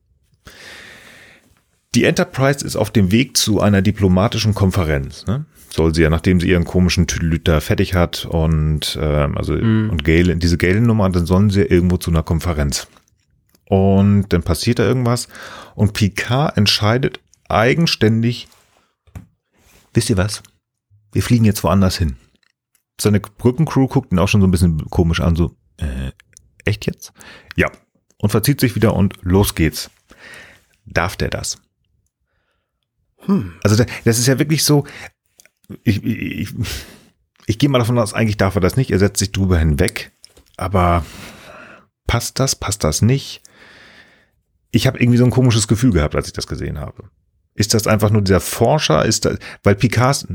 Die 1.95 2.05
Enterprise 2.05 2.65
ist 2.65 2.75
auf 2.77 2.91
dem 2.91 3.13
Weg 3.13 3.37
zu 3.37 3.61
einer 3.61 3.81
diplomatischen 3.81 4.53
Konferenz. 4.55 5.25
Ne? 5.27 5.45
Soll 5.71 5.95
sie 5.95 6.03
ja, 6.03 6.11
nachdem 6.11 6.41
sie 6.41 6.49
ihren 6.49 6.65
komischen 6.65 7.07
Tüdelüt 7.07 7.47
da 7.47 7.61
fertig 7.61 7.95
hat 7.95 8.25
und 8.27 8.99
ähm, 9.01 9.39
also 9.39 9.55
Mhm. 9.55 9.91
und 9.91 10.05
Gale, 10.05 10.37
diese 10.37 10.59
Gale-Nummer, 10.59 11.09
dann 11.11 11.27
sollen 11.27 11.51
sie 11.51 11.63
irgendwo 11.63 11.97
zu 11.97 12.11
einer 12.11 12.25
Konferenz. 12.25 12.89
Und 13.67 14.29
dann 14.33 14.43
passiert 14.43 14.79
da 14.79 14.83
irgendwas 14.85 15.29
und 15.75 15.93
Picard 15.95 16.57
entscheidet 16.57 17.21
eigenständig, 17.49 18.49
wisst 19.95 20.11
ihr 20.11 20.17
was? 20.17 20.43
Wir 21.13 21.23
fliegen 21.23 21.45
jetzt 21.45 21.63
woanders 21.65 21.97
hin. 21.97 22.17
Seine 23.01 23.21
Brückencrew 23.21 23.87
guckt 23.89 24.13
ihn 24.13 24.19
auch 24.19 24.29
schon 24.29 24.41
so 24.41 24.47
ein 24.47 24.51
bisschen 24.51 24.85
komisch 24.91 25.21
an, 25.21 25.35
so, 25.37 25.57
äh, 25.79 26.13
echt 26.65 26.87
jetzt? 26.87 27.13
Ja. 27.57 27.71
Und 28.19 28.31
verzieht 28.31 28.61
sich 28.61 28.75
wieder 28.75 28.95
und 28.95 29.17
los 29.23 29.55
geht's. 29.55 29.91
Darf 30.87 31.17
der 31.17 31.31
das? 31.31 31.59
Hm. 33.21 33.55
Also 33.63 33.77
da- 33.77 33.87
das 34.05 34.19
ist 34.19 34.27
ja 34.27 34.39
wirklich 34.39 34.65
so, 34.65 34.87
ich, 35.83 36.05
ich, 36.05 36.55
ich 37.47 37.59
gehe 37.59 37.69
mal 37.69 37.79
davon 37.79 37.99
aus, 37.99 38.13
eigentlich 38.15 38.37
darf 38.37 38.55
er 38.55 38.61
das 38.61 38.77
nicht, 38.77 38.91
er 38.91 38.99
setzt 38.99 39.19
sich 39.19 39.33
drüber 39.33 39.59
hinweg, 39.59 40.13
aber 40.57 41.05
passt 42.07 42.39
das, 42.39 42.55
passt 42.55 42.85
das 42.85 43.03
nicht? 43.03 43.43
Ich 44.75 44.89
habe 44.89 44.99
irgendwie 44.99 45.19
so 45.19 45.25
ein 45.25 45.31
komisches 45.31 45.69
Gefühl 45.69 45.93
gehabt, 45.93 46.17
als 46.17 46.27
ich 46.27 46.33
das 46.33 46.49
gesehen 46.49 46.81
habe. 46.81 47.05
Ist 47.55 47.75
das 47.75 47.87
einfach 47.87 48.11
nur 48.11 48.23
dieser 48.23 48.41
Forscher? 48.41 49.05
Ist 49.05 49.25
das, 49.25 49.39
weil 49.63 49.77
Picard, 49.77 50.27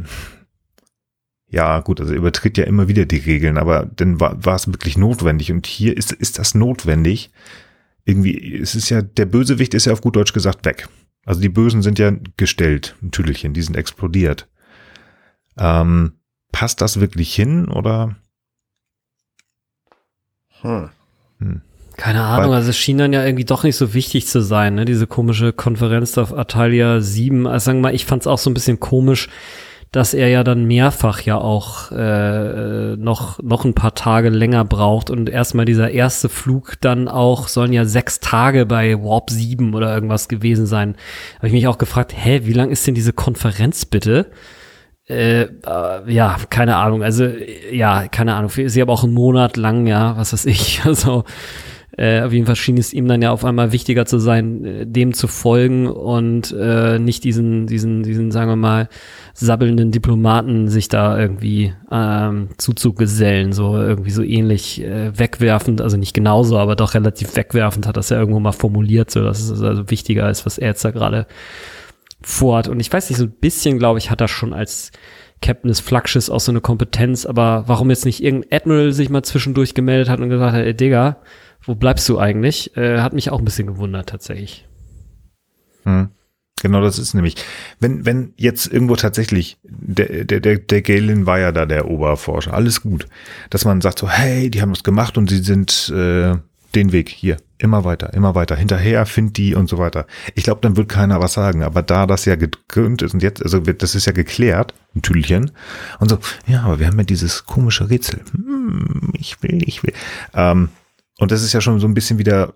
ja 1.48 1.80
gut, 1.82 2.00
also 2.00 2.14
er 2.14 2.20
übertritt 2.20 2.58
ja 2.58 2.64
immer 2.64 2.88
wieder 2.88 3.06
die 3.06 3.18
Regeln, 3.18 3.58
aber 3.58 3.86
dann 3.86 4.22
war, 4.22 4.44
war 4.46 4.56
es 4.56 4.68
wirklich 4.68 4.98
notwendig 4.98 5.52
und 5.52 5.68
hier 5.68 5.98
ist, 5.98 6.14
ist 6.14 6.40
das 6.40 6.56
notwendig. 6.56 7.32
Irgendwie, 8.06 8.56
es 8.56 8.76
ist 8.76 8.90
ja, 8.90 9.02
der 9.02 9.26
Bösewicht 9.26 9.74
ist 9.74 9.86
ja 9.86 9.94
auf 9.94 10.02
gut 10.02 10.16
Deutsch 10.16 10.32
gesagt 10.32 10.66
weg. 10.66 10.88
Also 11.26 11.42
die 11.42 11.50
Bösen 11.50 11.82
sind 11.82 12.00
ja 12.00 12.14
gestellt, 12.38 12.96
ein 13.02 13.12
Tüdelchen, 13.12 13.54
die 13.54 13.62
sind 13.62 13.76
explodiert. 13.76 14.48
Ähm, 15.58 16.14
passt 16.54 16.80
das 16.80 17.02
wirklich 17.02 17.36
hin 17.36 17.68
oder? 17.68 18.16
Hm. 21.40 21.62
Keine 22.00 22.24
Ahnung, 22.24 22.52
Weil- 22.52 22.58
also 22.60 22.70
es 22.70 22.78
schien 22.78 22.98
dann 22.98 23.12
ja 23.12 23.26
irgendwie 23.26 23.44
doch 23.44 23.64
nicht 23.64 23.76
so 23.76 23.94
wichtig 23.94 24.26
zu 24.26 24.42
sein, 24.42 24.76
ne? 24.76 24.86
Diese 24.86 25.06
komische 25.06 25.52
Konferenz 25.52 26.18
auf 26.18 26.34
Atalia 26.36 27.02
7. 27.02 27.46
Also 27.46 27.66
sagen 27.66 27.80
wir 27.80 27.90
mal, 27.90 27.96
ich 27.96 28.06
fand 28.06 28.24
es 28.24 28.28
auch 28.28 28.38
so 28.38 28.50
ein 28.50 28.54
bisschen 28.54 28.80
komisch, 28.80 29.28
dass 29.92 30.14
er 30.14 30.30
ja 30.30 30.46
dann 30.46 30.64
mehrfach 30.64 31.20
ja 31.22 31.38
auch 31.38 31.92
äh, 31.92 32.96
noch, 32.96 33.42
noch 33.44 33.66
ein 33.66 33.74
paar 33.74 33.96
Tage 33.96 34.30
länger 34.30 34.64
braucht 34.64 35.10
und 35.10 35.30
erstmal 35.30 35.66
dieser 35.66 35.92
erste 35.92 36.30
Flug 36.30 36.76
dann 36.80 37.10
auch, 37.10 37.50
sollen 37.50 37.74
ja 37.74 37.84
sechs 37.84 38.22
Tage 38.22 38.66
bei 38.66 38.96
Warp 39.04 39.30
7 39.30 39.74
oder 39.74 39.94
irgendwas 39.94 40.30
gewesen 40.30 40.68
sein. 40.68 40.96
Habe 41.40 41.48
ich 41.48 41.54
mich 41.54 41.68
auch 41.68 41.80
gefragt, 41.80 42.14
hä, 42.16 42.42
wie 42.46 42.54
lang 42.54 42.70
ist 42.70 42.88
denn 42.88 42.96
diese 42.96 43.12
Konferenz 43.14 43.84
bitte? 43.86 44.28
Äh, 45.10 45.42
äh, 45.42 45.50
ja, 46.08 46.38
keine 46.50 46.78
Ahnung. 46.78 47.04
Also, 47.04 47.26
ja, 47.72 48.08
keine 48.08 48.36
Ahnung. 48.36 48.52
Sie 48.52 48.82
aber 48.82 48.94
auch 48.94 49.04
einen 49.04 49.14
Monat 49.16 49.58
lang, 49.58 49.86
ja, 49.88 50.16
was 50.16 50.32
weiß 50.32 50.46
ich. 50.46 50.82
Also, 50.86 51.26
äh, 51.98 52.22
auf 52.22 52.32
jeden 52.32 52.46
Fall 52.46 52.56
schien 52.56 52.78
es 52.78 52.94
ihm 52.94 53.08
dann 53.08 53.22
ja 53.22 53.32
auf 53.32 53.44
einmal 53.44 53.72
wichtiger 53.72 54.06
zu 54.06 54.20
sein, 54.20 54.66
äh, 54.66 54.86
dem 54.86 55.14
zu 55.14 55.28
folgen 55.28 55.88
und 55.88 56.56
äh, 56.58 57.00
nicht 57.00 57.24
diesen, 57.24 57.68
diesen, 57.68 58.04
diesen, 58.04 58.32
sagen 58.32 58.52
wir 58.52 58.56
mal, 58.56 58.90
sabbelnden 59.34 59.92
Diplomaten 59.92 60.68
sich 60.68 60.88
da 60.88 61.20
irgendwie 61.20 61.74
ähm, 61.92 62.50
zuzugesellen, 62.58 63.54
so 63.54 63.76
irgendwie 63.78 64.12
so 64.12 64.24
ähnlich 64.24 64.82
äh, 64.84 65.18
wegwerfend, 65.18 65.82
also 65.82 65.98
nicht 65.98 66.14
genauso, 66.14 66.58
aber 66.58 66.76
doch 66.76 66.94
relativ 66.94 67.36
wegwerfend 67.36 67.88
hat 67.88 67.98
das 67.98 68.10
ja 68.10 68.20
irgendwo 68.20 68.40
mal 68.40 68.52
formuliert, 68.52 69.10
so 69.10 69.24
dass 69.24 69.50
es 69.50 69.62
also 69.62 69.90
wichtiger 69.90 70.30
ist, 70.30 70.46
was 70.46 70.58
er 70.58 70.70
jetzt 70.70 70.86
da 70.86 70.92
gerade 70.92 71.26
vorhat. 72.22 72.68
Und 72.68 72.80
ich 72.80 72.92
weiß 72.92 73.10
nicht, 73.10 73.18
so 73.18 73.26
ein 73.26 73.32
bisschen, 73.32 73.80
glaube 73.80 74.00
ich, 74.00 74.12
hat 74.12 74.22
er 74.22 74.28
schon 74.28 74.54
als 74.54 74.92
Captain 75.42 75.70
des 75.70 75.80
Flaggschiffs 75.80 76.30
auch 76.30 76.40
so 76.40 76.52
eine 76.52 76.62
Kompetenz, 76.62 77.26
aber 77.26 77.64
warum 77.68 77.90
jetzt 77.90 78.06
nicht 78.06 78.24
irgendein 78.24 78.60
Admiral 78.60 78.92
sich 78.92 79.10
mal 79.10 79.24
zwischendurch 79.24 79.74
gemeldet 79.74 80.10
hat 80.10 80.20
und 80.20 80.30
gesagt 80.30 80.54
hat, 80.54 80.66
ey 80.66 80.74
Digga, 80.76 81.18
wo 81.64 81.76
bleibst 81.76 82.08
du 82.10 82.20
eigentlich? 82.20 82.76
Äh, 82.78 83.00
hat 83.02 83.14
mich 83.14 83.30
auch 83.30 83.40
ein 83.40 83.46
bisschen 83.46 83.68
gewundert 83.68 84.10
tatsächlich. 84.10 84.68
Hm. 85.84 86.10
Genau, 86.62 86.82
das 86.82 87.00
ist 87.00 87.14
nämlich, 87.14 87.36
wenn, 87.80 88.06
wenn 88.06 88.34
jetzt 88.36 88.68
irgendwo 88.68 88.98
tatsächlich, 88.98 89.58
der, 89.64 90.26
der, 90.26 90.42
der, 90.42 90.58
der 90.58 90.82
Galen 90.82 91.26
war 91.26 91.40
ja 91.40 91.54
da 91.54 91.66
der 91.66 91.90
Oberforscher, 91.90 92.54
alles 92.54 92.82
gut, 92.82 93.06
dass 93.50 93.64
man 93.64 93.80
sagt 93.80 94.00
so, 94.00 94.10
hey, 94.10 94.50
die 94.52 94.62
haben 94.62 94.74
das 94.74 94.84
gemacht 94.84 95.18
und 95.18 95.30
sie 95.30 95.38
sind 95.38 95.90
äh, 95.96 96.36
den 96.76 96.92
Weg 96.92 97.08
hier, 97.08 97.38
immer 97.60 97.86
weiter, 97.86 98.14
immer 98.14 98.36
weiter, 98.36 98.58
hinterher, 98.58 99.06
find 99.06 99.38
die 99.38 99.56
und 99.56 99.70
so 99.70 99.78
weiter. 99.78 100.06
Ich 100.36 100.44
glaube, 100.44 100.60
dann 100.62 100.76
wird 100.76 100.90
keiner 100.90 101.22
was 101.22 101.32
sagen, 101.34 101.64
aber 101.64 101.82
da 101.82 102.06
das 102.06 102.26
ja 102.26 102.36
gekrümmt 102.36 103.02
ist 103.04 103.14
und 103.14 103.24
jetzt, 103.24 103.42
also 103.42 103.66
wird- 103.66 103.82
das 103.82 103.96
ist 103.96 104.06
ja 104.06 104.12
geklärt, 104.12 104.74
ein 104.96 105.02
Tüdelchen, 105.02 105.52
und 106.02 106.10
so, 106.10 106.20
ja, 106.46 106.64
aber 106.64 106.80
wir 106.80 106.88
haben 106.88 106.98
ja 106.98 107.06
dieses 107.06 107.46
komische 107.46 107.90
Rätsel, 107.90 108.20
hm, 108.34 109.14
ich 109.18 109.42
will, 109.42 109.64
ich 109.66 109.82
will, 109.82 109.94
ähm, 110.34 110.70
und 111.20 111.32
das 111.32 111.44
ist 111.44 111.54
ja 111.54 111.62
schon 111.62 111.80
so 111.80 111.88
ein 111.88 111.94
bisschen 111.94 112.18
wieder 112.18 112.54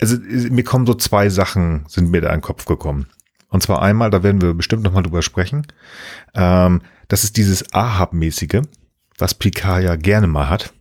also 0.00 0.16
mir 0.18 0.64
kommen 0.64 0.86
so 0.86 0.94
zwei 0.94 1.28
Sachen, 1.28 1.84
sind 1.88 2.10
mir 2.10 2.20
da 2.20 2.28
in 2.28 2.36
den 2.36 2.42
Kopf 2.42 2.64
gekommen. 2.64 3.06
Und 3.48 3.62
zwar 3.62 3.82
einmal, 3.82 4.10
da 4.10 4.22
werden 4.22 4.40
wir 4.40 4.54
bestimmt 4.54 4.82
nochmal 4.82 5.02
drüber 5.02 5.22
sprechen, 5.22 5.66
ähm, 6.34 6.82
das 7.08 7.22
ist 7.22 7.36
dieses 7.36 7.72
Ahab-mäßige, 7.72 8.62
was 9.18 9.34
Picard 9.34 9.84
ja 9.84 9.96
gerne 9.96 10.26
mal 10.26 10.48
hat. 10.48 10.72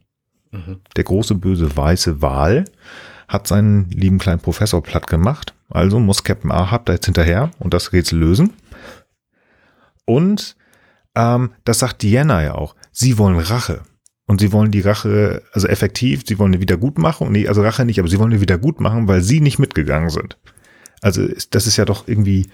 Mhm. 0.51 0.81
Der 0.95 1.03
große 1.03 1.35
böse 1.35 1.75
weiße 1.75 2.21
Wal 2.21 2.65
hat 3.27 3.47
seinen 3.47 3.89
lieben 3.89 4.17
kleinen 4.17 4.39
Professor 4.39 4.81
platt 4.81 5.07
gemacht. 5.07 5.53
Also 5.69 5.99
muss 5.99 6.23
Captain 6.23 6.51
Ahab 6.51 6.85
da 6.85 6.93
jetzt 6.93 7.05
hinterher 7.05 7.51
und 7.59 7.73
das 7.73 7.93
Rätsel 7.93 8.19
lösen. 8.19 8.53
Und 10.05 10.55
ähm, 11.15 11.51
das 11.65 11.79
sagt 11.79 12.01
Diana 12.01 12.41
ja 12.43 12.55
auch. 12.55 12.75
Sie 12.91 13.17
wollen 13.17 13.37
Rache. 13.37 13.81
Und 14.25 14.39
sie 14.39 14.51
wollen 14.53 14.71
die 14.71 14.81
Rache, 14.81 15.43
also 15.51 15.67
effektiv, 15.67 16.23
sie 16.25 16.39
wollen 16.39 16.53
eine 16.53 16.61
Wiedergutmachung. 16.61 17.31
Nee, 17.31 17.47
also 17.47 17.61
Rache 17.61 17.83
nicht, 17.85 17.99
aber 17.99 18.07
sie 18.07 18.19
wollen 18.19 18.31
eine 18.31 18.41
Wiedergutmachung, 18.41 19.07
weil 19.07 19.21
sie 19.21 19.41
nicht 19.41 19.59
mitgegangen 19.59 20.09
sind. 20.09 20.37
Also 21.01 21.27
das 21.49 21.67
ist 21.67 21.75
ja 21.75 21.83
doch 21.85 22.07
irgendwie, 22.07 22.49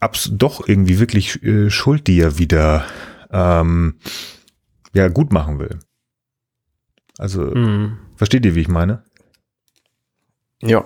abs 0.00 0.30
doch 0.32 0.66
irgendwie 0.66 0.98
wirklich 0.98 1.42
äh, 1.44 1.70
Schuld, 1.70 2.08
die 2.08 2.20
er 2.20 2.38
wieder 2.38 2.84
ähm, 3.30 4.00
ja, 4.94 5.08
gut 5.08 5.32
machen 5.32 5.58
will. 5.60 5.78
Also, 7.18 7.52
Hm. 7.54 7.98
versteht 8.16 8.44
ihr, 8.44 8.54
wie 8.54 8.60
ich 8.60 8.68
meine? 8.68 9.04
Ja, 10.62 10.84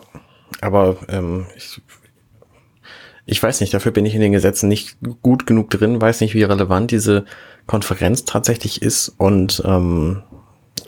aber 0.60 0.98
ähm, 1.08 1.46
ich, 1.56 1.80
ich 3.30 3.42
weiß 3.42 3.60
nicht, 3.60 3.72
dafür 3.72 3.92
bin 3.92 4.04
ich 4.04 4.14
in 4.14 4.20
den 4.20 4.32
Gesetzen 4.32 4.68
nicht 4.68 4.96
gut 5.22 5.46
genug 5.46 5.70
drin, 5.70 6.00
weiß 6.00 6.20
nicht, 6.20 6.34
wie 6.34 6.42
relevant 6.42 6.90
diese 6.90 7.24
Konferenz 7.66 8.24
tatsächlich 8.24 8.82
ist 8.82 9.08
und 9.18 9.62
ähm, 9.64 10.22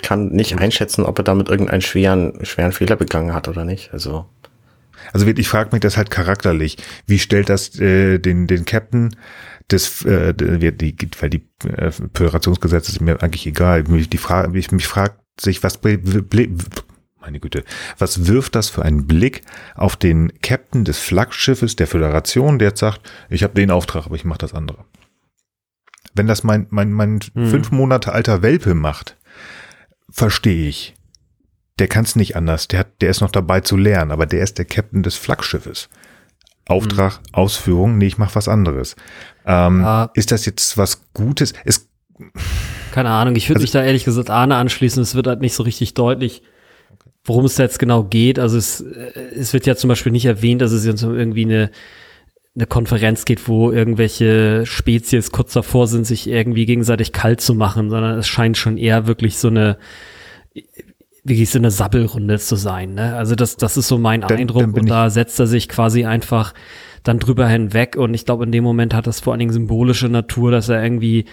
kann 0.02 0.30
nicht 0.30 0.58
einschätzen, 0.58 1.04
ob 1.04 1.18
er 1.18 1.24
damit 1.24 1.48
irgendeinen 1.48 1.82
schweren, 1.82 2.44
schweren 2.44 2.72
Fehler 2.72 2.96
begangen 2.96 3.32
hat 3.32 3.46
oder 3.46 3.64
nicht. 3.64 3.92
Also, 3.92 4.26
Also 5.12 5.26
wirklich, 5.26 5.46
ich 5.46 5.50
frage 5.50 5.70
mich 5.72 5.80
das 5.80 5.96
halt 5.96 6.10
charakterlich. 6.10 6.78
Wie 7.06 7.20
stellt 7.20 7.48
das 7.48 7.78
äh, 7.78 8.18
den, 8.18 8.48
den 8.48 8.64
Captain 8.64 9.14
des, 9.70 10.04
äh, 10.04 10.34
die, 10.34 10.96
weil 11.20 11.30
die 11.30 11.48
äh, 11.76 11.92
Föderationsgesetze 11.92 12.90
sind 12.90 13.04
mir 13.04 13.22
eigentlich 13.22 13.46
egal. 13.46 13.84
Die 13.84 14.18
Frage, 14.18 14.58
ich 14.58 14.72
mich 14.72 14.88
fragt 14.88 15.20
sich, 15.40 15.62
was 15.62 15.78
meine 17.22 17.40
Güte, 17.40 17.64
was 17.98 18.26
wirft 18.26 18.54
das 18.54 18.68
für 18.68 18.82
einen 18.84 19.06
Blick 19.06 19.42
auf 19.74 19.96
den 19.96 20.32
Captain 20.42 20.84
des 20.84 20.98
Flaggschiffes 20.98 21.76
der 21.76 21.86
Föderation, 21.86 22.58
der 22.58 22.68
jetzt 22.68 22.80
sagt, 22.80 23.00
ich 23.30 23.42
habe 23.42 23.54
den 23.54 23.70
Auftrag, 23.70 24.06
aber 24.06 24.16
ich 24.16 24.24
mache 24.24 24.38
das 24.38 24.52
andere. 24.54 24.84
Wenn 26.14 26.26
das 26.26 26.42
mein, 26.44 26.66
mein, 26.70 26.92
mein 26.92 27.20
Hm. 27.34 27.46
fünf 27.48 27.70
Monate 27.70 28.12
alter 28.12 28.42
Welpe 28.42 28.74
macht, 28.74 29.16
verstehe 30.10 30.68
ich. 30.68 30.94
Der 31.78 31.88
kann 31.88 32.04
es 32.04 32.16
nicht 32.16 32.36
anders. 32.36 32.68
Der, 32.68 32.80
hat, 32.80 33.00
der 33.00 33.08
ist 33.10 33.22
noch 33.22 33.30
dabei 33.30 33.60
zu 33.60 33.76
lernen, 33.76 34.10
aber 34.10 34.26
der 34.26 34.42
ist 34.42 34.58
der 34.58 34.66
Captain 34.66 35.02
des 35.02 35.16
Flaggschiffes. 35.16 35.88
Auftrag, 36.66 37.18
Ausführung, 37.32 37.98
nee, 37.98 38.06
ich 38.06 38.18
mache 38.18 38.34
was 38.34 38.46
anderes. 38.46 38.94
Ähm, 39.46 39.80
Ja. 39.80 40.10
Ist 40.14 40.30
das 40.32 40.44
jetzt 40.44 40.76
was 40.76 41.02
Gutes? 41.14 41.54
Ist, 41.64 41.88
Keine 42.92 43.08
Ahnung, 43.10 43.34
ich 43.36 43.48
würde 43.48 43.56
Also- 43.56 43.62
mich 43.64 43.70
da 43.72 43.82
ehrlich 43.82 44.04
gesagt 44.04 44.28
Arne 44.30 44.56
anschließen. 44.56 45.02
Es 45.02 45.14
wird 45.14 45.26
halt 45.26 45.40
nicht 45.40 45.54
so 45.54 45.62
richtig 45.62 45.94
deutlich, 45.94 46.42
worum 47.24 47.44
es 47.44 47.54
da 47.54 47.62
jetzt 47.62 47.78
genau 47.78 48.04
geht. 48.04 48.38
Also 48.38 48.58
es, 48.58 48.80
äh, 48.80 49.12
es 49.36 49.52
wird 49.52 49.66
ja 49.66 49.76
zum 49.76 49.88
Beispiel 49.88 50.12
nicht 50.12 50.26
erwähnt, 50.26 50.60
dass 50.62 50.72
es 50.72 50.84
jetzt 50.84 51.02
um 51.02 51.16
irgendwie 51.16 51.44
eine, 51.44 51.70
eine 52.54 52.66
Konferenz 52.66 53.24
geht, 53.24 53.48
wo 53.48 53.70
irgendwelche 53.70 54.66
Spezies 54.66 55.30
kurz 55.32 55.52
davor 55.52 55.86
sind, 55.86 56.06
sich 56.06 56.28
irgendwie 56.28 56.66
gegenseitig 56.66 57.12
kalt 57.12 57.40
zu 57.40 57.54
machen, 57.54 57.88
sondern 57.90 58.18
es 58.18 58.26
scheint 58.28 58.56
schon 58.56 58.76
eher 58.76 59.06
wirklich 59.06 59.38
so 59.38 59.48
eine 59.48 59.78
wirklich 61.24 61.50
so 61.50 61.58
eine 61.58 61.70
Sabbelrunde 61.70 62.38
zu 62.40 62.56
sein. 62.56 62.94
Ne? 62.94 63.14
Also 63.14 63.36
das, 63.36 63.56
das 63.56 63.76
ist 63.76 63.86
so 63.88 63.96
mein 63.96 64.22
Dann- 64.22 64.38
Eindruck. 64.38 64.62
dann 64.62 64.72
und 64.74 64.88
da 64.88 65.08
setzt 65.08 65.38
er 65.38 65.46
sich 65.46 65.68
quasi 65.68 66.04
einfach 66.04 66.52
dann 67.04 67.20
drüber 67.20 67.46
hinweg. 67.48 67.96
Und 67.96 68.14
ich 68.14 68.24
glaube, 68.26 68.44
in 68.44 68.50
dem 68.52 68.64
Moment 68.64 68.92
hat 68.92 69.06
das 69.06 69.20
vor 69.20 69.32
allen 69.32 69.38
Dingen 69.40 69.52
symbolische 69.52 70.08
Natur, 70.08 70.50
dass 70.50 70.68
er 70.68 70.82
irgendwie 70.82 71.26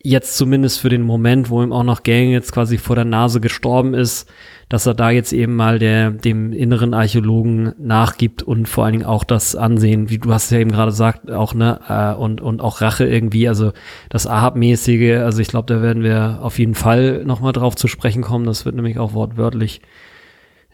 jetzt 0.00 0.36
zumindest 0.36 0.80
für 0.80 0.88
den 0.88 1.02
Moment, 1.02 1.50
wo 1.50 1.62
ihm 1.62 1.72
auch 1.72 1.82
noch 1.82 2.04
Gang 2.04 2.30
jetzt 2.30 2.52
quasi 2.52 2.78
vor 2.78 2.94
der 2.94 3.04
Nase 3.04 3.40
gestorben 3.40 3.94
ist, 3.94 4.30
dass 4.68 4.86
er 4.86 4.94
da 4.94 5.10
jetzt 5.10 5.32
eben 5.32 5.56
mal 5.56 5.78
der, 5.78 6.10
dem 6.10 6.52
inneren 6.52 6.94
Archäologen 6.94 7.74
nachgibt 7.78 8.42
und 8.42 8.68
vor 8.68 8.84
allen 8.84 8.92
Dingen 8.92 9.06
auch 9.06 9.24
das 9.24 9.56
Ansehen, 9.56 10.08
wie 10.08 10.18
du 10.18 10.32
hast 10.32 10.50
ja 10.50 10.58
eben 10.58 10.70
gerade 10.70 10.90
gesagt, 10.90 11.30
auch, 11.30 11.52
ne, 11.54 11.80
äh, 11.88 12.14
und, 12.14 12.40
und 12.40 12.60
auch 12.60 12.80
Rache 12.80 13.06
irgendwie, 13.06 13.48
also 13.48 13.72
das 14.08 14.26
Ahab-mäßige, 14.26 15.18
also 15.18 15.40
ich 15.40 15.48
glaube, 15.48 15.72
da 15.72 15.82
werden 15.82 16.04
wir 16.04 16.38
auf 16.42 16.58
jeden 16.58 16.74
Fall 16.74 17.24
nochmal 17.24 17.52
drauf 17.52 17.74
zu 17.74 17.88
sprechen 17.88 18.22
kommen, 18.22 18.46
das 18.46 18.64
wird 18.64 18.76
nämlich 18.76 18.98
auch 18.98 19.14
wortwörtlich 19.14 19.80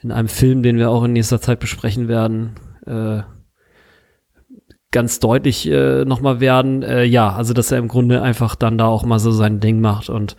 in 0.02 0.12
einem 0.12 0.28
Film, 0.28 0.62
den 0.62 0.76
wir 0.76 0.90
auch 0.90 1.04
in 1.04 1.14
nächster 1.14 1.40
Zeit 1.40 1.60
besprechen 1.60 2.08
werden, 2.08 2.56
äh, 2.86 3.22
ganz 4.94 5.18
deutlich 5.18 5.68
äh, 5.70 6.06
nochmal 6.06 6.40
werden. 6.40 6.82
Äh, 6.82 7.04
ja, 7.04 7.34
also 7.34 7.52
dass 7.52 7.70
er 7.70 7.78
im 7.78 7.88
Grunde 7.88 8.22
einfach 8.22 8.54
dann 8.54 8.78
da 8.78 8.86
auch 8.86 9.04
mal 9.04 9.18
so 9.18 9.32
sein 9.32 9.60
Ding 9.60 9.80
macht 9.80 10.08
und 10.08 10.36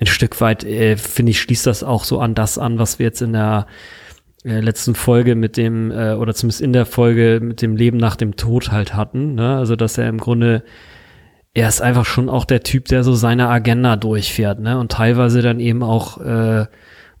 ein 0.00 0.06
Stück 0.06 0.40
weit, 0.40 0.64
äh, 0.64 0.96
finde 0.96 1.30
ich, 1.30 1.40
schließt 1.40 1.66
das 1.66 1.84
auch 1.84 2.02
so 2.02 2.18
an 2.18 2.34
das 2.34 2.58
an, 2.58 2.78
was 2.78 2.98
wir 2.98 3.06
jetzt 3.06 3.20
in 3.22 3.34
der 3.34 3.66
äh, 4.44 4.60
letzten 4.60 4.94
Folge 4.94 5.34
mit 5.34 5.56
dem, 5.56 5.90
äh, 5.90 6.14
oder 6.14 6.34
zumindest 6.34 6.62
in 6.62 6.72
der 6.72 6.86
Folge 6.86 7.38
mit 7.42 7.60
dem 7.60 7.76
Leben 7.76 7.98
nach 7.98 8.16
dem 8.16 8.34
Tod 8.34 8.72
halt 8.72 8.94
hatten. 8.94 9.34
Ne? 9.34 9.56
Also 9.56 9.76
dass 9.76 9.98
er 9.98 10.08
im 10.08 10.18
Grunde 10.18 10.64
er 11.54 11.68
ist 11.68 11.80
einfach 11.80 12.04
schon 12.04 12.28
auch 12.28 12.44
der 12.44 12.62
Typ, 12.62 12.86
der 12.86 13.02
so 13.02 13.14
seine 13.14 13.48
Agenda 13.48 13.96
durchfährt, 13.96 14.60
ne? 14.60 14.78
Und 14.78 14.92
teilweise 14.92 15.42
dann 15.42 15.58
eben 15.58 15.82
auch 15.82 16.18
äh, 16.20 16.66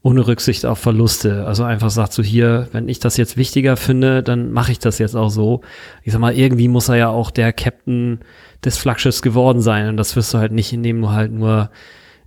ohne 0.02 0.26
Rücksicht 0.26 0.64
auf 0.64 0.78
Verluste. 0.78 1.46
Also 1.46 1.64
einfach 1.64 1.90
sagt 1.90 2.12
so 2.12 2.22
hier, 2.22 2.68
wenn 2.72 2.88
ich 2.88 3.00
das 3.00 3.16
jetzt 3.16 3.36
wichtiger 3.36 3.76
finde, 3.76 4.22
dann 4.22 4.52
mache 4.52 4.72
ich 4.72 4.78
das 4.78 4.98
jetzt 4.98 5.16
auch 5.16 5.30
so. 5.30 5.62
Ich 6.02 6.12
sag 6.12 6.20
mal, 6.20 6.34
irgendwie 6.34 6.68
muss 6.68 6.88
er 6.88 6.96
ja 6.96 7.08
auch 7.08 7.30
der 7.30 7.52
Captain 7.52 8.20
des 8.64 8.78
Flaggschiffs 8.78 9.22
geworden 9.22 9.60
sein 9.60 9.88
und 9.88 9.96
das 9.96 10.14
wirst 10.16 10.32
du 10.34 10.38
halt 10.38 10.52
nicht, 10.52 10.72
indem 10.72 11.02
du 11.02 11.10
halt 11.10 11.32
nur 11.32 11.70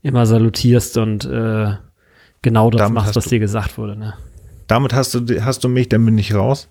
immer 0.01 0.25
salutierst 0.25 0.97
und 0.97 1.25
äh, 1.25 1.75
genau 2.41 2.69
das 2.69 2.79
damit 2.79 2.93
machst, 2.95 3.15
was 3.15 3.25
dir 3.25 3.39
gesagt 3.39 3.77
wurde. 3.77 3.95
Ne? 3.95 4.13
Damit 4.67 4.93
hast 4.93 5.13
du 5.13 5.43
hast 5.43 5.63
du 5.63 5.69
mich, 5.69 5.89
dann 5.89 6.05
bin 6.05 6.17
ich 6.17 6.33
raus, 6.33 6.69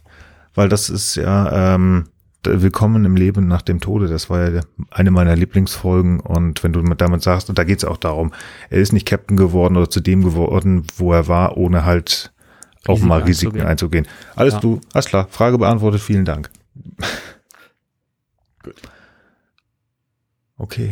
weil 0.55 0.69
das 0.69 0.91
ist 0.91 1.17
ja 1.17 1.75
ähm, 1.75 2.09
Willkommen 2.43 3.05
im 3.05 3.17
Leben 3.17 3.49
nach 3.49 3.61
dem 3.61 3.81
Tode, 3.81 4.09
das 4.09 4.31
war 4.31 4.51
ja 4.51 4.63
eine 4.91 5.11
meiner 5.11 5.37
Lieblingsfolgen. 5.37 6.21
Und 6.21 6.65
wenn 6.65 6.73
du 6.73 6.83
damit 6.95 7.23
sagst, 7.23 7.51
und 7.51 7.59
da 7.59 7.65
geht 7.65 7.79
es 7.79 7.85
auch 7.85 7.99
darum, 7.99 8.33
er 8.71 8.79
ist 8.79 8.95
nicht 8.95 9.07
Captain 9.07 9.37
geworden 9.37 9.77
oder 9.77 9.91
zu 9.91 10.01
dem 10.01 10.25
geworden, 10.25 10.87
wo 10.97 11.13
er 11.13 11.29
war, 11.29 11.59
ohne 11.59 11.85
halt 11.85 12.33
auch 12.87 12.95
Risiken 12.95 13.09
mal 13.09 13.23
Risiken 13.23 13.61
einzugehen. 13.61 14.07
einzugehen. 14.07 14.07
Alles 14.37 14.55
ja. 14.55 14.61
du, 14.61 14.81
alles 14.95 15.07
klar, 15.07 15.29
Frage 15.31 15.59
beantwortet, 15.59 16.01
vielen 16.01 16.25
Dank. 16.25 16.51
Gut. 18.63 18.77
Okay. 20.57 20.91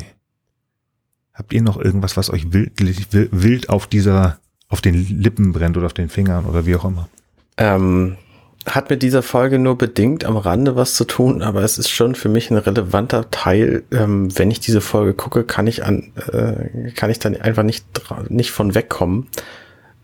Habt 1.32 1.55
ihr 1.55 1.62
noch 1.62 1.78
irgendwas, 1.78 2.18
was 2.18 2.30
euch 2.30 2.53
wild, 2.53 2.72
wild 3.12 3.70
auf 3.70 3.86
dieser, 3.86 4.38
auf 4.68 4.82
den 4.82 4.94
Lippen 4.94 5.53
brennt 5.53 5.78
oder 5.78 5.86
auf 5.86 5.94
den 5.94 6.11
Fingern 6.11 6.44
oder 6.44 6.66
wie 6.66 6.76
auch 6.76 6.84
immer? 6.84 7.09
Ähm, 7.57 8.18
hat 8.67 8.91
mit 8.91 9.03
dieser 9.03 9.23
Folge 9.23 9.59
nur 9.59 9.79
bedingt 9.79 10.25
am 10.25 10.37
Rande 10.37 10.77
was 10.77 10.95
zu 10.95 11.05
tun, 11.05 11.43
aber 11.43 11.63
es 11.63 11.79
ist 11.79 11.91
schon 11.91 12.15
für 12.15 12.29
mich 12.29 12.51
ein 12.51 12.57
relevanter 12.57 13.31
Teil. 13.31 13.85
Ähm, 13.91 14.37
wenn 14.37 14.51
ich 14.51 14.61
diese 14.61 14.81
Folge 14.81 15.15
gucke, 15.15 15.45
kann 15.45 15.67
ich 15.67 15.85
an, 15.85 16.13
äh, 16.33 16.91
kann 16.93 17.11
ich 17.11 17.19
dann 17.19 17.37
einfach 17.37 17.63
nicht, 17.63 17.87
nicht 18.29 18.51
von 18.51 18.75
wegkommen. 18.75 19.29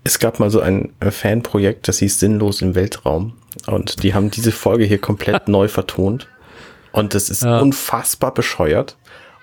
Es 0.05 0.19
gab 0.19 0.41
mal 0.41 0.51
so 0.51 0.61
ein 0.61 0.93
äh, 1.01 1.11
Fanprojekt, 1.11 1.89
das 1.89 1.99
hieß 1.99 2.21
Sinnlos 2.21 2.63
im 2.63 2.75
Weltraum. 2.75 3.35
Und 3.67 4.03
die 4.03 4.15
haben 4.15 4.31
diese 4.31 4.53
Folge 4.53 4.85
hier 4.85 4.99
komplett 4.99 5.49
neu 5.49 5.69
vertont. 5.69 6.29
Und 6.93 7.15
es 7.15 7.29
ist 7.29 7.43
ja. 7.43 7.59
unfassbar 7.59 8.33
bescheuert 8.33 8.97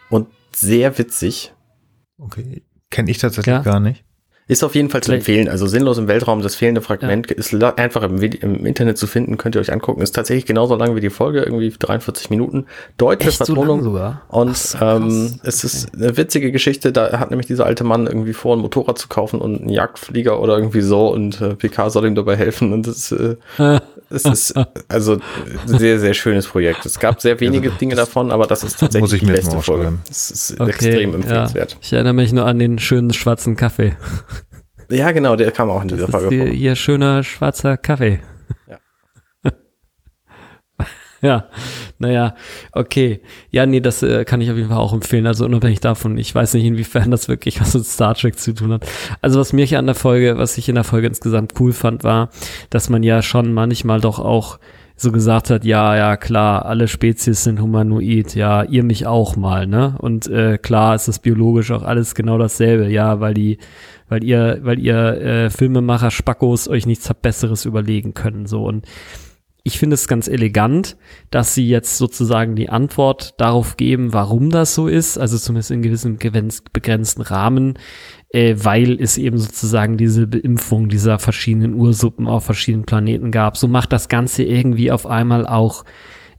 und 0.09 0.28
sehr 0.55 0.97
witzig. 0.97 1.53
Okay. 2.18 2.64
Kenne 2.89 3.12
ich 3.12 3.18
tatsächlich 3.18 3.53
ja. 3.53 3.62
gar 3.62 3.80
nicht. 3.80 4.03
Ist 4.51 4.65
auf 4.65 4.75
jeden 4.75 4.89
Fall 4.89 5.01
zu 5.01 5.13
empfehlen. 5.13 5.47
Also 5.47 5.65
sinnlos 5.65 5.97
im 5.97 6.09
Weltraum, 6.09 6.41
das 6.41 6.55
fehlende 6.55 6.81
Fragment 6.81 7.29
ja. 7.29 7.37
ist 7.37 7.53
einfach 7.53 8.03
im, 8.03 8.21
im, 8.21 8.65
Internet 8.65 8.97
zu 8.97 9.07
finden, 9.07 9.37
könnt 9.37 9.55
ihr 9.55 9.61
euch 9.61 9.71
angucken. 9.71 10.01
Ist 10.01 10.11
tatsächlich 10.11 10.45
genauso 10.45 10.75
lang 10.75 10.93
wie 10.93 10.99
die 10.99 11.09
Folge, 11.09 11.39
irgendwie 11.43 11.69
43 11.69 12.29
Minuten. 12.29 12.65
Deutsche 12.97 13.29
Echt 13.29 13.37
Vertonung. 13.37 13.81
So? 13.81 14.13
Und 14.27 14.57
so, 14.57 14.77
ähm, 14.81 15.39
es 15.43 15.63
ist 15.63 15.95
eine 15.95 16.17
witzige 16.17 16.51
Geschichte, 16.51 16.91
da 16.91 17.17
hat 17.17 17.29
nämlich 17.29 17.47
dieser 17.47 17.65
alte 17.65 17.85
Mann 17.85 18.07
irgendwie 18.07 18.33
vor, 18.33 18.57
ein 18.57 18.59
Motorrad 18.59 18.97
zu 18.97 19.07
kaufen 19.07 19.39
und 19.39 19.61
einen 19.61 19.69
Jagdflieger 19.69 20.41
oder 20.41 20.57
irgendwie 20.57 20.81
so 20.81 21.07
und 21.07 21.39
äh, 21.39 21.55
PK 21.55 21.89
soll 21.89 22.05
ihm 22.05 22.15
dabei 22.15 22.35
helfen. 22.35 22.73
Und 22.73 22.87
das, 22.87 23.13
äh, 23.13 23.37
es 24.12 24.26
ist 24.26 24.53
also 24.88 25.14
ein 25.68 25.80
sehr, 25.80 25.99
sehr 25.99 26.14
schönes 26.14 26.47
Projekt. 26.47 26.86
Es 26.86 26.99
gab 26.99 27.22
sehr 27.22 27.39
wenige 27.39 27.70
also, 27.70 27.80
Dinge 27.80 27.95
davon, 27.95 28.32
aber 28.32 28.47
das 28.47 28.64
ist 28.64 28.80
tatsächlich 28.80 29.22
die 29.22 29.26
beste 29.28 29.59
Folge. 29.62 29.93
Es 30.09 30.32
ist 30.32 30.59
okay, 30.59 30.70
extrem 30.70 31.16
empfehlenswert. 31.16 31.72
Ja. 31.74 31.78
Ich 31.82 31.93
erinnere 31.93 32.14
mich 32.14 32.34
nur 32.34 32.45
an 32.45 32.59
den 32.59 32.80
schönen 32.80 33.14
schwarzen 33.14 33.55
Kaffee. 33.55 33.95
Ja, 34.89 35.12
genau, 35.12 35.36
der 35.36 35.51
kam 35.51 35.70
auch 35.70 35.82
in 35.82 35.88
dieser 35.88 36.07
Folge 36.07 36.38
vor. 36.38 36.47
Ihr 36.47 36.76
schöner 36.76 37.24
schwarzer 37.24 37.78
Kaffee. 37.78 38.20
Ja. 38.68 38.78
ja, 41.28 41.45
naja, 41.99 42.36
okay. 42.72 43.22
Ja, 43.51 43.65
nee, 43.65 43.80
das 43.80 44.03
äh, 44.03 44.26
kann 44.26 44.41
ich 44.41 44.49
auf 44.49 44.57
jeden 44.57 44.69
Fall 44.69 44.78
auch 44.78 44.93
empfehlen. 44.93 45.28
Also 45.28 45.45
unabhängig 45.45 45.80
davon, 45.80 46.17
ich 46.17 46.34
weiß 46.34 46.53
nicht, 46.55 46.65
inwiefern 46.65 47.11
das 47.11 47.28
wirklich 47.28 47.61
was 47.61 47.74
mit 47.74 47.86
Star 47.86 48.15
Trek 48.15 48.39
zu 48.39 48.53
tun 48.53 48.74
hat. 48.74 48.86
Also 49.22 49.39
was 49.39 49.53
mich 49.53 49.78
an 49.78 49.86
der 49.86 49.95
Folge, 49.95 50.38
was 50.38 50.57
ich 50.57 50.69
in 50.69 50.76
der 50.76 50.84
Folge 50.84 51.07
insgesamt 51.07 51.53
cool 51.59 51.74
fand, 51.74 52.03
war, 52.03 52.30
dass 52.69 52.89
man 52.89 53.03
ja 53.03 53.22
schon 53.22 53.53
manchmal 53.53 54.01
doch 54.01 54.19
auch 54.19 54.59
so 54.95 55.11
gesagt 55.11 55.49
hat, 55.49 55.65
ja, 55.65 55.95
ja, 55.95 56.15
klar, 56.15 56.65
alle 56.65 56.88
Spezies 56.88 57.43
sind 57.43 57.59
humanoid, 57.59 58.36
ja, 58.36 58.61
ihr 58.61 58.84
mich 58.84 59.07
auch 59.07 59.36
mal, 59.36 59.65
ne? 59.65 59.95
Und 59.97 60.28
äh, 60.28 60.59
klar 60.59 60.93
ist 60.93 61.07
das 61.07 61.17
biologisch 61.17 61.72
auch 61.72 61.82
alles 61.82 62.13
genau 62.13 62.38
dasselbe, 62.38 62.88
ja, 62.88 63.19
weil 63.19 63.34
die 63.34 63.57
weil 64.09 64.26
ihr, 64.26 64.59
weil 64.63 64.78
ihr 64.78 65.22
äh, 65.22 65.49
Filmemacher 65.49 66.11
Spackos 66.11 66.67
euch 66.67 66.86
nichts 66.86 67.09
Besseres 67.22 67.63
überlegen 67.63 68.13
können. 68.13 68.45
So 68.45 68.65
und 68.65 68.86
ich 69.64 69.78
finde 69.78 69.93
es 69.93 70.07
ganz 70.07 70.28
elegant, 70.28 70.97
dass 71.30 71.53
sie 71.53 71.68
jetzt 71.68 71.97
sozusagen 71.97 72.55
die 72.55 72.70
Antwort 72.70 73.39
darauf 73.39 73.78
geben, 73.78 74.12
warum 74.12 74.49
das 74.49 74.74
so 74.74 74.88
ist, 74.88 75.18
also 75.18 75.38
zumindest 75.38 75.72
in 75.72 75.84
gewissem 75.84 76.18
begrenzten 76.74 77.22
Rahmen, 77.22 77.78
äh, 78.30 78.55
weil 78.57 78.99
es 78.99 79.18
eben 79.18 79.38
sozusagen 79.38 79.97
diese 79.97 80.26
Beimpfung 80.26 80.89
dieser 80.89 81.20
verschiedenen 81.20 81.76
Ursuppen 81.76 82.28
auf 82.28 82.43
verschiedenen 82.43 82.86
Planeten 82.86 83.32
gab. 83.32 83.55
So 83.55 83.68
macht 83.68 83.93
das 83.93 84.09
Ganze 84.09 84.43
irgendwie 84.43 84.91
auf 84.91 85.05
einmal 85.05 85.45
auch 85.45 85.86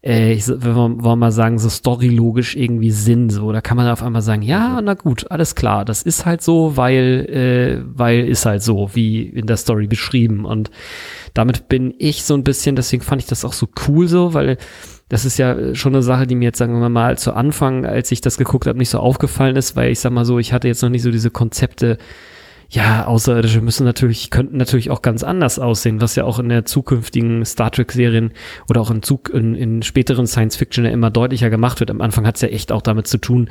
äh, 0.04 0.32
ich, 0.32 0.48
wenn 0.48 0.60
wir, 0.60 0.74
wollen 0.74 1.02
wir 1.02 1.16
mal 1.16 1.32
sagen, 1.32 1.58
so 1.58 1.68
storylogisch 1.68 2.56
irgendwie 2.56 2.90
Sinn. 2.90 3.30
So, 3.30 3.52
da 3.52 3.60
kann 3.60 3.76
man 3.76 3.88
auf 3.88 4.02
einmal 4.02 4.22
sagen, 4.22 4.42
ja, 4.42 4.80
na 4.82 4.94
gut, 4.94 5.30
alles 5.30 5.54
klar, 5.54 5.84
das 5.84 6.02
ist 6.02 6.26
halt 6.26 6.42
so, 6.42 6.76
weil, 6.76 7.26
äh, 7.30 7.84
weil 7.86 8.26
ist 8.26 8.46
halt 8.46 8.62
so, 8.62 8.90
wie 8.94 9.22
in 9.22 9.46
der 9.46 9.56
Story 9.56 9.86
beschrieben. 9.86 10.44
Und 10.44 10.70
damit 11.34 11.68
bin 11.68 11.94
ich 11.98 12.24
so 12.24 12.34
ein 12.34 12.44
bisschen, 12.44 12.76
deswegen 12.76 13.02
fand 13.02 13.22
ich 13.22 13.28
das 13.28 13.44
auch 13.44 13.52
so 13.52 13.68
cool 13.86 14.08
so, 14.08 14.34
weil 14.34 14.58
das 15.08 15.24
ist 15.24 15.38
ja 15.38 15.74
schon 15.74 15.94
eine 15.94 16.02
Sache, 16.02 16.26
die 16.26 16.34
mir 16.34 16.46
jetzt, 16.46 16.58
sagen 16.58 16.80
wir 16.80 16.88
mal, 16.88 17.18
zu 17.18 17.34
Anfang, 17.34 17.84
als 17.84 18.10
ich 18.10 18.22
das 18.22 18.38
geguckt 18.38 18.66
habe, 18.66 18.78
nicht 18.78 18.88
so 18.88 18.98
aufgefallen 18.98 19.56
ist, 19.56 19.76
weil 19.76 19.92
ich 19.92 20.00
sag 20.00 20.10
mal 20.10 20.24
so, 20.24 20.38
ich 20.38 20.52
hatte 20.52 20.68
jetzt 20.68 20.82
noch 20.82 20.88
nicht 20.88 21.02
so 21.02 21.10
diese 21.10 21.30
Konzepte, 21.30 21.98
ja, 22.72 23.06
Außerirdische 23.06 23.60
müssen 23.60 23.84
natürlich, 23.84 24.30
könnten 24.30 24.56
natürlich 24.56 24.90
auch 24.90 25.02
ganz 25.02 25.22
anders 25.22 25.58
aussehen, 25.58 26.00
was 26.00 26.16
ja 26.16 26.24
auch 26.24 26.38
in 26.38 26.48
der 26.48 26.64
zukünftigen 26.64 27.44
Star 27.44 27.70
Trek-Serien 27.70 28.32
oder 28.66 28.80
auch 28.80 28.90
in, 28.90 29.02
Zug, 29.02 29.28
in, 29.28 29.54
in 29.54 29.82
späteren 29.82 30.26
Science-Fiction 30.26 30.86
ja 30.86 30.90
immer 30.90 31.10
deutlicher 31.10 31.50
gemacht 31.50 31.80
wird. 31.80 31.90
Am 31.90 32.00
Anfang 32.00 32.26
hat 32.26 32.36
es 32.36 32.40
ja 32.40 32.48
echt 32.48 32.72
auch 32.72 32.80
damit 32.80 33.06
zu 33.06 33.18
tun, 33.18 33.50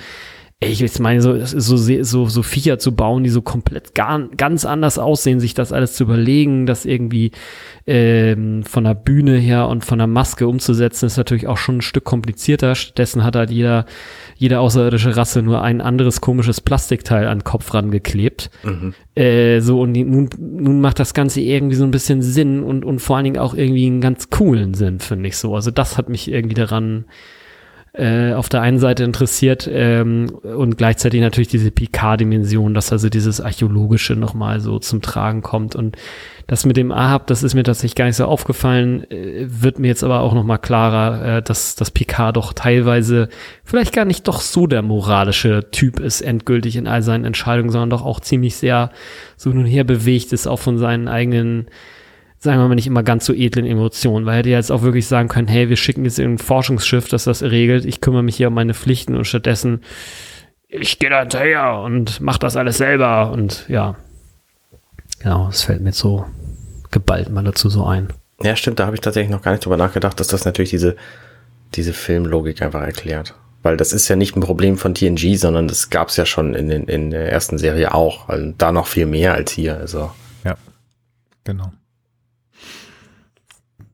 ey, 0.64 0.72
ich 0.72 1.00
meine, 1.00 1.24
so, 1.24 1.44
so, 1.44 1.76
so, 1.76 2.26
so 2.28 2.44
Viecher 2.44 2.78
zu 2.78 2.96
bauen, 2.96 3.24
die 3.24 3.32
so 3.32 3.42
komplett 3.42 3.96
gar, 3.96 4.28
ganz 4.38 4.64
anders 4.64 5.00
aussehen, 5.00 5.40
sich 5.40 5.56
das 5.56 5.74
alles 5.74 5.94
zu 5.94 6.04
überlegen, 6.04 6.68
das 6.68 6.86
irgendwie 6.86 7.32
ähm, 7.88 8.64
von 8.64 8.84
der 8.84 8.94
Bühne 8.94 9.38
her 9.38 9.68
und 9.68 9.84
von 9.84 9.98
der 9.98 10.06
Maske 10.06 10.48
umzusetzen, 10.48 11.08
ist 11.08 11.18
natürlich 11.18 11.48
auch 11.48 11.58
schon 11.58 11.78
ein 11.78 11.82
Stück 11.82 12.04
komplizierter. 12.04 12.76
Stattdessen 12.76 13.24
hat 13.24 13.36
halt 13.36 13.50
jeder, 13.50 13.88
jede 14.36 14.60
außerirdische 14.60 15.18
Rasse 15.18 15.42
nur 15.42 15.64
ein 15.64 15.82
anderes 15.82 16.22
komisches 16.22 16.62
Plastikteil 16.62 17.28
an 17.28 17.40
den 17.40 17.44
Kopf 17.44 17.74
rangeklebt. 17.74 18.52
Mhm. 18.62 18.94
Äh, 19.16 19.62
so, 19.62 19.82
und 19.82 19.94
nun, 19.94 20.30
nun 20.38 20.80
macht 20.80 21.00
das 21.00 21.16
Ganze 21.16 21.42
irgendwie 21.42 21.76
so 21.76 21.86
ein 21.86 21.92
bisschen 21.92 22.22
Sinn 22.22 22.62
und, 22.62 22.86
und 22.86 23.00
vor 23.00 23.16
allen 23.16 23.26
Dingen 23.26 23.40
auch 23.40 23.56
irgendwie 23.56 23.88
einen 23.88 24.00
ganz 24.00 24.30
coolen 24.30 24.76
Sinn, 24.76 25.00
finde 25.00 25.28
ich 25.28 25.38
so. 25.38 25.56
Also 25.56 25.72
das 25.72 25.98
hat 25.98 26.08
mich 26.08 26.32
irgendwie 26.32 26.54
daran 26.54 27.06
äh, 27.94 28.32
auf 28.34 28.48
der 28.48 28.62
einen 28.62 28.80
Seite 28.80 29.04
interessiert 29.04 29.70
ähm, 29.70 30.30
und 30.44 30.78
gleichzeitig 30.78 31.20
natürlich 31.20 31.50
diese 31.50 31.72
Picard-Dimension, 31.72 32.74
dass 32.74 32.94
also 32.94 33.10
dieses 33.10 33.42
Archäologische 33.42 34.16
nochmal 34.16 34.62
so 34.62 34.80
zum 34.80 35.02
Tragen 35.02 35.42
kommt. 35.42 35.76
Und 35.76 35.98
das 36.48 36.66
mit 36.66 36.78
dem 36.78 36.94
Ahab, 36.94 37.28
das 37.28 37.44
ist 37.44 37.54
mir 37.54 37.64
tatsächlich 37.64 37.96
gar 37.96 38.06
nicht 38.06 38.16
so 38.16 38.26
aufgefallen, 38.26 39.10
äh, 39.12 39.46
wird 39.46 39.78
mir 39.78 39.90
jetzt 39.90 40.06
aber 40.06 40.22
auch 40.22 40.34
nochmal 40.34 40.60
klarer, 40.60 41.38
äh, 41.38 41.42
dass 41.42 41.76
das 41.76 41.92
Picard 41.92 42.38
doch 42.38 42.54
teilweise 42.54 43.28
vielleicht 43.66 43.92
gar 43.94 44.06
nicht 44.06 44.26
doch 44.30 44.40
so 44.40 44.68
der 44.68 44.84
moralische 44.84 45.70
Typ 45.72 46.00
ist, 46.00 46.22
endgültig 46.22 46.78
in 46.78 46.88
all 46.88 47.02
seinen 47.02 47.26
Entscheidungen, 47.26 47.72
sondern 47.72 47.90
doch 47.90 48.06
auch 48.06 48.22
ziemlich 48.22 48.56
sehr 48.56 48.92
so 49.36 49.50
nun 49.50 49.66
her 49.66 49.84
bewegt 49.84 50.32
ist, 50.32 50.48
auch 50.48 50.60
von 50.60 50.78
seinen 50.78 51.10
eigenen 51.10 51.68
sagen 52.42 52.60
wir 52.60 52.68
mal, 52.68 52.76
nicht 52.76 52.88
immer 52.88 53.04
ganz 53.04 53.26
so 53.26 53.34
edlen 53.34 53.66
Emotionen, 53.66 54.26
weil 54.26 54.34
er 54.34 54.38
hätte 54.40 54.50
jetzt 54.50 54.72
auch 54.72 54.82
wirklich 54.82 55.08
sagen 55.08 55.30
können, 55.30 55.48
hey, 55.48 55.70
wir 55.70 55.78
schicken 55.78 56.06
jetzt 56.06 56.20
ein 56.20 56.40
Forschungsschiff, 56.40 57.08
das 57.08 57.26
das 57.26 57.44
regelt, 57.44 57.86
ich 57.86 58.02
kümmere 58.02 58.24
mich 58.24 58.36
hier 58.36 58.48
um 58.48 58.56
meine 58.56 58.74
Pflichten 58.74 59.16
und 59.16 59.26
stattdessen 59.26 59.82
ich 60.72 61.00
gehe 61.00 61.10
da 61.10 61.20
hinterher 61.20 61.80
und 61.80 62.22
mach 62.22 62.38
das 62.38 62.56
alles 62.56 62.78
selber 62.78 63.32
und 63.32 63.66
ja. 63.68 63.96
Genau, 65.20 65.50
es 65.50 65.64
fällt 65.64 65.82
mir 65.82 65.92
so 65.92 66.26
geballt 66.90 67.30
mal 67.30 67.44
dazu 67.44 67.70
so 67.70 67.86
ein. 67.86 68.08
Ja, 68.42 68.56
stimmt, 68.56 68.80
da 68.80 68.86
habe 68.86 68.96
ich 68.96 69.02
tatsächlich 69.02 69.32
noch 69.32 69.42
gar 69.42 69.52
nicht 69.52 69.66
drüber 69.66 69.78
nachgedacht, 69.78 70.20
dass 70.20 70.28
das 70.28 70.46
natürlich 70.46 70.72
diese, 70.72 70.96
diese 71.76 71.94
Filmlogik 71.94 72.62
einfach 72.62 72.82
erklärt. 72.82 73.36
Weil 73.64 73.78
das 73.78 73.94
ist 73.94 74.08
ja 74.08 74.16
nicht 74.16 74.36
ein 74.36 74.42
Problem 74.42 74.78
von 74.78 74.96
TNG, 74.96 75.36
sondern 75.36 75.68
das 75.68 75.92
gab 75.92 76.08
es 76.08 76.18
ja 76.18 76.26
schon 76.26 76.56
in, 76.56 76.70
den, 76.70 76.86
in 76.86 77.12
der 77.12 77.32
ersten 77.32 77.60
Serie 77.60 77.94
auch. 77.94 78.28
Also 78.28 78.54
da 78.58 78.72
noch 78.72 78.88
viel 78.88 79.06
mehr 79.06 79.36
als 79.36 79.52
hier. 79.52 79.78
Also. 79.78 80.10
Ja, 80.44 80.56
genau. 81.44 81.72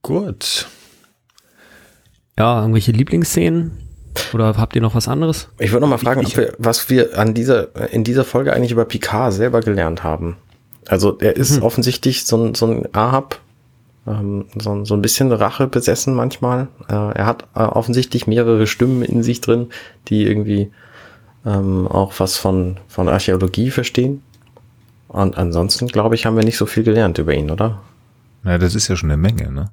Gut. 0.08 0.68
Ja, 2.40 2.62
irgendwelche 2.62 2.94
Lieblingsszenen? 2.94 3.72
Oder 4.34 4.56
habt 4.56 4.74
ihr 4.74 4.82
noch 4.82 4.96
was 4.96 5.10
anderes? 5.10 5.50
Ich 5.60 5.74
würde 5.74 5.82
noch 5.82 5.90
mal 5.90 5.98
fragen, 5.98 6.22
ich, 6.22 6.38
wir, 6.38 6.54
was 6.58 6.90
wir 6.90 7.20
an 7.20 7.34
dieser, 7.34 7.92
in 7.92 8.06
dieser 8.06 8.24
Folge 8.24 8.54
eigentlich 8.54 8.72
über 8.72 8.86
Picard 8.86 9.34
selber 9.34 9.60
gelernt 9.60 10.06
haben. 10.06 10.38
Also 10.88 11.18
er 11.20 11.36
ist 11.36 11.58
hm. 11.58 11.64
offensichtlich 11.64 12.24
so 12.26 12.38
ein, 12.38 12.56
so 12.56 12.68
ein 12.68 12.88
Ahab, 12.94 13.42
ähm, 14.08 14.46
so, 14.58 14.86
so 14.86 14.94
ein 14.94 15.02
bisschen 15.02 15.30
Rache 15.34 15.68
besessen 15.68 16.14
manchmal. 16.14 16.70
Äh, 16.88 16.94
er 16.94 17.26
hat 17.26 17.44
äh, 17.54 17.60
offensichtlich 17.60 18.28
mehrere 18.28 18.66
Stimmen 18.66 19.02
in 19.02 19.24
sich 19.24 19.42
drin, 19.42 19.68
die 20.08 20.24
irgendwie 20.24 20.72
ähm, 21.46 21.86
auch 21.86 22.14
was 22.18 22.38
von, 22.38 22.78
von 22.88 23.10
Archäologie 23.10 23.72
verstehen. 23.72 24.24
Und 25.10 25.38
ansonsten, 25.38 25.90
glaube 25.90 26.16
ich, 26.16 26.26
haben 26.26 26.38
wir 26.38 26.46
nicht 26.46 26.58
so 26.58 26.66
viel 26.66 26.84
gelernt 26.84 27.18
über 27.18 27.34
ihn, 27.34 27.52
oder? 27.52 27.82
Na, 28.44 28.58
das 28.58 28.74
ist 28.74 28.88
ja 28.88 28.96
schon 28.96 29.12
eine 29.12 29.18
Menge, 29.18 29.52
ne? 29.52 29.72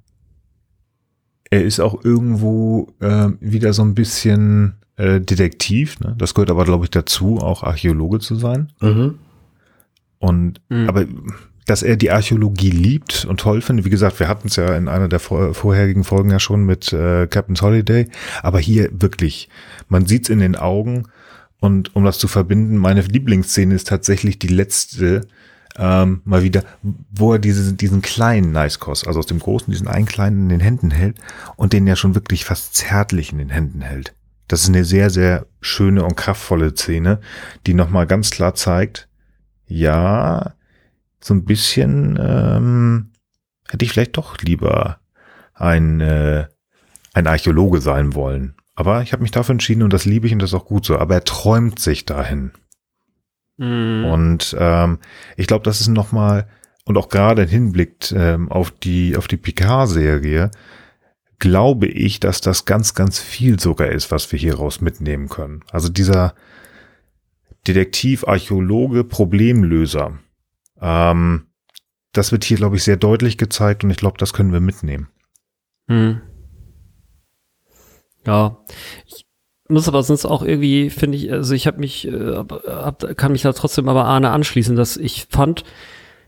Er 1.51 1.65
ist 1.65 1.81
auch 1.81 2.05
irgendwo 2.05 2.89
äh, 3.01 3.29
wieder 3.41 3.73
so 3.73 3.83
ein 3.83 3.95
bisschen 3.95 4.75
äh, 4.97 5.21
Detektiv. 5.21 6.01
Ne? 6.01 6.15
Das 6.19 6.35
gehört 6.35 6.51
aber, 6.51 6.65
glaube 6.65 6.85
ich, 6.85 6.91
dazu, 6.91 7.39
auch 7.39 7.63
Archäologe 7.63 8.19
zu 8.19 8.37
sein. 8.37 8.73
Mhm. 8.81 9.19
Und 10.19 10.61
mhm. 10.69 10.89
aber 10.89 11.07
dass 11.67 11.83
er 11.83 11.97
die 11.97 12.11
Archäologie 12.11 12.71
liebt 12.71 13.25
und 13.25 13.41
toll 13.41 13.63
findet. 13.63 13.87
Wie 13.87 13.91
gesagt, 13.91 14.21
wir 14.21 14.29
hatten 14.29 14.49
es 14.49 14.57
ja 14.57 14.77
in 14.77 14.89
einer 14.89 15.09
der 15.09 15.19
vor, 15.19 15.55
vorherigen 15.55 16.05
Folgen 16.05 16.31
ja 16.31 16.39
schon 16.39 16.65
mit 16.65 16.93
äh, 16.93 17.27
Captain's 17.27 17.63
Holiday, 17.63 18.09
aber 18.43 18.59
hier 18.59 18.91
wirklich, 18.93 19.49
man 19.89 20.07
sieht's 20.07 20.29
in 20.29 20.41
den 20.41 20.57
Augen 20.57 21.09
und 21.61 21.97
um 21.97 22.05
das 22.05 22.19
zu 22.19 22.29
verbinden, 22.29 22.77
meine 22.77 23.01
Lieblingsszene 23.01 23.75
ist 23.75 23.89
tatsächlich 23.89 24.39
die 24.39 24.49
letzte, 24.49 25.23
ähm, 25.77 26.23
mal 26.25 26.43
wieder, 26.43 26.63
wo 27.11 27.33
er 27.33 27.39
diese, 27.39 27.73
diesen 27.73 28.03
kleinen 28.03 28.55
Cos, 28.79 29.07
also 29.07 29.19
aus 29.19 29.27
dem 29.27 29.41
großen, 29.41 29.73
diesen 29.73 29.89
einen 29.89 30.07
kleinen 30.07 30.45
in 30.45 30.49
den 30.49 30.61
Händen 30.61 30.91
hält 30.91 31.19
und 31.57 31.73
den 31.73 31.87
ja 31.87 31.97
schon 31.97 32.15
wirklich 32.15 32.45
fast 32.45 32.75
zärtlich 32.75 33.33
in 33.33 33.39
den 33.39 33.51
Händen 33.51 33.81
hält. 33.81 34.15
Das 34.47 34.63
ist 34.63 34.69
eine 34.69 34.85
sehr, 34.85 35.11
sehr 35.11 35.47
schöne 35.61 36.05
und 36.05 36.17
kraftvolle 36.17 36.75
Szene, 36.75 37.21
die 37.67 37.75
nochmal 37.75 38.07
ganz 38.07 38.31
klar 38.31 38.55
zeigt, 38.55 39.09
ja, 39.67 40.55
so 41.21 41.35
ein 41.35 41.45
bisschen 41.45 42.19
ähm, 42.21 43.11
hätte 43.69 43.85
ich 43.85 43.93
vielleicht 43.93 44.17
doch 44.17 44.39
lieber 44.43 44.99
ein, 45.55 46.01
äh, 46.01 46.47
ein 47.15 47.27
Archäologe 47.27 47.81
sein 47.81 48.15
wollen. 48.15 48.55
Aber 48.75 49.03
ich 49.03 49.13
habe 49.13 49.23
mich 49.23 49.31
dafür 49.31 49.55
entschieden 49.55 49.83
und 49.83 49.93
das 49.93 50.05
liebe 50.05 50.27
ich 50.27 50.33
und 50.33 50.41
das 50.41 50.51
ist 50.51 50.55
auch 50.55 50.67
gut 50.67 50.85
so. 50.85 50.99
Aber 50.99 51.15
er 51.15 51.25
träumt 51.25 51.79
sich 51.79 52.05
dahin. 52.05 52.51
Mhm. 53.57 54.05
Und 54.07 54.57
ähm, 54.59 54.99
ich 55.37 55.47
glaube, 55.47 55.65
das 55.65 55.81
ist 55.81 55.89
nochmal, 55.89 56.49
und 56.85 56.97
auch 56.97 57.09
gerade 57.09 57.43
im 57.43 57.49
Hinblick 57.49 58.13
ähm, 58.13 58.51
auf 58.51 58.71
die, 58.71 59.17
auf 59.17 59.29
die 59.29 59.37
Picard-Serie, 59.37 60.51
glaube 61.39 61.87
ich, 61.87 62.21
dass 62.21 62.41
das 62.41 62.65
ganz, 62.65 62.95
ganz 62.95 63.19
viel 63.19 63.59
sogar 63.61 63.89
ist, 63.89 64.11
was 64.11 64.31
wir 64.33 64.39
hieraus 64.39 64.81
mitnehmen 64.81 65.29
können. 65.29 65.63
Also 65.71 65.89
dieser 65.89 66.35
Detektiv, 67.67 68.27
Archäologe, 68.27 69.05
Problemlöser. 69.05 70.19
Ähm, 70.81 71.47
das 72.13 72.31
wird 72.31 72.45
hier, 72.45 72.57
glaube 72.57 72.77
ich, 72.77 72.85
sehr 72.85 72.97
deutlich 72.97 73.39
gezeigt 73.39 73.85
und 73.85 73.91
ich 73.91 73.97
glaube, 73.97 74.19
das 74.19 74.33
können 74.33 74.53
wir 74.53 74.61
mitnehmen. 74.61 75.09
Hm. 75.89 76.21
Ja, 78.27 78.59
ich 79.07 79.24
muss 79.69 79.89
aber 79.89 80.03
sonst 80.03 80.27
auch 80.27 80.43
irgendwie, 80.43 80.91
finde 80.91 81.17
ich, 81.17 81.33
also 81.33 81.55
ich 81.55 81.67
habe 81.67 81.79
mich, 81.79 82.07
äh, 82.07 82.45
hab, 82.67 83.17
kann 83.17 83.33
mich 83.33 83.43
da 83.43 83.53
trotzdem 83.53 83.89
aber 83.89 84.05
Arne 84.05 84.31
anschließen, 84.31 84.77
dass 84.77 84.97
ich 84.97 85.27
fand, 85.31 85.65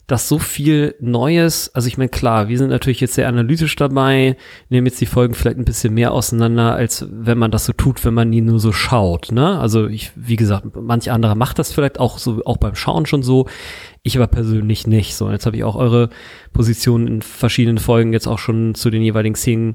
dass 0.06 0.28
so 0.28 0.38
viel 0.38 0.94
Neues, 1.00 1.74
also 1.74 1.88
ich 1.88 1.98
meine, 1.98 2.08
klar, 2.08 2.48
wir 2.48 2.56
sind 2.58 2.70
natürlich 2.70 3.00
jetzt 3.00 3.14
sehr 3.14 3.26
analytisch 3.26 3.74
dabei, 3.74 4.36
nehmen 4.68 4.86
jetzt 4.86 5.00
die 5.00 5.06
Folgen 5.06 5.34
vielleicht 5.34 5.58
ein 5.58 5.64
bisschen 5.64 5.94
mehr 5.94 6.12
auseinander, 6.12 6.76
als 6.76 7.06
wenn 7.10 7.38
man 7.38 7.50
das 7.50 7.64
so 7.64 7.72
tut, 7.72 8.04
wenn 8.04 8.14
man 8.14 8.30
die 8.30 8.40
nur 8.40 8.60
so 8.60 8.72
schaut, 8.72 9.32
ne? 9.32 9.58
Also 9.58 9.88
ich, 9.88 10.12
wie 10.14 10.36
gesagt, 10.36 10.76
manch 10.76 11.10
anderer 11.10 11.34
macht 11.34 11.58
das 11.58 11.72
vielleicht 11.72 11.98
auch 11.98 12.18
so, 12.18 12.40
auch 12.44 12.56
beim 12.56 12.76
Schauen 12.76 13.06
schon 13.06 13.24
so. 13.24 13.48
Ich 14.04 14.16
aber 14.16 14.28
persönlich 14.28 14.86
nicht. 14.86 15.16
So, 15.16 15.28
jetzt 15.28 15.46
habe 15.46 15.56
ich 15.56 15.64
auch 15.64 15.74
eure 15.74 16.10
Position 16.52 17.08
in 17.08 17.22
verschiedenen 17.22 17.78
Folgen 17.78 18.12
jetzt 18.12 18.28
auch 18.28 18.38
schon 18.38 18.76
zu 18.76 18.90
den 18.90 19.02
jeweiligen 19.02 19.34
Szenen 19.34 19.74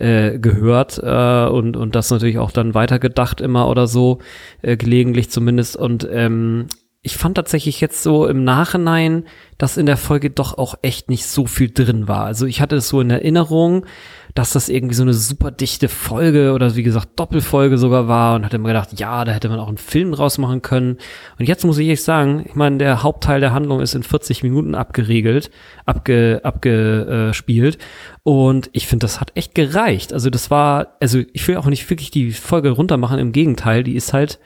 äh, 0.00 0.38
gehört 0.38 0.98
äh, 1.02 1.46
und, 1.46 1.76
und 1.76 1.94
das 1.94 2.10
natürlich 2.10 2.38
auch 2.38 2.50
dann 2.50 2.74
weitergedacht 2.74 3.40
immer 3.40 3.68
oder 3.68 3.86
so, 3.86 4.18
äh, 4.62 4.76
gelegentlich 4.76 5.30
zumindest. 5.30 5.76
Und 5.76 6.08
ähm, 6.10 6.66
ich 7.02 7.16
fand 7.16 7.36
tatsächlich 7.36 7.80
jetzt 7.80 8.02
so 8.02 8.26
im 8.26 8.44
Nachhinein, 8.44 9.24
dass 9.58 9.76
in 9.76 9.86
der 9.86 9.96
Folge 9.96 10.30
doch 10.30 10.58
auch 10.58 10.74
echt 10.82 11.08
nicht 11.08 11.26
so 11.26 11.46
viel 11.46 11.70
drin 11.70 12.08
war. 12.08 12.24
Also 12.24 12.46
ich 12.46 12.60
hatte 12.60 12.76
es 12.76 12.88
so 12.88 13.00
in 13.00 13.10
Erinnerung, 13.10 13.86
dass 14.34 14.52
das 14.52 14.68
irgendwie 14.68 14.94
so 14.94 15.02
eine 15.02 15.14
super 15.14 15.50
dichte 15.50 15.88
Folge 15.88 16.52
oder 16.52 16.76
wie 16.76 16.82
gesagt 16.82 17.18
Doppelfolge 17.18 17.78
sogar 17.78 18.08
war 18.08 18.36
und 18.36 18.44
hatte 18.44 18.58
mir 18.58 18.68
gedacht, 18.68 18.98
ja, 18.98 19.24
da 19.24 19.32
hätte 19.32 19.48
man 19.48 19.60
auch 19.60 19.68
einen 19.68 19.78
Film 19.78 20.12
draus 20.12 20.38
machen 20.38 20.62
können. 20.62 20.98
Und 21.38 21.46
jetzt 21.46 21.64
muss 21.64 21.78
ich 21.78 21.88
echt 21.88 22.02
sagen, 22.02 22.44
ich 22.46 22.54
meine, 22.54 22.78
der 22.78 23.02
Hauptteil 23.02 23.40
der 23.40 23.52
Handlung 23.52 23.80
ist 23.80 23.94
in 23.94 24.02
40 24.02 24.42
Minuten 24.42 24.74
abgeregelt, 24.74 25.50
abge, 25.86 26.40
abgespielt 26.42 27.78
und 28.22 28.70
ich 28.72 28.86
finde, 28.86 29.04
das 29.04 29.20
hat 29.20 29.32
echt 29.34 29.54
gereicht. 29.54 30.12
Also 30.12 30.30
das 30.30 30.50
war, 30.50 30.96
also 31.00 31.20
ich 31.32 31.46
will 31.48 31.56
auch 31.56 31.66
nicht 31.66 31.88
wirklich 31.90 32.10
die 32.10 32.32
Folge 32.32 32.70
runtermachen, 32.70 33.18
im 33.18 33.32
Gegenteil, 33.32 33.82
die 33.82 33.96
ist 33.96 34.12
halt 34.12 34.38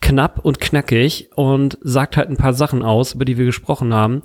knapp 0.00 0.44
und 0.44 0.60
knackig 0.60 1.30
und 1.34 1.78
sagt 1.80 2.16
halt 2.16 2.28
ein 2.28 2.36
paar 2.36 2.52
Sachen 2.52 2.82
aus, 2.82 3.14
über 3.14 3.24
die 3.24 3.36
wir 3.36 3.46
gesprochen 3.46 3.92
haben. 3.92 4.22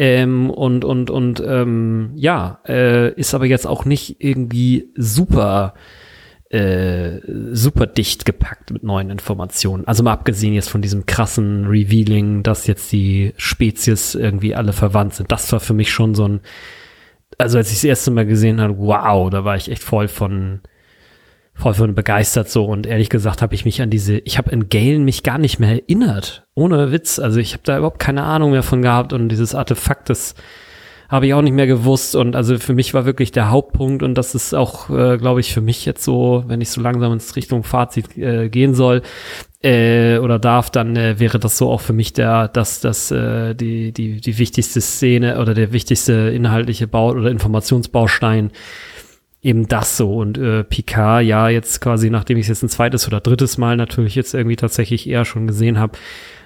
Ähm, 0.00 0.48
und 0.48 0.82
und 0.86 1.10
und 1.10 1.42
ähm, 1.46 2.12
ja, 2.14 2.60
äh, 2.66 3.12
ist 3.20 3.34
aber 3.34 3.44
jetzt 3.44 3.66
auch 3.66 3.84
nicht 3.84 4.16
irgendwie 4.18 4.90
super 4.96 5.74
äh, 6.48 7.20
super 7.52 7.86
dicht 7.86 8.24
gepackt 8.24 8.70
mit 8.70 8.82
neuen 8.82 9.10
Informationen. 9.10 9.86
Also 9.86 10.02
mal 10.02 10.14
abgesehen 10.14 10.54
jetzt 10.54 10.70
von 10.70 10.80
diesem 10.80 11.04
krassen 11.04 11.66
Revealing, 11.66 12.42
dass 12.42 12.66
jetzt 12.66 12.90
die 12.92 13.34
Spezies 13.36 14.14
irgendwie 14.14 14.54
alle 14.54 14.72
verwandt 14.72 15.16
sind. 15.16 15.30
Das 15.30 15.52
war 15.52 15.60
für 15.60 15.74
mich 15.74 15.90
schon 15.90 16.14
so 16.14 16.26
ein, 16.26 16.40
also 17.36 17.58
als 17.58 17.68
ich 17.68 17.76
das 17.76 17.84
erste 17.84 18.10
Mal 18.10 18.24
gesehen 18.24 18.58
habe, 18.58 18.78
wow, 18.78 19.28
da 19.28 19.44
war 19.44 19.56
ich 19.56 19.70
echt 19.70 19.82
voll 19.82 20.08
von 20.08 20.62
voll 21.52 21.74
von 21.74 21.94
begeistert 21.94 22.48
so 22.48 22.64
und 22.64 22.86
ehrlich 22.86 23.10
gesagt 23.10 23.42
habe 23.42 23.54
ich 23.54 23.66
mich 23.66 23.82
an 23.82 23.90
diese, 23.90 24.16
ich 24.20 24.38
habe 24.38 24.50
in 24.50 24.70
Galen 24.70 25.04
mich 25.04 25.22
gar 25.22 25.36
nicht 25.36 25.58
mehr 25.60 25.72
erinnert, 25.72 26.46
ohne 26.60 26.92
Witz, 26.92 27.18
also 27.18 27.40
ich 27.40 27.54
habe 27.54 27.62
da 27.64 27.78
überhaupt 27.78 27.98
keine 27.98 28.24
Ahnung 28.24 28.52
mehr 28.52 28.62
von 28.62 28.82
gehabt 28.82 29.12
und 29.12 29.28
dieses 29.28 29.54
Artefakt, 29.54 30.10
das 30.10 30.34
habe 31.08 31.26
ich 31.26 31.34
auch 31.34 31.42
nicht 31.42 31.54
mehr 31.54 31.66
gewusst 31.66 32.14
und 32.14 32.36
also 32.36 32.58
für 32.58 32.72
mich 32.72 32.94
war 32.94 33.04
wirklich 33.04 33.32
der 33.32 33.50
Hauptpunkt 33.50 34.02
und 34.04 34.14
das 34.14 34.34
ist 34.36 34.54
auch, 34.54 34.90
äh, 34.90 35.16
glaube 35.16 35.40
ich, 35.40 35.52
für 35.52 35.60
mich 35.60 35.84
jetzt 35.84 36.04
so, 36.04 36.44
wenn 36.46 36.60
ich 36.60 36.70
so 36.70 36.80
langsam 36.80 37.12
ins 37.12 37.34
Richtung 37.34 37.64
Fazit 37.64 38.16
äh, 38.16 38.48
gehen 38.48 38.74
soll 38.74 39.02
äh, 39.62 40.18
oder 40.18 40.38
darf, 40.38 40.70
dann 40.70 40.94
äh, 40.94 41.18
wäre 41.18 41.40
das 41.40 41.58
so 41.58 41.68
auch 41.68 41.80
für 41.80 41.92
mich 41.92 42.12
der, 42.12 42.46
das, 42.46 42.80
das, 42.80 43.10
äh, 43.10 43.54
die, 43.54 43.90
die, 43.90 44.20
die 44.20 44.38
wichtigste 44.38 44.80
Szene 44.80 45.40
oder 45.40 45.54
der 45.54 45.72
wichtigste 45.72 46.12
inhaltliche 46.12 46.86
Bau 46.86 47.10
oder 47.10 47.30
Informationsbaustein 47.30 48.52
eben 49.42 49.66
das 49.68 49.96
so. 49.96 50.16
Und 50.16 50.38
äh, 50.38 50.64
Picard, 50.64 51.24
ja, 51.24 51.48
jetzt 51.48 51.80
quasi, 51.80 52.10
nachdem 52.10 52.36
ich 52.38 52.42
es 52.42 52.48
jetzt 52.48 52.62
ein 52.62 52.68
zweites 52.68 53.06
oder 53.06 53.20
drittes 53.20 53.58
Mal 53.58 53.76
natürlich 53.76 54.14
jetzt 54.14 54.34
irgendwie 54.34 54.56
tatsächlich 54.56 55.08
eher 55.08 55.24
schon 55.24 55.46
gesehen 55.46 55.78
habe, 55.78 55.98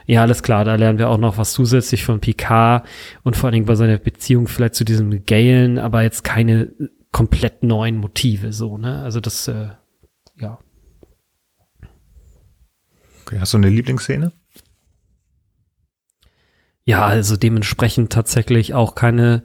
ja, 0.07 0.23
alles 0.23 0.43
klar, 0.43 0.65
da 0.65 0.75
lernen 0.75 0.99
wir 0.99 1.09
auch 1.09 1.19
noch 1.19 1.39
was 1.39 1.53
zusätzlich 1.53 2.05
von 2.05 2.21
Picard 2.21 2.87
und 3.23 3.37
vor 3.37 3.47
allen 3.47 3.55
Dingen 3.55 3.67
bei 3.67 3.75
seiner 3.75 3.99
Beziehung 3.99 4.49
vielleicht 4.49 4.75
zu 4.75 4.85
diesem 4.85 5.25
Galen, 5.25 5.79
aber 5.79 6.03
jetzt 6.03 6.25
keine 6.25 6.73
komplett 7.11 7.63
neuen 7.63 7.97
Motive, 7.97 8.53
so, 8.53 8.77
ne? 8.77 9.03
Also 9.03 9.21
das, 9.21 9.49
äh, 9.49 9.69
ja. 10.39 10.59
Okay, 13.23 13.39
hast 13.41 13.55
du 13.55 13.59
eine 13.59 13.71
Lieblingsszene? 13.71 14.33
Ja, 16.85 17.07
also 17.07 17.37
dementsprechend 17.37 18.13
tatsächlich 18.13 18.75
auch 18.75 18.95
keine 18.95 19.43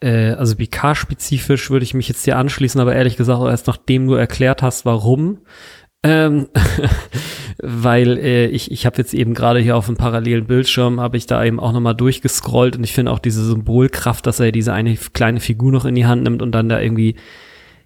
äh, 0.00 0.32
also 0.32 0.56
BK-spezifisch 0.56 1.70
würde 1.70 1.84
ich 1.84 1.94
mich 1.94 2.08
jetzt 2.08 2.26
dir 2.26 2.36
anschließen, 2.36 2.80
aber 2.80 2.94
ehrlich 2.94 3.16
gesagt, 3.16 3.42
erst 3.42 3.66
nachdem 3.66 4.06
du 4.06 4.14
erklärt 4.14 4.62
hast, 4.62 4.84
warum. 4.84 5.38
Ähm, 6.02 6.48
weil 7.62 8.18
äh, 8.18 8.46
ich, 8.46 8.70
ich 8.70 8.86
habe 8.86 8.96
jetzt 8.98 9.12
eben 9.12 9.34
gerade 9.34 9.60
hier 9.60 9.76
auf 9.76 9.86
dem 9.86 9.96
parallelen 9.96 10.46
Bildschirm, 10.46 11.00
habe 11.00 11.16
ich 11.16 11.26
da 11.26 11.44
eben 11.44 11.60
auch 11.60 11.72
nochmal 11.72 11.94
durchgescrollt 11.94 12.76
und 12.76 12.84
ich 12.84 12.92
finde 12.92 13.12
auch 13.12 13.18
diese 13.18 13.44
Symbolkraft, 13.44 14.26
dass 14.26 14.40
er 14.40 14.52
diese 14.52 14.72
eine 14.72 14.96
kleine 14.96 15.40
Figur 15.40 15.72
noch 15.72 15.84
in 15.84 15.94
die 15.94 16.06
Hand 16.06 16.22
nimmt 16.22 16.40
und 16.40 16.52
dann 16.52 16.68
da 16.68 16.80
irgendwie 16.80 17.16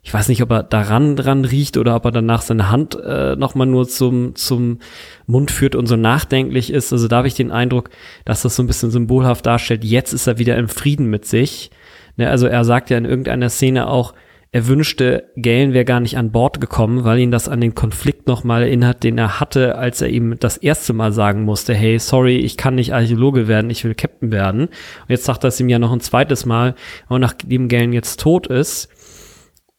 ich 0.05 0.13
weiß 0.13 0.29
nicht, 0.29 0.43
ob 0.43 0.51
er 0.51 0.63
daran 0.63 1.17
dran 1.17 1.47
riecht 1.47 1.79
oder 1.79 1.97
ob 1.97 2.05
er 2.05 2.11
danach 2.11 2.43
seine 2.43 2.71
Hand 2.71 2.95
äh, 2.95 3.37
nochmal 3.37 3.67
nur 3.67 3.89
zum, 3.89 4.35
zum 4.35 4.81
Mund 5.27 5.51
führt 5.51 5.75
und 5.75 5.87
so 5.87 5.97
nachdenklich 5.97 6.71
ist. 6.71 6.93
Also 6.93 7.09
da 7.09 7.17
habe 7.17 7.29
ich 7.29 7.35
den 7.35 7.51
Eindruck, 7.51 7.89
dass 8.27 8.43
das 8.43 8.55
so 8.55 8.63
ein 8.63 8.67
bisschen 8.67 8.91
symbolhaft 8.91 9.47
darstellt. 9.47 9.83
Jetzt 9.83 10.13
ist 10.13 10.27
er 10.27 10.39
wieder 10.39 10.59
im 10.59 10.69
Frieden 10.69 11.07
mit 11.07 11.25
sich. 11.25 11.71
Ne, 12.19 12.29
also 12.29 12.47
er 12.47 12.67
sagt 12.67 12.91
ja 12.91 12.99
in 12.99 13.07
irgendeiner 13.07 13.49
Szene 13.49 13.89
auch, 13.89 14.13
er 14.55 14.69
wünschte, 14.69 15.33
Galen 15.35 15.73
wäre 15.73 15.85
gar 15.85 15.99
nicht 15.99 16.17
an 16.17 16.31
Bord 16.31 16.61
gekommen, 16.61 17.03
weil 17.03 17.19
ihn 17.19 17.33
das 17.33 17.49
an 17.49 17.61
den 17.61 17.75
Konflikt 17.75 18.29
nochmal 18.29 18.63
erinnert, 18.63 19.03
den 19.03 19.19
er 19.19 19.41
hatte, 19.41 19.75
als 19.75 20.01
er 20.01 20.11
ihm 20.11 20.37
das 20.39 20.59
erste 20.59 20.93
Mal 20.93 21.11
sagen 21.11 21.43
musste, 21.43 21.75
hey, 21.75 21.99
sorry, 21.99 22.37
ich 22.37 22.57
kann 22.57 22.77
nicht 22.77 22.95
Archäologe 22.95 23.49
werden, 23.49 23.69
ich 23.69 23.83
will 23.83 23.97
Captain 23.97 24.31
werden. 24.31 24.67
Und 24.67 25.09
jetzt 25.09 25.25
sagt 25.25 25.43
er 25.43 25.49
es 25.49 25.59
ihm 25.59 25.69
ja 25.69 25.81
noch 25.81 25.91
ein 25.91 25.99
zweites 25.99 26.47
Mal, 26.47 26.77
und 27.09 27.21
nachdem 27.21 27.67
Galen 27.67 27.93
jetzt 27.93 28.21
tot 28.21 28.47
ist, 28.47 28.91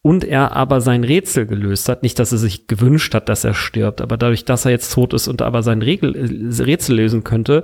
und 0.01 0.25
er 0.25 0.51
aber 0.51 0.81
sein 0.81 1.05
Rätsel 1.05 1.45
gelöst 1.45 1.87
hat, 1.87 2.03
nicht, 2.03 2.19
dass 2.19 2.33
er 2.33 2.37
sich 2.37 2.67
gewünscht 2.67 3.13
hat, 3.13 3.29
dass 3.29 3.45
er 3.45 3.53
stirbt, 3.53 4.01
aber 4.01 4.17
dadurch, 4.17 4.43
dass 4.43 4.65
er 4.65 4.71
jetzt 4.71 4.93
tot 4.93 5.13
ist 5.13 5.29
und 5.29 5.41
aber 5.41 5.63
sein 5.63 5.81
Regel, 5.81 6.51
Rätsel 6.59 6.97
lösen 6.97 7.23
könnte, 7.23 7.63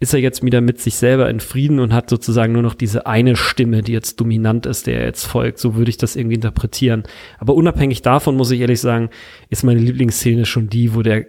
ist 0.00 0.14
er 0.14 0.20
jetzt 0.20 0.44
wieder 0.44 0.60
mit 0.60 0.80
sich 0.80 0.94
selber 0.94 1.28
in 1.28 1.40
Frieden 1.40 1.80
und 1.80 1.92
hat 1.92 2.08
sozusagen 2.08 2.52
nur 2.52 2.62
noch 2.62 2.74
diese 2.74 3.06
eine 3.06 3.34
Stimme, 3.34 3.82
die 3.82 3.92
jetzt 3.92 4.20
dominant 4.20 4.64
ist, 4.66 4.86
der 4.86 5.04
jetzt 5.04 5.26
folgt. 5.26 5.58
So 5.58 5.74
würde 5.74 5.90
ich 5.90 5.96
das 5.96 6.14
irgendwie 6.14 6.36
interpretieren. 6.36 7.02
Aber 7.38 7.54
unabhängig 7.54 8.02
davon 8.02 8.36
muss 8.36 8.52
ich 8.52 8.60
ehrlich 8.60 8.80
sagen, 8.80 9.10
ist 9.48 9.64
meine 9.64 9.80
Lieblingsszene 9.80 10.46
schon 10.46 10.68
die, 10.68 10.94
wo 10.94 11.02
der 11.02 11.26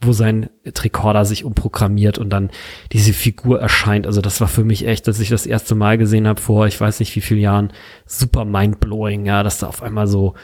wo 0.00 0.12
sein 0.12 0.50
Tricorder 0.74 1.24
sich 1.24 1.44
umprogrammiert 1.44 2.18
und 2.18 2.28
dann 2.28 2.50
diese 2.92 3.12
Figur 3.12 3.60
erscheint. 3.60 4.06
Also 4.06 4.20
das 4.20 4.40
war 4.40 4.48
für 4.48 4.64
mich 4.64 4.86
echt, 4.86 5.08
dass 5.08 5.20
ich 5.20 5.30
das 5.30 5.46
erste 5.46 5.74
Mal 5.74 5.98
gesehen 5.98 6.26
habe 6.26 6.40
vor, 6.40 6.66
ich 6.66 6.80
weiß 6.80 7.00
nicht 7.00 7.14
wie 7.16 7.20
vielen 7.20 7.40
Jahren, 7.40 7.72
super 8.04 8.44
mindblowing, 8.44 9.24
ja, 9.24 9.42
dass 9.42 9.58
da 9.58 9.68
auf 9.68 9.82
einmal 9.82 10.06
so 10.06 10.34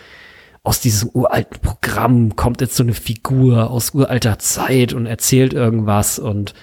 aus 0.63 0.81
diesem 0.81 1.11
uralten 1.11 1.61
Programm 1.61 2.37
kommt 2.37 2.61
jetzt 2.61 2.77
so 2.77 2.83
eine 2.83 2.95
Figur 2.95 3.71
aus 3.71 3.91
uralter 3.91 4.39
Zeit 4.39 4.93
und 4.93 5.07
erzählt 5.07 5.53
irgendwas 5.53 6.19
und 6.19 6.55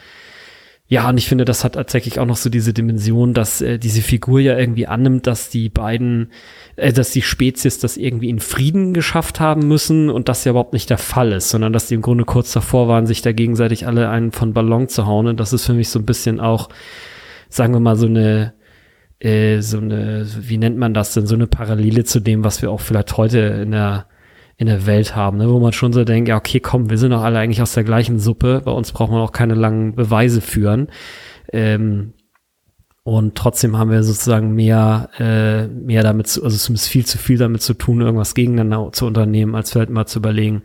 ja, 0.89 1.09
und 1.09 1.17
ich 1.17 1.27
finde, 1.27 1.43
das 1.43 1.65
hat 1.65 1.73
tatsächlich 1.73 2.17
auch 2.19 2.25
noch 2.25 2.37
so 2.37 2.49
diese 2.49 2.71
Dimension, 2.71 3.33
dass 3.33 3.59
äh, 3.61 3.77
diese 3.77 4.01
Figur 4.01 4.39
ja 4.39 4.57
irgendwie 4.57 4.87
annimmt, 4.87 5.27
dass 5.27 5.49
die 5.49 5.67
beiden, 5.67 6.31
äh, 6.77 6.93
dass 6.93 7.11
die 7.11 7.21
Spezies 7.21 7.79
das 7.79 7.97
irgendwie 7.97 8.29
in 8.29 8.39
Frieden 8.39 8.93
geschafft 8.93 9.41
haben 9.41 9.67
müssen 9.67 10.09
und 10.09 10.29
das 10.29 10.45
ja 10.45 10.51
überhaupt 10.51 10.71
nicht 10.71 10.89
der 10.89 10.97
Fall 10.97 11.33
ist, 11.33 11.49
sondern 11.49 11.73
dass 11.73 11.87
die 11.87 11.95
im 11.95 12.01
Grunde 12.01 12.23
kurz 12.23 12.53
davor 12.53 12.87
waren, 12.87 13.05
sich 13.05 13.21
da 13.21 13.33
gegenseitig 13.33 13.85
alle 13.85 14.09
einen 14.09 14.31
von 14.31 14.53
Ballon 14.53 14.87
zu 14.87 15.05
hauen. 15.05 15.27
Und 15.27 15.41
das 15.41 15.51
ist 15.51 15.65
für 15.65 15.73
mich 15.73 15.89
so 15.89 15.99
ein 15.99 16.05
bisschen 16.05 16.39
auch, 16.39 16.69
sagen 17.49 17.73
wir 17.73 17.81
mal, 17.81 17.97
so 17.97 18.07
eine, 18.07 18.53
äh, 19.19 19.59
so 19.59 19.79
eine, 19.79 20.25
wie 20.39 20.57
nennt 20.57 20.77
man 20.77 20.93
das 20.93 21.13
denn, 21.13 21.27
so 21.27 21.35
eine 21.35 21.47
Parallele 21.47 22.05
zu 22.05 22.21
dem, 22.21 22.45
was 22.45 22.61
wir 22.61 22.71
auch 22.71 22.79
vielleicht 22.79 23.17
heute 23.17 23.39
in 23.39 23.71
der 23.71 24.07
in 24.57 24.67
der 24.67 24.87
Welt 24.87 25.15
haben, 25.15 25.37
ne? 25.37 25.49
wo 25.49 25.59
man 25.59 25.71
schon 25.71 25.93
so 25.93 26.03
denkt, 26.03 26.29
ja, 26.29 26.35
okay, 26.35 26.59
komm, 26.59 26.89
wir 26.89 26.97
sind 26.97 27.11
doch 27.11 27.23
alle 27.23 27.37
eigentlich 27.37 27.61
aus 27.61 27.73
der 27.73 27.83
gleichen 27.83 28.19
Suppe, 28.19 28.61
bei 28.65 28.71
uns 28.71 28.91
braucht 28.91 29.11
man 29.11 29.21
auch 29.21 29.31
keine 29.31 29.53
langen 29.53 29.95
Beweise 29.95 30.41
führen. 30.41 30.87
Ähm, 31.53 32.13
und 33.03 33.35
trotzdem 33.35 33.77
haben 33.77 33.91
wir 33.91 34.03
sozusagen 34.03 34.53
mehr, 34.53 35.09
äh, 35.17 35.67
mehr 35.67 36.03
damit 36.03 36.27
zu, 36.27 36.43
also 36.43 36.57
zumindest 36.57 36.89
viel 36.89 37.05
zu 37.05 37.17
viel 37.17 37.37
damit 37.37 37.61
zu 37.61 37.73
tun, 37.73 38.01
irgendwas 38.01 38.33
gegeneinander 38.33 38.91
zu 38.91 39.05
unternehmen, 39.05 39.55
als 39.55 39.71
vielleicht 39.71 39.91
mal 39.91 40.07
zu 40.07 40.19
überlegen, 40.19 40.63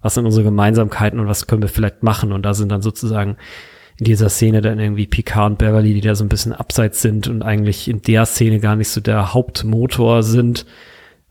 was 0.00 0.14
sind 0.14 0.24
unsere 0.24 0.44
Gemeinsamkeiten 0.44 1.18
und 1.18 1.26
was 1.26 1.46
können 1.46 1.62
wir 1.62 1.68
vielleicht 1.68 2.02
machen. 2.02 2.32
Und 2.32 2.42
da 2.42 2.54
sind 2.54 2.70
dann 2.70 2.82
sozusagen 2.82 3.38
in 3.98 4.04
dieser 4.04 4.28
Szene 4.28 4.60
dann 4.60 4.78
irgendwie 4.78 5.06
Picard 5.06 5.50
und 5.50 5.58
Beverly, 5.58 5.94
die 5.94 6.00
da 6.00 6.14
so 6.14 6.24
ein 6.24 6.28
bisschen 6.28 6.52
abseits 6.52 7.02
sind 7.02 7.26
und 7.26 7.42
eigentlich 7.42 7.88
in 7.88 8.02
der 8.02 8.24
Szene 8.24 8.60
gar 8.60 8.76
nicht 8.76 8.90
so 8.90 9.00
der 9.00 9.34
Hauptmotor 9.34 10.22
sind, 10.22 10.66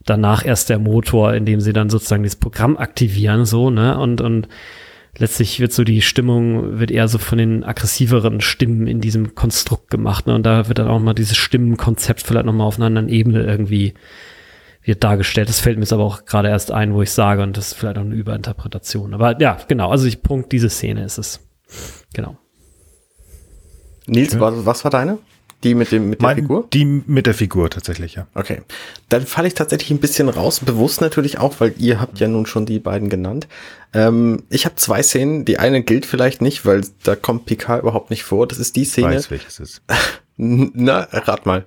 danach 0.10 0.46
erst 0.46 0.70
der 0.70 0.80
Motor, 0.80 1.34
in 1.34 1.46
dem 1.46 1.62
sie 1.62 1.74
dann 1.74 1.90
sozusagen 1.90 2.24
dieses 2.24 2.40
Programm 2.40 2.78
aktivieren, 2.78 3.46
so, 3.46 3.70
ne? 3.70 3.98
Und, 3.98 4.22
und 4.22 4.48
letztlich 5.18 5.60
wird 5.60 5.74
so 5.74 5.84
die 5.84 6.02
Stimmung, 6.02 6.80
wird 6.80 6.92
eher 6.92 7.08
so 7.08 7.18
von 7.18 7.38
den 7.38 7.64
aggressiveren 7.64 8.42
Stimmen 8.42 8.88
in 8.88 9.02
diesem 9.02 9.36
Konstrukt 9.36 9.90
gemacht, 9.90 10.28
ne? 10.28 10.36
Und 10.36 10.46
da 10.46 10.68
wird 10.68 10.80
dann 10.80 10.88
auch 10.88 11.00
mal 11.00 11.14
dieses 11.14 11.38
Stimmenkonzept 11.38 12.22
vielleicht 12.22 12.46
nochmal 12.46 12.68
auf 12.68 12.78
einer 12.78 12.88
anderen 12.88 13.10
Ebene 13.10 13.44
irgendwie 13.44 13.94
wird 14.84 15.04
dargestellt. 15.04 15.50
Das 15.50 15.60
fällt 15.60 15.78
mir 15.78 15.84
jetzt 15.84 15.94
aber 15.94 16.04
auch 16.04 16.26
gerade 16.26 16.50
erst 16.50 16.72
ein, 16.72 16.94
wo 16.94 17.02
ich 17.02 17.12
sage, 17.12 17.44
und 17.44 17.56
das 17.56 17.70
ist 17.70 17.74
vielleicht 17.76 17.98
auch 17.98 18.02
eine 18.04 18.16
Überinterpretation. 18.16 19.14
Aber 19.14 19.40
ja, 19.40 19.58
genau, 19.68 19.90
also 19.90 20.06
ich 20.08 20.22
Punkt, 20.22 20.52
diese 20.52 20.70
Szene 20.70 21.04
ist 21.04 21.18
es. 21.18 21.40
Genau. 22.14 22.38
Nils, 24.08 24.40
was 24.40 24.84
war 24.84 24.92
deine? 24.92 25.20
Die 25.64 25.76
mit 25.76 25.92
dem 25.92 26.10
mit 26.10 26.22
der 26.22 26.28
mein, 26.28 26.36
Figur? 26.38 26.68
Die 26.72 26.86
mit 26.86 27.26
der 27.26 27.34
Figur 27.34 27.70
tatsächlich, 27.70 28.16
ja. 28.16 28.28
Okay. 28.34 28.62
Dann 29.10 29.26
falle 29.26 29.50
ich 29.50 29.56
tatsächlich 29.56 29.92
ein 29.92 30.00
bisschen 30.00 30.30
raus, 30.30 30.62
bewusst 30.62 31.02
natürlich 31.02 31.38
auch, 31.38 31.56
weil 31.60 31.74
ihr 31.78 32.00
habt 32.00 32.20
ja 32.20 32.30
nun 32.30 32.46
schon 32.46 32.66
die 32.66 32.80
beiden 32.80 33.10
genannt. 33.10 33.48
Ähm, 33.94 34.44
ich 34.50 34.66
habe 34.66 34.76
zwei 34.76 35.04
Szenen. 35.04 35.44
Die 35.44 35.60
eine 35.60 35.84
gilt 35.84 36.06
vielleicht 36.06 36.42
nicht, 36.42 36.66
weil 36.66 36.84
da 37.04 37.16
kommt 37.16 37.46
Picard 37.46 37.82
überhaupt 37.82 38.10
nicht 38.10 38.24
vor. 38.24 38.48
Das 38.48 38.58
ist 38.58 38.76
die 38.78 38.86
Szene. 38.86 39.12
Ich 39.12 39.18
weiß, 39.18 39.32
welches 39.32 39.60
ist. 39.60 39.82
Na, 40.38 41.08
rat 41.12 41.46
mal. 41.46 41.66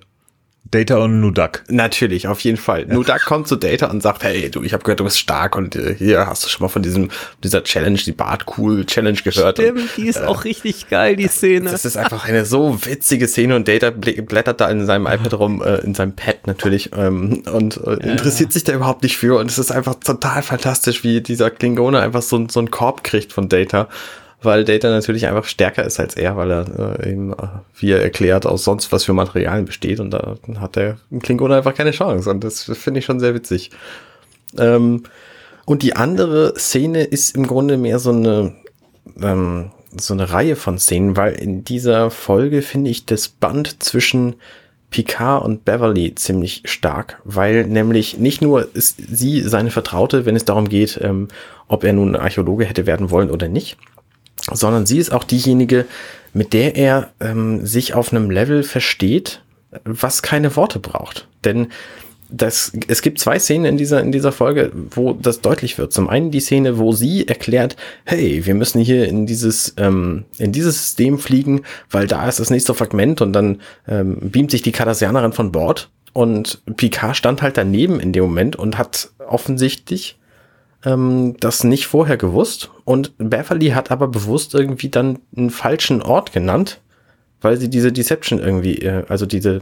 Data 0.71 0.97
und 0.97 1.19
Nudak. 1.19 1.63
Natürlich, 1.67 2.27
auf 2.27 2.39
jeden 2.39 2.57
Fall. 2.57 2.87
Ja. 2.87 2.93
Nudak 2.93 3.25
kommt 3.25 3.47
zu 3.47 3.55
Data 3.57 3.91
und 3.91 4.01
sagt, 4.01 4.23
hey, 4.23 4.49
du, 4.49 4.63
ich 4.63 4.73
habe 4.73 4.83
gehört, 4.83 4.99
du 4.99 5.03
bist 5.03 5.19
stark 5.19 5.55
und 5.55 5.75
äh, 5.75 5.93
hier 5.95 6.25
hast 6.25 6.43
du 6.45 6.49
schon 6.49 6.63
mal 6.63 6.69
von 6.69 6.81
diesem 6.81 7.09
dieser 7.43 7.63
Challenge, 7.63 7.97
die 7.97 8.11
Bart 8.11 8.45
Cool 8.57 8.85
Challenge 8.85 9.19
gehört. 9.23 9.57
Stimmt, 9.57 9.81
und, 9.81 9.89
die 9.97 10.07
ist 10.07 10.21
äh, 10.21 10.25
auch 10.25 10.45
richtig 10.45 10.89
geil, 10.89 11.15
die 11.15 11.27
Szene. 11.27 11.69
Das 11.69 11.85
ist 11.85 11.97
einfach 11.97 12.27
eine 12.27 12.45
so 12.45 12.85
witzige 12.85 13.27
Szene 13.27 13.55
und 13.55 13.67
Data 13.67 13.91
blättert 13.91 14.61
da 14.61 14.69
in 14.69 14.85
seinem 14.85 15.05
iPad 15.05 15.33
rum, 15.35 15.61
äh, 15.61 15.75
in 15.77 15.93
seinem 15.93 16.15
Pad 16.15 16.47
natürlich 16.47 16.91
ähm, 16.95 17.43
und 17.51 17.77
äh, 17.77 18.11
interessiert 18.11 18.49
ja. 18.49 18.53
sich 18.53 18.63
da 18.63 18.73
überhaupt 18.73 19.03
nicht 19.03 19.17
für 19.17 19.37
und 19.39 19.51
es 19.51 19.59
ist 19.59 19.71
einfach 19.71 19.95
total 19.95 20.41
fantastisch, 20.41 21.03
wie 21.03 21.21
dieser 21.21 21.51
Klingone 21.51 21.99
einfach 21.99 22.21
so, 22.21 22.47
so 22.49 22.59
einen 22.59 22.71
Korb 22.71 23.03
kriegt 23.03 23.33
von 23.33 23.49
Data 23.49 23.89
weil 24.43 24.63
Data 24.63 24.89
natürlich 24.89 25.27
einfach 25.27 25.45
stärker 25.45 25.83
ist 25.83 25.99
als 25.99 26.15
er, 26.15 26.35
weil 26.37 26.51
er 26.51 26.99
äh, 26.99 27.11
eben, 27.11 27.33
äh, 27.33 27.47
wie 27.77 27.91
er 27.91 28.01
erklärt, 28.01 28.45
aus 28.45 28.63
sonst 28.63 28.91
was 28.91 29.03
für 29.03 29.13
Materialien 29.13 29.65
besteht 29.65 29.99
und 29.99 30.11
da 30.11 30.37
hat 30.59 30.75
der 30.75 30.97
Klingon 31.21 31.51
einfach 31.51 31.73
keine 31.73 31.91
Chance 31.91 32.29
und 32.29 32.43
das 32.43 32.63
finde 32.63 32.99
ich 32.99 33.05
schon 33.05 33.19
sehr 33.19 33.33
witzig. 33.33 33.71
Ähm, 34.57 35.03
und 35.65 35.81
die 35.81 35.95
andere 35.95 36.53
Szene 36.57 37.03
ist 37.03 37.35
im 37.35 37.47
Grunde 37.47 37.77
mehr 37.77 37.99
so 37.99 38.11
eine, 38.11 38.53
ähm, 39.21 39.71
so 39.95 40.13
eine 40.13 40.31
Reihe 40.31 40.55
von 40.55 40.77
Szenen, 40.77 41.15
weil 41.15 41.33
in 41.33 41.63
dieser 41.63 42.11
Folge 42.11 42.61
finde 42.61 42.89
ich 42.89 43.05
das 43.05 43.29
Band 43.29 43.81
zwischen 43.83 44.35
Picard 44.89 45.43
und 45.43 45.65
Beverly 45.65 46.13
ziemlich 46.13 46.61
stark, 46.65 47.19
weil 47.23 47.65
nämlich 47.65 48.19
nicht 48.19 48.41
nur 48.41 48.75
ist 48.75 49.01
sie 49.11 49.41
seine 49.41 49.71
Vertraute, 49.71 50.25
wenn 50.25 50.35
es 50.35 50.45
darum 50.45 50.69
geht, 50.69 50.99
ähm, 51.01 51.29
ob 51.67 51.83
er 51.83 51.93
nun 51.93 52.15
Archäologe 52.15 52.65
hätte 52.65 52.85
werden 52.85 53.09
wollen 53.09 53.31
oder 53.31 53.47
nicht, 53.47 53.77
sondern 54.53 54.85
sie 54.85 54.99
ist 54.99 55.11
auch 55.11 55.23
diejenige, 55.23 55.85
mit 56.33 56.53
der 56.53 56.75
er 56.75 57.11
ähm, 57.19 57.65
sich 57.65 57.93
auf 57.93 58.11
einem 58.11 58.29
Level 58.29 58.63
versteht, 58.63 59.41
was 59.83 60.21
keine 60.21 60.55
Worte 60.55 60.79
braucht. 60.79 61.27
Denn 61.43 61.67
das, 62.29 62.71
es 62.87 63.03
gibt 63.03 63.19
zwei 63.19 63.37
Szenen 63.37 63.65
in 63.65 63.77
dieser, 63.77 64.01
in 64.01 64.11
dieser 64.11 64.31
Folge, 64.31 64.71
wo 64.91 65.13
das 65.13 65.41
deutlich 65.41 65.77
wird. 65.77 65.93
Zum 65.93 66.09
einen 66.09 66.31
die 66.31 66.39
Szene, 66.39 66.79
wo 66.79 66.91
sie 66.91 67.27
erklärt, 67.27 67.75
hey, 68.05 68.45
wir 68.45 68.55
müssen 68.55 68.81
hier 68.81 69.07
in 69.07 69.27
dieses, 69.27 69.75
ähm, 69.77 70.25
in 70.39 70.51
dieses 70.51 70.77
System 70.77 71.19
fliegen, 71.19 71.61
weil 71.91 72.07
da 72.07 72.27
ist 72.27 72.39
das 72.39 72.49
nächste 72.49 72.73
Fragment 72.73 73.21
und 73.21 73.33
dann 73.33 73.61
ähm, 73.87 74.17
beamt 74.19 74.49
sich 74.49 74.63
die 74.63 74.71
Cardassianerin 74.71 75.33
von 75.33 75.51
Bord 75.51 75.91
und 76.13 76.61
Picard 76.77 77.15
stand 77.15 77.41
halt 77.41 77.57
daneben 77.57 77.99
in 77.99 78.13
dem 78.13 78.23
Moment 78.23 78.55
und 78.55 78.77
hat 78.77 79.09
offensichtlich 79.27 80.17
ähm, 80.85 81.35
das 81.39 81.63
nicht 81.63 81.87
vorher 81.87 82.17
gewusst 82.17 82.69
und 82.85 83.13
Beverly 83.17 83.69
hat 83.69 83.91
aber 83.91 84.07
bewusst 84.07 84.53
irgendwie 84.53 84.89
dann 84.89 85.19
einen 85.35 85.49
falschen 85.49 86.01
Ort 86.01 86.33
genannt, 86.33 86.81
weil 87.41 87.57
sie 87.57 87.69
diese 87.69 87.91
Deception 87.91 88.39
irgendwie, 88.39 88.79
äh, 88.79 89.03
also 89.07 89.25
diese, 89.25 89.61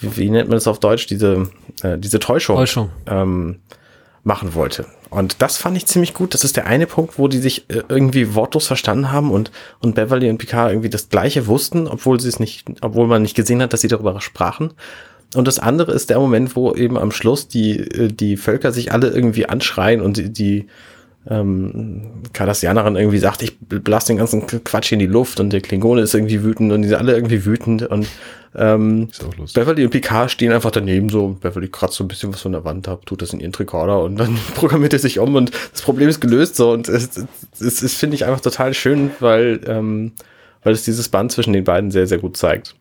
wie, 0.00 0.16
wie, 0.16 0.30
nennt 0.30 0.48
man 0.48 0.56
das 0.56 0.66
auf 0.66 0.80
Deutsch, 0.80 1.06
diese, 1.06 1.50
äh, 1.82 1.98
diese 1.98 2.18
Täuschung, 2.18 2.56
Täuschung. 2.56 2.90
Ähm, 3.06 3.60
machen 4.24 4.54
wollte. 4.54 4.86
Und 5.10 5.42
das 5.42 5.58
fand 5.58 5.76
ich 5.76 5.86
ziemlich 5.86 6.14
gut. 6.14 6.32
Das 6.32 6.44
ist 6.44 6.56
der 6.56 6.66
eine 6.66 6.86
Punkt, 6.86 7.18
wo 7.18 7.28
die 7.28 7.38
sich 7.38 7.68
äh, 7.68 7.82
irgendwie 7.88 8.34
wortlos 8.34 8.66
verstanden 8.66 9.10
haben 9.10 9.30
und, 9.30 9.50
und 9.80 9.94
Beverly 9.94 10.30
und 10.30 10.38
Picard 10.38 10.70
irgendwie 10.70 10.90
das 10.90 11.08
Gleiche 11.08 11.46
wussten, 11.46 11.86
obwohl 11.86 12.20
sie 12.20 12.28
es 12.28 12.38
nicht, 12.40 12.66
obwohl 12.80 13.06
man 13.06 13.22
nicht 13.22 13.34
gesehen 13.34 13.60
hat, 13.60 13.72
dass 13.72 13.80
sie 13.80 13.88
darüber 13.88 14.18
sprachen. 14.20 14.72
Und 15.34 15.48
das 15.48 15.58
andere 15.58 15.92
ist 15.92 16.10
der 16.10 16.18
Moment, 16.18 16.56
wo 16.56 16.74
eben 16.74 16.98
am 16.98 17.10
Schluss 17.10 17.48
die, 17.48 17.78
äh, 17.78 18.08
die 18.08 18.36
Völker 18.36 18.72
sich 18.72 18.92
alle 18.92 19.08
irgendwie 19.08 19.46
anschreien 19.48 20.00
und 20.00 20.16
die, 20.16 20.30
die 20.30 20.66
ähm, 21.28 22.22
Cardassianerin 22.32 22.96
irgendwie 22.96 23.18
sagt, 23.18 23.42
ich 23.42 23.56
blast 23.60 24.08
den 24.08 24.16
ganzen 24.16 24.46
Quatsch 24.46 24.92
in 24.92 24.98
die 24.98 25.06
Luft 25.06 25.38
und 25.38 25.52
der 25.52 25.60
Klingone 25.60 26.02
ist 26.02 26.14
irgendwie 26.14 26.42
wütend 26.42 26.72
und 26.72 26.82
die 26.82 26.88
sind 26.88 26.98
alle 26.98 27.14
irgendwie 27.14 27.44
wütend 27.44 27.84
und 27.84 28.08
ähm, 28.54 29.08
Beverly 29.54 29.84
und 29.84 29.90
Picard 29.90 30.30
stehen 30.30 30.52
einfach 30.52 30.72
daneben 30.72 31.08
so, 31.08 31.36
Beverly 31.40 31.68
kratzt 31.68 31.94
so 31.94 32.04
ein 32.04 32.08
bisschen 32.08 32.32
was 32.34 32.42
von 32.42 32.52
der 32.52 32.64
Wand 32.64 32.88
ab, 32.88 33.06
tut 33.06 33.22
das 33.22 33.32
in 33.32 33.40
ihren 33.40 33.52
Tricorder 33.52 34.02
und 34.02 34.16
dann 34.16 34.36
programmiert 34.56 34.92
er 34.92 34.98
sich 34.98 35.20
um 35.20 35.36
und 35.36 35.52
das 35.70 35.82
Problem 35.82 36.08
ist 36.08 36.20
gelöst 36.20 36.56
so 36.56 36.72
und 36.72 36.88
es, 36.88 37.24
es, 37.60 37.82
es 37.82 37.94
finde 37.94 38.16
ich 38.16 38.24
einfach 38.24 38.40
total 38.40 38.74
schön, 38.74 39.12
weil, 39.20 39.60
ähm, 39.66 40.12
weil 40.64 40.72
es 40.72 40.84
dieses 40.84 41.08
Band 41.08 41.30
zwischen 41.30 41.52
den 41.52 41.64
beiden 41.64 41.92
sehr, 41.92 42.08
sehr 42.08 42.18
gut 42.18 42.36
zeigt. 42.36 42.74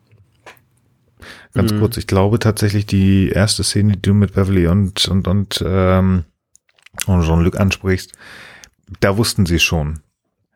Ganz 1.53 1.71
Mhm. 1.73 1.79
kurz, 1.79 1.97
ich 1.97 2.07
glaube 2.07 2.39
tatsächlich 2.39 2.85
die 2.85 3.29
erste 3.29 3.63
Szene, 3.63 3.93
die 3.93 4.01
du 4.01 4.13
mit 4.13 4.33
Beverly 4.33 4.67
und, 4.67 5.05
und, 5.07 5.27
und, 5.27 5.63
ähm, 5.65 6.23
und 7.07 7.23
Jean-Luc 7.23 7.59
ansprichst, 7.59 8.13
da 8.99 9.17
wussten 9.17 9.45
sie 9.45 9.59
schon. 9.59 9.99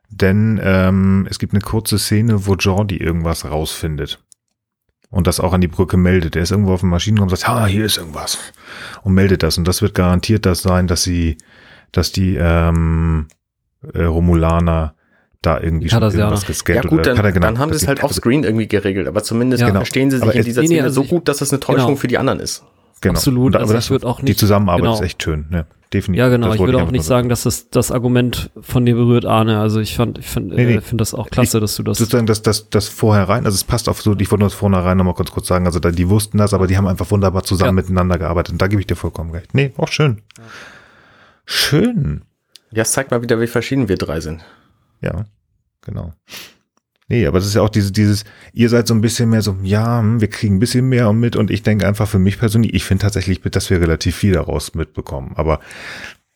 Denn 0.10 0.60
ähm, 0.64 1.28
es 1.30 1.40
gibt 1.40 1.54
eine 1.54 1.62
kurze 1.62 2.00
Szene, 2.00 2.46
wo 2.46 2.56
Jordi 2.56 2.98
irgendwas 2.98 3.46
rausfindet. 3.46 4.22
Und 5.10 5.28
das 5.28 5.40
auch 5.40 5.54
an 5.54 5.62
die 5.62 5.68
Brücke 5.68 5.98
meldet. 5.98 6.36
Er 6.36 6.42
ist 6.44 6.52
irgendwo 6.52 6.74
auf 6.74 6.82
dem 6.82 6.90
Maschinenraum 6.90 7.30
und 7.30 7.38
sagt, 7.38 7.50
ah, 7.50 7.66
hier 7.66 7.86
ist 7.86 7.98
irgendwas. 7.98 8.38
Und 9.04 9.14
meldet 9.14 9.44
das. 9.44 9.58
Und 9.58 9.68
das 9.68 9.82
wird 9.82 9.96
garantiert 9.96 10.46
das 10.46 10.62
sein, 10.62 10.88
dass 10.88 11.04
sie, 11.04 11.38
dass 11.92 12.12
die 12.12 12.36
ähm, 12.40 13.28
äh, 13.94 14.04
Romulaner 14.04 14.95
da 15.46 15.60
irgendwie 15.60 15.90
schon 15.90 16.00
Cardassianer. 16.00 16.26
irgendwas 16.26 16.42
Ja 16.44 16.48
gescannt 16.48 16.88
gut, 16.88 17.06
dann, 17.06 17.16
Kada- 17.16 17.32
genau, 17.32 17.46
dann 17.48 17.60
haben 17.60 17.70
sie 17.70 17.74
dass 17.74 17.82
es 17.82 17.86
die- 17.86 17.88
halt 17.88 18.04
offscreen 18.04 18.44
irgendwie 18.44 18.68
geregelt, 18.68 19.08
aber 19.08 19.24
zumindest 19.24 19.62
Ja. 19.62 19.72
verstehen 19.72 20.10
sie 20.12 20.18
sich 20.18 20.24
Aber 20.24 20.34
in 20.34 20.40
es- 20.40 20.46
dieser 20.46 20.62
nee, 20.62 20.68
Szene 20.68 20.84
also 20.84 20.96
so 20.96 21.04
ich- 21.04 21.10
gut, 21.10 21.28
dass 21.28 21.42
es 21.42 21.52
eine 21.52 21.60
Täuschung 21.60 21.86
genau. 21.88 21.98
für 21.98 22.08
die 22.08 22.18
anderen 22.18 22.40
ist. 22.40 22.64
Genau. 23.02 23.14
Absolut, 23.16 23.56
aber 23.56 23.64
also 23.64 23.74
das, 23.74 23.86
ich 23.86 23.92
würd 23.92 24.06
auch 24.06 24.20
die 24.20 24.26
nicht- 24.26 24.40
Zusammenarbeit 24.40 24.82
genau. 24.84 24.94
ist 24.96 25.02
echt 25.02 25.22
schön, 25.22 25.46
ja, 25.52 25.66
definitiv. 25.94 26.18
Ja, 26.18 26.30
genau. 26.30 26.48
Das 26.48 26.56
Ich 26.56 26.62
würde 26.62 26.82
auch 26.82 26.90
nicht 26.92 27.04
sagen, 27.04 27.28
dass 27.30 27.44
das 27.44 27.70
das 27.70 27.92
Argument 27.92 28.50
von 28.62 28.86
dir 28.86 28.96
berührt, 28.96 29.26
Arne. 29.26 29.60
Also 29.60 29.80
ich 29.82 29.96
fand, 29.96 30.18
ich 30.18 30.26
fand, 30.28 30.48
Nee, 30.56 30.66
nee. 30.66 30.74
äh, 30.76 30.82
finde 30.82 31.02
das 31.02 31.14
auch 31.14 31.30
klasse, 31.30 31.60
dass 31.60 31.76
du 31.76 31.84
das. 31.84 31.98
Sozusagen 32.00 32.26
das, 32.26 32.42
das, 32.42 32.70
das 32.70 32.88
vorherein, 32.88 33.46
also 33.46 33.54
es 33.56 33.64
passt 33.66 33.90
auf 33.90 34.02
so, 34.02 34.14
ich 34.18 34.32
wollte 34.32 34.40
nur 34.40 34.50
das 34.50 34.58
vornherein 34.58 34.98
nochmal 34.98 35.14
kurz 35.14 35.30
kurz 35.30 35.46
sagen, 35.48 35.66
also 35.68 35.80
da, 35.80 35.92
die 35.92 36.10
wussten 36.10 36.38
das, 36.40 36.54
aber 36.54 36.68
die 36.68 36.78
haben 36.78 36.88
einfach 36.88 37.12
wunderbar 37.12 37.44
zusammen 37.44 37.78
Ja. 37.78 37.84
miteinander 37.84 38.18
gearbeitet 38.18 38.54
und 38.54 38.62
da 38.62 38.68
gebe 38.68 38.80
ich 38.82 38.88
dir 38.88 38.96
vollkommen 38.96 39.32
recht. 39.32 39.54
Nee, 39.54 39.74
auch 39.78 39.90
schön. 39.90 40.22
Schön. 41.46 42.22
Ja, 42.72 42.82
es 42.82 42.92
zeigt 42.92 43.12
mal 43.12 43.22
wieder, 43.22 43.40
wie 43.40 43.48
verschieden 43.48 43.88
wir 43.88 43.98
drei 43.98 44.20
sind. 44.20 44.42
Ja, 45.02 45.26
genau. 45.86 46.14
Nee, 47.08 47.28
aber 47.28 47.38
das 47.38 47.48
ist 47.48 47.54
ja 47.54 47.62
auch 47.62 47.70
dieses, 47.70 47.92
dieses, 47.92 48.24
ihr 48.52 48.68
seid 48.68 48.88
so 48.88 48.96
ein 48.96 49.02
bisschen 49.02 49.30
mehr 49.30 49.44
so, 49.44 49.56
ja, 49.62 50.00
hm, 50.00 50.22
wir 50.22 50.28
kriegen 50.28 50.56
ein 50.56 50.60
bisschen 50.60 50.90
mehr 50.90 51.14
mit 51.14 51.36
und 51.36 51.52
ich 51.52 51.62
denke 51.62 51.88
einfach 51.88 52.08
für 52.08 52.20
mich 52.20 52.40
persönlich, 52.40 52.74
ich 52.74 52.84
finde 52.84 53.04
tatsächlich, 53.04 53.42
dass 53.42 53.70
wir 53.70 53.80
relativ 53.80 54.16
viel 54.16 54.34
daraus 54.34 54.74
mitbekommen. 54.74 55.34
Aber 55.36 55.60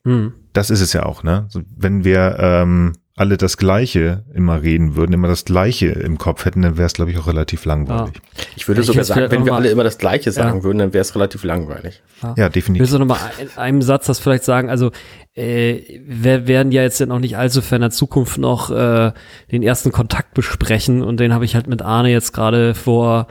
Hm. 0.05 0.33
das 0.53 0.69
ist 0.69 0.81
es 0.81 0.93
ja 0.93 1.03
auch, 1.03 1.23
ne? 1.23 1.47
Wenn 1.75 2.03
wir 2.03 2.37
ähm, 2.39 2.93
alle 3.19 3.37
das 3.37 3.57
Gleiche 3.57 4.23
immer 4.33 4.61
reden 4.61 4.95
würden, 4.95 5.13
immer 5.13 5.27
das 5.27 5.43
Gleiche 5.45 5.87
im 5.87 6.17
Kopf 6.17 6.45
hätten, 6.45 6.61
dann 6.61 6.77
wäre 6.77 6.85
es, 6.87 6.93
glaube 6.93 7.11
ich, 7.11 7.17
auch 7.17 7.27
relativ 7.27 7.65
langweilig. 7.65 8.13
Ich 8.55 8.67
würde 8.67 8.81
Ich 8.81 8.87
sogar 8.87 8.97
will's 8.99 9.07
sagen, 9.07 9.29
wenn 9.31 9.45
wir 9.45 9.53
alle 9.53 9.69
immer 9.69 9.83
das 9.83 9.97
Gleiche 9.97 10.31
sagen 10.31 10.59
Ja. 10.59 10.63
würden, 10.63 10.77
dann 10.79 10.93
wäre 10.93 11.01
es 11.01 11.13
relativ 11.15 11.43
langweilig. 11.43 12.01
Ja, 12.23 12.31
Ich 12.31 12.37
will 12.37 12.49
definitiv. 12.49 12.89
so 12.89 12.97
nochmal 12.97 13.17
in 13.41 13.49
einem 13.57 13.81
Satz 13.81 14.05
das 14.07 14.19
vielleicht 14.19 14.43
sagen. 14.45 14.69
Also 14.69 14.91
äh, 15.35 15.99
wir 16.07 16.47
werden 16.47 16.71
ja 16.71 16.81
jetzt 16.81 16.99
ja 16.99 17.05
noch 17.05 17.19
nicht 17.19 17.37
allzu 17.37 17.61
ferner 17.61 17.91
Zukunft 17.91 18.37
noch 18.37 18.71
äh, 18.71 19.11
den 19.51 19.63
ersten 19.63 19.91
Kontakt 19.91 20.33
besprechen 20.33 21.01
und 21.03 21.19
den 21.19 21.33
habe 21.33 21.45
ich 21.45 21.55
halt 21.55 21.67
mit 21.67 21.81
Arne 21.81 22.09
jetzt 22.11 22.31
gerade 22.33 22.73
vor 22.73 23.27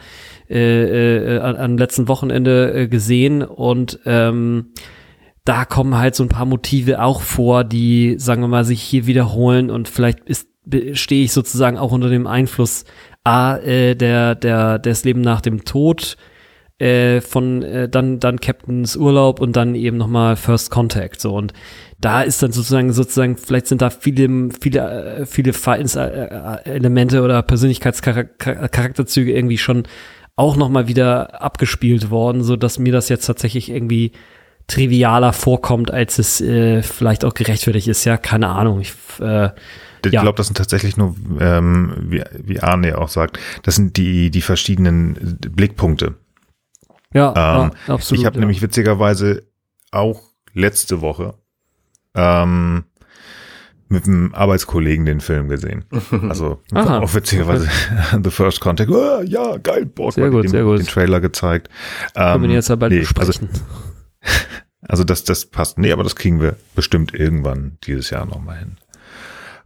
äh, 0.50 1.34
äh, 1.36 1.38
an- 1.40 1.56
am 1.56 1.78
letzten 1.78 2.08
Wochenende 2.08 2.72
äh, 2.74 2.88
gesehen 2.88 3.42
und 3.42 4.00
ähm, 4.06 4.66
da 5.48 5.64
kommen 5.64 5.96
halt 5.96 6.14
so 6.14 6.22
ein 6.22 6.28
paar 6.28 6.44
Motive 6.44 7.02
auch 7.02 7.22
vor, 7.22 7.64
die, 7.64 8.16
sagen 8.18 8.42
wir 8.42 8.48
mal, 8.48 8.66
sich 8.66 8.82
hier 8.82 9.06
wiederholen 9.06 9.70
und 9.70 9.88
vielleicht 9.88 10.20
ist 10.28 10.46
stehe 10.92 11.24
ich 11.24 11.32
sozusagen 11.32 11.78
auch 11.78 11.92
unter 11.92 12.10
dem 12.10 12.26
Einfluss 12.26 12.84
A, 13.24 13.56
äh, 13.56 13.94
der, 13.94 14.34
der, 14.34 14.78
des 14.78 15.04
Leben 15.04 15.22
nach 15.22 15.40
dem 15.40 15.64
Tod, 15.64 16.18
äh, 16.78 17.22
von 17.22 17.62
äh, 17.62 17.88
dann 17.88 18.20
dann 18.20 18.40
Captains 18.40 18.94
Urlaub 18.94 19.40
und 19.40 19.56
dann 19.56 19.74
eben 19.74 19.96
noch 19.96 20.08
mal 20.08 20.36
First 20.36 20.70
Contact 20.70 21.18
so. 21.18 21.34
Und 21.34 21.54
da 21.98 22.20
ist 22.20 22.42
dann 22.42 22.52
sozusagen 22.52 22.92
sozusagen 22.92 23.38
vielleicht 23.38 23.68
sind 23.68 23.80
da 23.80 23.88
viele 23.88 24.50
viele 24.60 24.80
äh, 24.80 25.24
viele 25.24 25.54
Verhaltenselemente 25.54 27.22
oder 27.22 27.42
Persönlichkeitscharakterzüge 27.42 29.32
irgendwie 29.32 29.56
schon 29.56 29.84
auch 30.36 30.56
noch 30.56 30.68
mal 30.68 30.88
wieder 30.88 31.42
abgespielt 31.42 32.10
worden, 32.10 32.42
so 32.42 32.56
dass 32.56 32.78
mir 32.78 32.92
das 32.92 33.08
jetzt 33.08 33.24
tatsächlich 33.24 33.70
irgendwie 33.70 34.12
trivialer 34.68 35.32
vorkommt, 35.32 35.90
als 35.90 36.18
es 36.18 36.40
äh, 36.40 36.82
vielleicht 36.82 37.24
auch 37.24 37.34
gerechtfertigt 37.34 37.88
ist. 37.88 38.04
Ja, 38.04 38.16
keine 38.16 38.48
Ahnung. 38.48 38.80
Ich, 38.80 38.92
äh, 39.20 39.50
Ich 40.04 40.12
ja. 40.12 40.22
glaube, 40.22 40.36
das 40.36 40.46
sind 40.46 40.56
tatsächlich 40.56 40.96
nur, 40.96 41.16
ähm, 41.40 41.94
wie, 42.00 42.22
wie 42.44 42.60
Arne 42.60 42.88
ja 42.88 42.98
auch 42.98 43.08
sagt, 43.08 43.38
das 43.64 43.74
sind 43.76 43.96
die, 43.96 44.30
die 44.30 44.42
verschiedenen 44.42 45.38
Blickpunkte. 45.40 46.14
ja, 47.12 47.28
Ähm, 47.30 47.72
ja, 47.88 47.94
absolut. 47.94 48.20
ich 48.20 48.26
habe 48.26 48.36
ja. 48.36 48.40
nämlich 48.40 48.62
witzigerweise 48.62 49.42
auch 49.90 50.20
letzte 50.52 51.00
Woche 51.00 51.34
ähm, 52.14 52.84
mit 53.88 54.04
einem 54.04 54.34
Arbeitskollegen 54.34 55.06
den 55.06 55.20
Film 55.20 55.48
gesehen. 55.48 55.86
Also 56.28 56.60
Aha. 56.74 56.98
auch 56.98 57.14
witzigerweise 57.14 57.68
The 58.22 58.30
First 58.30 58.60
Contact. 58.60 58.90
Ah, 58.92 59.22
ja, 59.24 59.56
geil, 59.56 59.86
Boah, 59.86 60.12
Sehr 60.12 60.28
gut, 60.30 60.44
den, 60.44 60.50
sehr 60.50 60.64
gut. 60.64 60.78
den 60.80 60.86
Trailer 60.86 61.20
gezeigt. 61.20 61.70
können 62.14 62.42
wir 62.42 62.48
Ähm, 62.50 62.54
jetzt 62.54 62.68
ja 62.68 62.76
bald 62.76 62.92
nee, 62.92 63.00
besprechen. 63.00 63.48
Also, 63.48 63.62
also 64.88 65.04
das, 65.04 65.22
das 65.24 65.44
passt. 65.44 65.78
Nee, 65.78 65.92
aber 65.92 66.02
das 66.02 66.16
kriegen 66.16 66.40
wir 66.40 66.56
bestimmt 66.74 67.14
irgendwann 67.14 67.78
dieses 67.84 68.10
Jahr 68.10 68.26
nochmal 68.26 68.58
hin. 68.58 68.76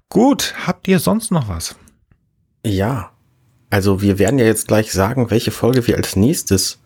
Gut, 0.09 0.55
habt 0.67 0.89
ihr 0.89 0.99
sonst 0.99 1.31
noch 1.31 1.49
was? 1.49 1.77
Ja. 2.67 3.13
Also 3.71 4.03
wir 4.03 4.19
werden 4.19 4.39
ja 4.39 4.45
jetzt 4.45 4.69
gleich 4.69 4.93
sagen, 4.93 5.31
welche 5.31 5.53
Folge 5.53 5.87
wir 5.87 5.97
als 5.97 6.17
nächstes 6.17 6.81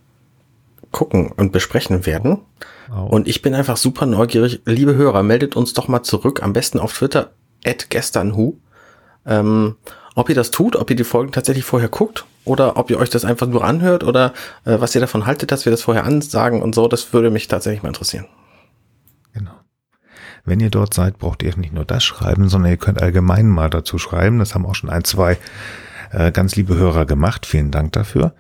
gucken 0.93 1.32
und 1.32 1.51
besprechen 1.51 2.07
werden. 2.07 2.43
Auch. 2.91 3.11
Und 3.11 3.26
ich 3.26 3.43
bin 3.43 3.55
einfach 3.55 3.76
super 3.76 4.07
neugierig. 4.07 4.62
Liebe 4.64 4.95
Hörer, 4.95 5.22
meldet 5.22 5.57
uns 5.57 5.72
doch 5.72 5.89
mal 5.89 6.03
zurück, 6.03 6.43
am 6.43 6.53
besten 6.53 6.78
auf 6.78 6.93
Twitter, 6.93 7.32
at 7.64 7.91
gesternhu. 7.91 8.59
Ähm, 9.24 9.76
ob 10.16 10.30
ihr 10.30 10.34
das 10.34 10.50
tut, 10.50 10.74
ob 10.74 10.90
ihr 10.90 10.96
die 10.96 11.04
Folgen 11.04 11.30
tatsächlich 11.30 11.64
vorher 11.64 11.90
guckt 11.90 12.24
oder 12.44 12.76
ob 12.76 12.90
ihr 12.90 12.98
euch 12.98 13.10
das 13.10 13.24
einfach 13.24 13.46
nur 13.46 13.64
anhört 13.64 14.02
oder 14.02 14.32
äh, 14.64 14.80
was 14.80 14.94
ihr 14.94 15.00
davon 15.00 15.26
haltet, 15.26 15.52
dass 15.52 15.66
wir 15.66 15.70
das 15.70 15.82
vorher 15.82 16.04
ansagen 16.04 16.62
und 16.62 16.74
so, 16.74 16.88
das 16.88 17.12
würde 17.12 17.30
mich 17.30 17.46
tatsächlich 17.46 17.82
mal 17.82 17.90
interessieren. 17.90 18.26
Genau. 19.34 19.52
Wenn 20.44 20.58
ihr 20.58 20.70
dort 20.70 20.94
seid, 20.94 21.18
braucht 21.18 21.42
ihr 21.42 21.54
nicht 21.56 21.74
nur 21.74 21.84
das 21.84 22.02
schreiben, 22.02 22.48
sondern 22.48 22.70
ihr 22.70 22.78
könnt 22.78 23.00
allgemein 23.00 23.46
mal 23.46 23.68
dazu 23.68 23.98
schreiben. 23.98 24.38
Das 24.38 24.54
haben 24.54 24.64
auch 24.64 24.74
schon 24.74 24.90
ein, 24.90 25.04
zwei 25.04 25.36
äh, 26.12 26.32
ganz 26.32 26.56
liebe 26.56 26.76
Hörer 26.76 27.04
gemacht. 27.04 27.44
Vielen 27.44 27.70
Dank 27.70 27.92
dafür. 27.92 28.34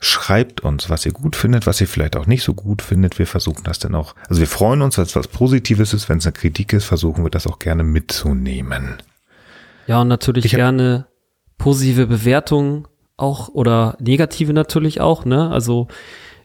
Schreibt 0.00 0.62
uns, 0.62 0.88
was 0.88 1.04
ihr 1.04 1.12
gut 1.12 1.36
findet, 1.36 1.66
was 1.66 1.80
ihr 1.80 1.88
vielleicht 1.88 2.16
auch 2.16 2.26
nicht 2.26 2.44
so 2.44 2.54
gut 2.54 2.80
findet. 2.80 3.18
Wir 3.18 3.26
versuchen 3.26 3.64
das 3.64 3.80
dann 3.80 3.94
auch. 3.94 4.14
Also 4.28 4.40
wir 4.40 4.46
freuen 4.46 4.80
uns, 4.80 4.94
dass 4.94 5.08
es 5.08 5.16
was 5.16 5.28
Positives 5.28 5.92
ist. 5.92 6.08
Wenn 6.08 6.18
es 6.18 6.26
eine 6.26 6.32
Kritik 6.32 6.72
ist, 6.72 6.84
versuchen 6.84 7.24
wir 7.24 7.30
das 7.30 7.46
auch 7.46 7.58
gerne 7.58 7.82
mitzunehmen. 7.82 9.02
Ja, 9.88 10.00
und 10.00 10.08
natürlich 10.08 10.44
Ich 10.44 10.52
gerne 10.52 11.07
positive 11.58 12.06
Bewertungen 12.06 12.86
auch 13.16 13.48
oder 13.48 13.96
negative 14.00 14.52
natürlich 14.52 15.00
auch, 15.00 15.24
ne? 15.24 15.50
Also 15.50 15.88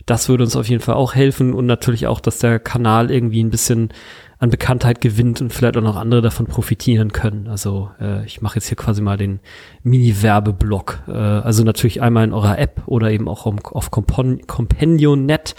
das 0.06 0.28
würde 0.28 0.44
uns 0.44 0.56
auf 0.56 0.68
jeden 0.68 0.82
Fall 0.82 0.96
auch 0.96 1.16
helfen 1.16 1.54
und 1.54 1.66
natürlich 1.66 2.08
auch, 2.08 2.20
dass 2.20 2.40
der 2.40 2.60
Kanal 2.60 3.10
irgendwie 3.10 3.42
ein 3.42 3.52
bisschen 3.52 3.90
an 4.38 4.50
Bekanntheit 4.50 5.00
gewinnt 5.00 5.40
und 5.40 5.54
vielleicht 5.54 5.78
auch 5.78 5.82
noch 5.82 5.96
andere 5.96 6.22
davon 6.22 6.46
profitieren 6.46 7.14
können. 7.14 7.48
Also 7.48 7.92
äh, 8.02 8.26
ich 8.26 8.42
mache 8.42 8.56
jetzt 8.56 8.68
hier 8.68 8.76
quasi 8.76 9.02
mal 9.02 9.16
den 9.16 9.40
Mini-Werbeblock. 9.84 11.04
Äh, 11.08 11.12
also 11.12 11.64
natürlich 11.64 12.02
einmal 12.02 12.26
in 12.26 12.34
eurer 12.34 12.60
App 12.60 12.82
oder 12.86 13.12
eben 13.12 13.30
auch 13.30 13.46
um, 13.46 13.60
auf 13.60 13.92
Compon 13.92 14.46
Companion.net 14.46 15.56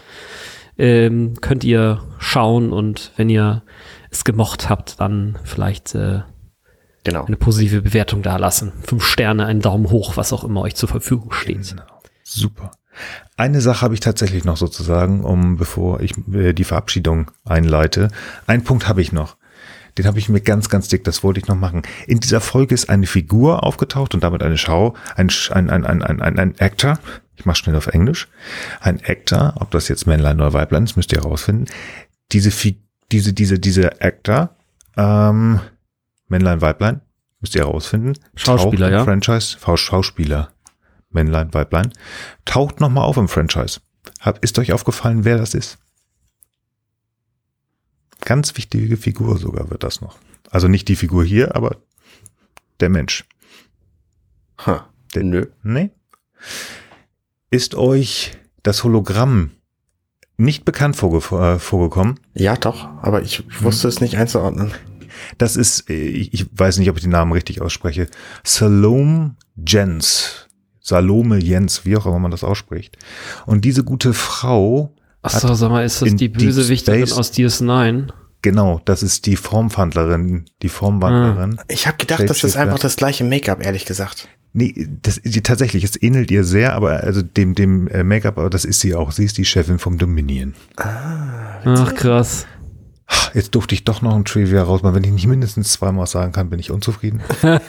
ähm, 0.77 1.35
könnt 1.41 1.65
ihr 1.65 2.03
schauen 2.19 2.73
und 2.73 3.13
wenn 3.17 3.31
ihr 3.31 3.63
es 4.11 4.25
gemocht 4.25 4.69
habt, 4.69 5.01
dann 5.01 5.39
vielleicht 5.45 5.95
äh, 5.95 6.21
Genau. 7.05 7.25
eine 7.27 7.37
positive 7.37 7.83
Bewertung 7.83 8.23
da 8.23 8.37
lassen. 8.37 8.73
Fünf 8.83 9.05
Sterne, 9.05 9.47
einen 9.47 9.61
Daumen 9.61 9.91
hoch, 9.91 10.17
was 10.17 10.33
auch 10.33 10.43
immer 10.43 10.63
euch 10.63 10.75
zur 10.75 10.89
Verfügung 10.89 11.33
steht. 11.33 11.69
Genau. 11.69 11.83
Super. 12.23 12.71
Eine 13.37 13.61
Sache 13.61 13.83
habe 13.83 13.95
ich 13.95 14.01
tatsächlich 14.01 14.45
noch 14.45 14.57
sozusagen, 14.57 15.23
um 15.23 15.57
bevor 15.57 16.01
ich 16.01 16.15
äh, 16.33 16.53
die 16.53 16.65
Verabschiedung 16.65 17.31
einleite. 17.45 18.09
Ein 18.47 18.65
Punkt 18.65 18.89
habe 18.89 19.03
ich 19.03 19.13
noch. 19.13 19.37
Den 19.99 20.07
habe 20.07 20.19
ich 20.19 20.29
mir 20.29 20.41
ganz, 20.41 20.69
ganz 20.69 20.89
dick, 20.89 21.05
das 21.05 21.23
wollte 21.23 21.41
ich 21.41 21.47
noch 21.47 21.57
machen. 21.57 21.83
In 22.07 22.19
dieser 22.19 22.41
Folge 22.41 22.75
ist 22.75 22.89
eine 22.89 23.07
Figur 23.07 23.63
aufgetaucht 23.63 24.15
und 24.15 24.25
damit 24.25 24.43
eine 24.43 24.59
Schau, 24.59 24.95
ein, 25.15 25.31
ein, 25.51 25.71
ein, 25.71 25.85
ein, 25.85 26.03
ein, 26.03 26.21
ein, 26.21 26.39
ein 26.39 26.55
Actor, 26.59 26.99
ich 27.37 27.45
mache 27.45 27.59
schnell 27.59 27.77
auf 27.77 27.87
Englisch, 27.87 28.29
ein 28.81 29.01
Actor, 29.05 29.55
ob 29.61 29.71
das 29.71 29.89
jetzt 29.89 30.07
Männlein 30.07 30.41
oder 30.41 30.53
Weiblein 30.53 30.85
ist, 30.85 30.97
müsst 30.97 31.13
ihr 31.13 31.21
herausfinden. 31.23 31.67
Diese, 32.33 32.51
Fi 32.51 32.81
diese, 33.13 33.33
diese, 33.33 33.61
diese 33.61 34.01
Actor, 34.01 34.57
ähm, 34.97 35.61
Männlein, 36.29 36.61
Weiblein, 36.61 37.01
müsst 37.41 37.55
ihr 37.55 37.63
herausfinden. 37.63 38.15
Schauspieler, 38.35 38.91
ja? 38.91 39.05
Franchise, 39.05 39.59
Schau- 39.61 39.77
Schauspieler, 39.77 40.53
Männlein, 41.11 41.53
Weiblein, 41.55 41.93
taucht 42.45 42.81
nochmal 42.81 43.05
auf 43.05 43.17
im 43.17 43.29
Franchise. 43.29 43.81
Hab, 44.21 44.43
ist 44.43 44.59
euch 44.59 44.73
aufgefallen, 44.73 45.25
wer 45.25 45.37
das 45.39 45.55
ist? 45.55 45.79
Ganz 48.21 48.57
wichtige 48.57 48.97
Figur 48.97 49.39
sogar 49.39 49.71
wird 49.71 49.83
das 49.83 50.01
noch. 50.01 50.19
Also 50.51 50.69
nicht 50.69 50.89
die 50.89 50.97
Figur 50.97 51.25
hier, 51.25 51.55
aber 51.57 51.77
der 52.81 52.89
Mensch. 52.89 53.25
Ha. 54.67 54.89
Nö. 55.17 55.47
Nee. 55.63 55.91
Ist 57.51 57.75
euch 57.75 58.33
das 58.63 58.83
Hologramm 58.83 59.51
nicht 60.37 60.65
bekannt 60.65 60.97
vorge 60.97 61.19
äh, 61.37 61.59
vorgekommen? 61.59 62.19
Ja, 62.35 62.57
doch, 62.57 62.85
aber 63.03 63.23
ich 63.23 63.45
wusste 63.63 63.89
es 63.89 64.01
nicht 64.01 64.17
einzuordnen. 64.17 64.73
Das 65.39 65.57
ist, 65.57 65.89
äh, 65.91 65.95
ich 65.95 66.47
weiß 66.53 66.79
nicht, 66.79 66.91
ob 66.91 66.97
ich 66.97 67.03
den 67.03 67.13
Namen 67.13 67.33
richtig 67.33 67.61
ausspreche, 67.61 68.09
Salome 68.43 69.37
Jens. 69.57 70.49
Salome 70.81 71.39
Jens, 71.39 71.85
wie 71.85 71.97
auch 71.97 72.07
immer 72.07 72.19
man 72.19 72.31
das 72.31 72.45
ausspricht. 72.45 72.99
Und 73.47 73.65
diese 73.65 73.85
gute 73.85 74.13
Frau. 74.13 74.95
Ach 75.23 75.31
so, 75.31 75.55
sag 75.55 75.71
mal, 75.71 75.85
ist 75.85 76.03
das 76.03 76.15
die 76.15 76.29
Bösewichterin 76.29 77.11
aus 77.13 77.33
DS9? 77.33 78.09
Genau, 78.43 78.83
das 78.85 79.03
ist 79.03 79.25
die 79.25 79.37
Formwandlerin, 79.37 80.45
die 80.61 80.69
Formwandlerin. 80.69 81.59
Ah. 81.59 81.65
Ich 81.69 81.87
habe 81.87 81.97
gedacht, 81.97 82.29
das 82.29 82.45
ist 82.45 82.59
einfach 82.59 82.79
das 82.79 82.97
gleiche 82.97 83.25
Make-up, 83.25 83.65
ehrlich 83.65 83.87
gesagt. 83.87 84.29
Nee, 84.53 84.87
das, 85.01 85.21
die, 85.25 85.41
tatsächlich, 85.41 85.83
es 85.83 86.01
ähnelt 86.01 86.31
ihr 86.31 86.45
sehr, 86.45 86.75
aber 86.75 87.01
also 87.01 87.23
dem, 87.23 87.55
dem 87.55 87.89
äh, 87.89 88.05
Make-up, 88.05 88.37
aber 88.37 88.51
das 88.51 88.67
ist 88.67 88.81
sie 88.81 88.95
auch. 88.95 89.13
Sie 89.13 89.25
ist 89.25 89.39
die 89.39 89.47
Chefin 89.47 89.79
vom 89.79 89.97
Dominion. 89.97 90.55
Ah, 90.77 91.59
Ach, 91.65 91.95
krass. 91.95 92.47
Jetzt 93.35 93.55
durfte 93.55 93.75
ich 93.75 93.85
doch 93.85 94.01
noch 94.01 94.15
ein 94.15 94.25
Trivia 94.25 94.63
rausmachen. 94.63 94.95
Wenn 94.95 95.05
ich 95.05 95.11
nicht 95.11 95.27
mindestens 95.27 95.73
zweimal 95.73 96.07
sagen 96.07 96.33
kann, 96.33 96.49
bin 96.51 96.59
ich 96.59 96.71
unzufrieden. 96.71 97.21
Hallo, 97.43 97.61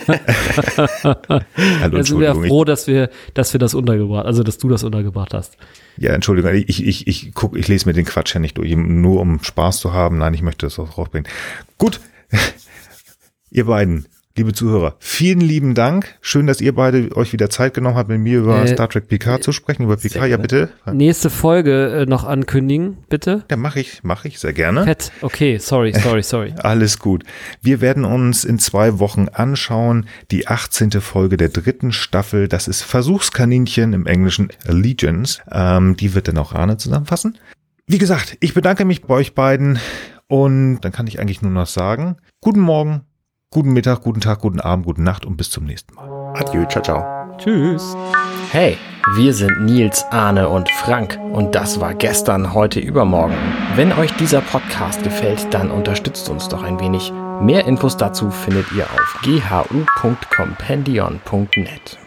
Jetzt 1.97 2.07
sind 2.07 2.19
wir 2.19 2.35
froh, 2.35 2.63
dass 2.63 2.87
wir, 2.87 3.09
dass 3.33 3.51
wir 3.51 3.59
das 3.59 3.73
untergebracht, 3.73 4.25
also 4.25 4.43
dass 4.43 4.57
du 4.57 4.69
das 4.69 4.83
untergebracht 4.83 5.33
hast. 5.33 5.57
Ja, 5.97 6.13
Entschuldigung, 6.13 6.53
ich, 6.53 6.85
ich, 6.85 7.07
ich 7.07 7.33
guck, 7.33 7.57
ich 7.57 7.67
lese 7.67 7.87
mir 7.87 7.93
den 7.93 8.05
Quatsch 8.05 8.33
ja 8.33 8.39
nicht 8.39 8.57
durch, 8.57 8.75
nur 8.75 9.19
um 9.19 9.43
Spaß 9.43 9.79
zu 9.79 9.91
haben. 9.91 10.19
Nein, 10.19 10.33
ich 10.33 10.41
möchte 10.41 10.65
das 10.65 10.79
auch 10.79 10.97
rausbringen. 10.97 11.29
Gut, 11.77 11.99
ihr 13.49 13.65
beiden, 13.65 14.05
Liebe 14.37 14.51
Zuhörer, 14.51 14.97
vielen 14.99 15.39
lieben 15.39 15.75
Dank. 15.75 16.17
Schön, 16.19 16.45
dass 16.45 16.59
ihr 16.59 16.75
beide 16.75 17.15
euch 17.15 17.31
wieder 17.31 17.49
Zeit 17.49 17.73
genommen 17.73 17.95
habt, 17.95 18.09
mit 18.09 18.19
mir 18.19 18.39
über 18.39 18.61
äh, 18.61 18.67
Star 18.67 18.89
Trek 18.89 19.07
Picard 19.07 19.41
zu 19.41 19.53
sprechen, 19.53 19.83
über 19.83 19.95
Picard. 19.95 20.29
Ja, 20.29 20.35
bitte. 20.35 20.71
Nächste 20.91 21.29
Folge 21.29 22.01
äh, 22.01 22.05
noch 22.05 22.25
ankündigen, 22.25 22.97
bitte. 23.07 23.45
Ja, 23.49 23.55
mache 23.55 23.79
ich, 23.79 24.03
mache 24.03 24.27
ich 24.27 24.39
sehr 24.39 24.51
gerne. 24.51 24.83
Fett. 24.83 25.13
Okay, 25.21 25.57
sorry, 25.57 25.93
sorry, 25.93 26.21
sorry. 26.21 26.53
Alles 26.57 26.99
gut. 26.99 27.23
Wir 27.61 27.79
werden 27.79 28.03
uns 28.03 28.43
in 28.43 28.59
zwei 28.59 28.99
Wochen 28.99 29.29
anschauen 29.29 30.05
die 30.31 30.49
18. 30.49 30.91
Folge 30.99 31.37
der 31.37 31.47
dritten 31.47 31.93
Staffel. 31.93 32.49
Das 32.49 32.67
ist 32.67 32.81
Versuchskaninchen 32.81 33.93
im 33.93 34.05
Englischen 34.05 34.49
Allegiance. 34.67 35.39
Ähm, 35.49 35.95
die 35.95 36.13
wird 36.13 36.27
dann 36.27 36.39
auch 36.39 36.51
Arne 36.51 36.75
zusammenfassen. 36.75 37.37
Wie 37.87 37.99
gesagt, 37.99 38.35
ich 38.41 38.53
bedanke 38.53 38.83
mich 38.83 39.03
bei 39.03 39.13
euch 39.13 39.33
beiden 39.33 39.79
und 40.27 40.81
dann 40.81 40.91
kann 40.91 41.07
ich 41.07 41.21
eigentlich 41.21 41.41
nur 41.41 41.51
noch 41.51 41.67
sagen, 41.67 42.17
guten 42.41 42.59
Morgen, 42.59 43.03
Guten 43.55 43.71
Mittag, 43.71 44.01
guten 44.01 44.19
Tag, 44.19 44.41
guten 44.41 44.59
Abend, 44.59 44.85
gute 44.85 45.01
Nacht 45.01 45.25
und 45.25 45.37
bis 45.37 45.49
zum 45.49 45.63
nächsten 45.63 45.95
Mal. 45.95 46.33
Adieu, 46.35 46.65
ciao, 46.65 46.83
ciao. 46.83 47.37
Tschüss. 47.37 47.95
Hey, 48.51 48.77
wir 49.15 49.33
sind 49.33 49.63
Nils, 49.63 50.03
Arne 50.11 50.49
und 50.49 50.69
Frank 50.71 51.17
und 51.31 51.55
das 51.55 51.79
war 51.79 51.93
gestern, 51.93 52.53
heute, 52.53 52.81
übermorgen. 52.81 53.37
Wenn 53.77 53.93
euch 53.93 54.11
dieser 54.17 54.41
Podcast 54.41 55.03
gefällt, 55.03 55.53
dann 55.53 55.71
unterstützt 55.71 56.27
uns 56.27 56.49
doch 56.49 56.63
ein 56.63 56.81
wenig. 56.81 57.13
Mehr 57.39 57.65
Infos 57.65 57.95
dazu 57.95 58.29
findet 58.29 58.69
ihr 58.73 58.87
auf 58.91 59.21
ghu.compendion.net. 59.23 62.04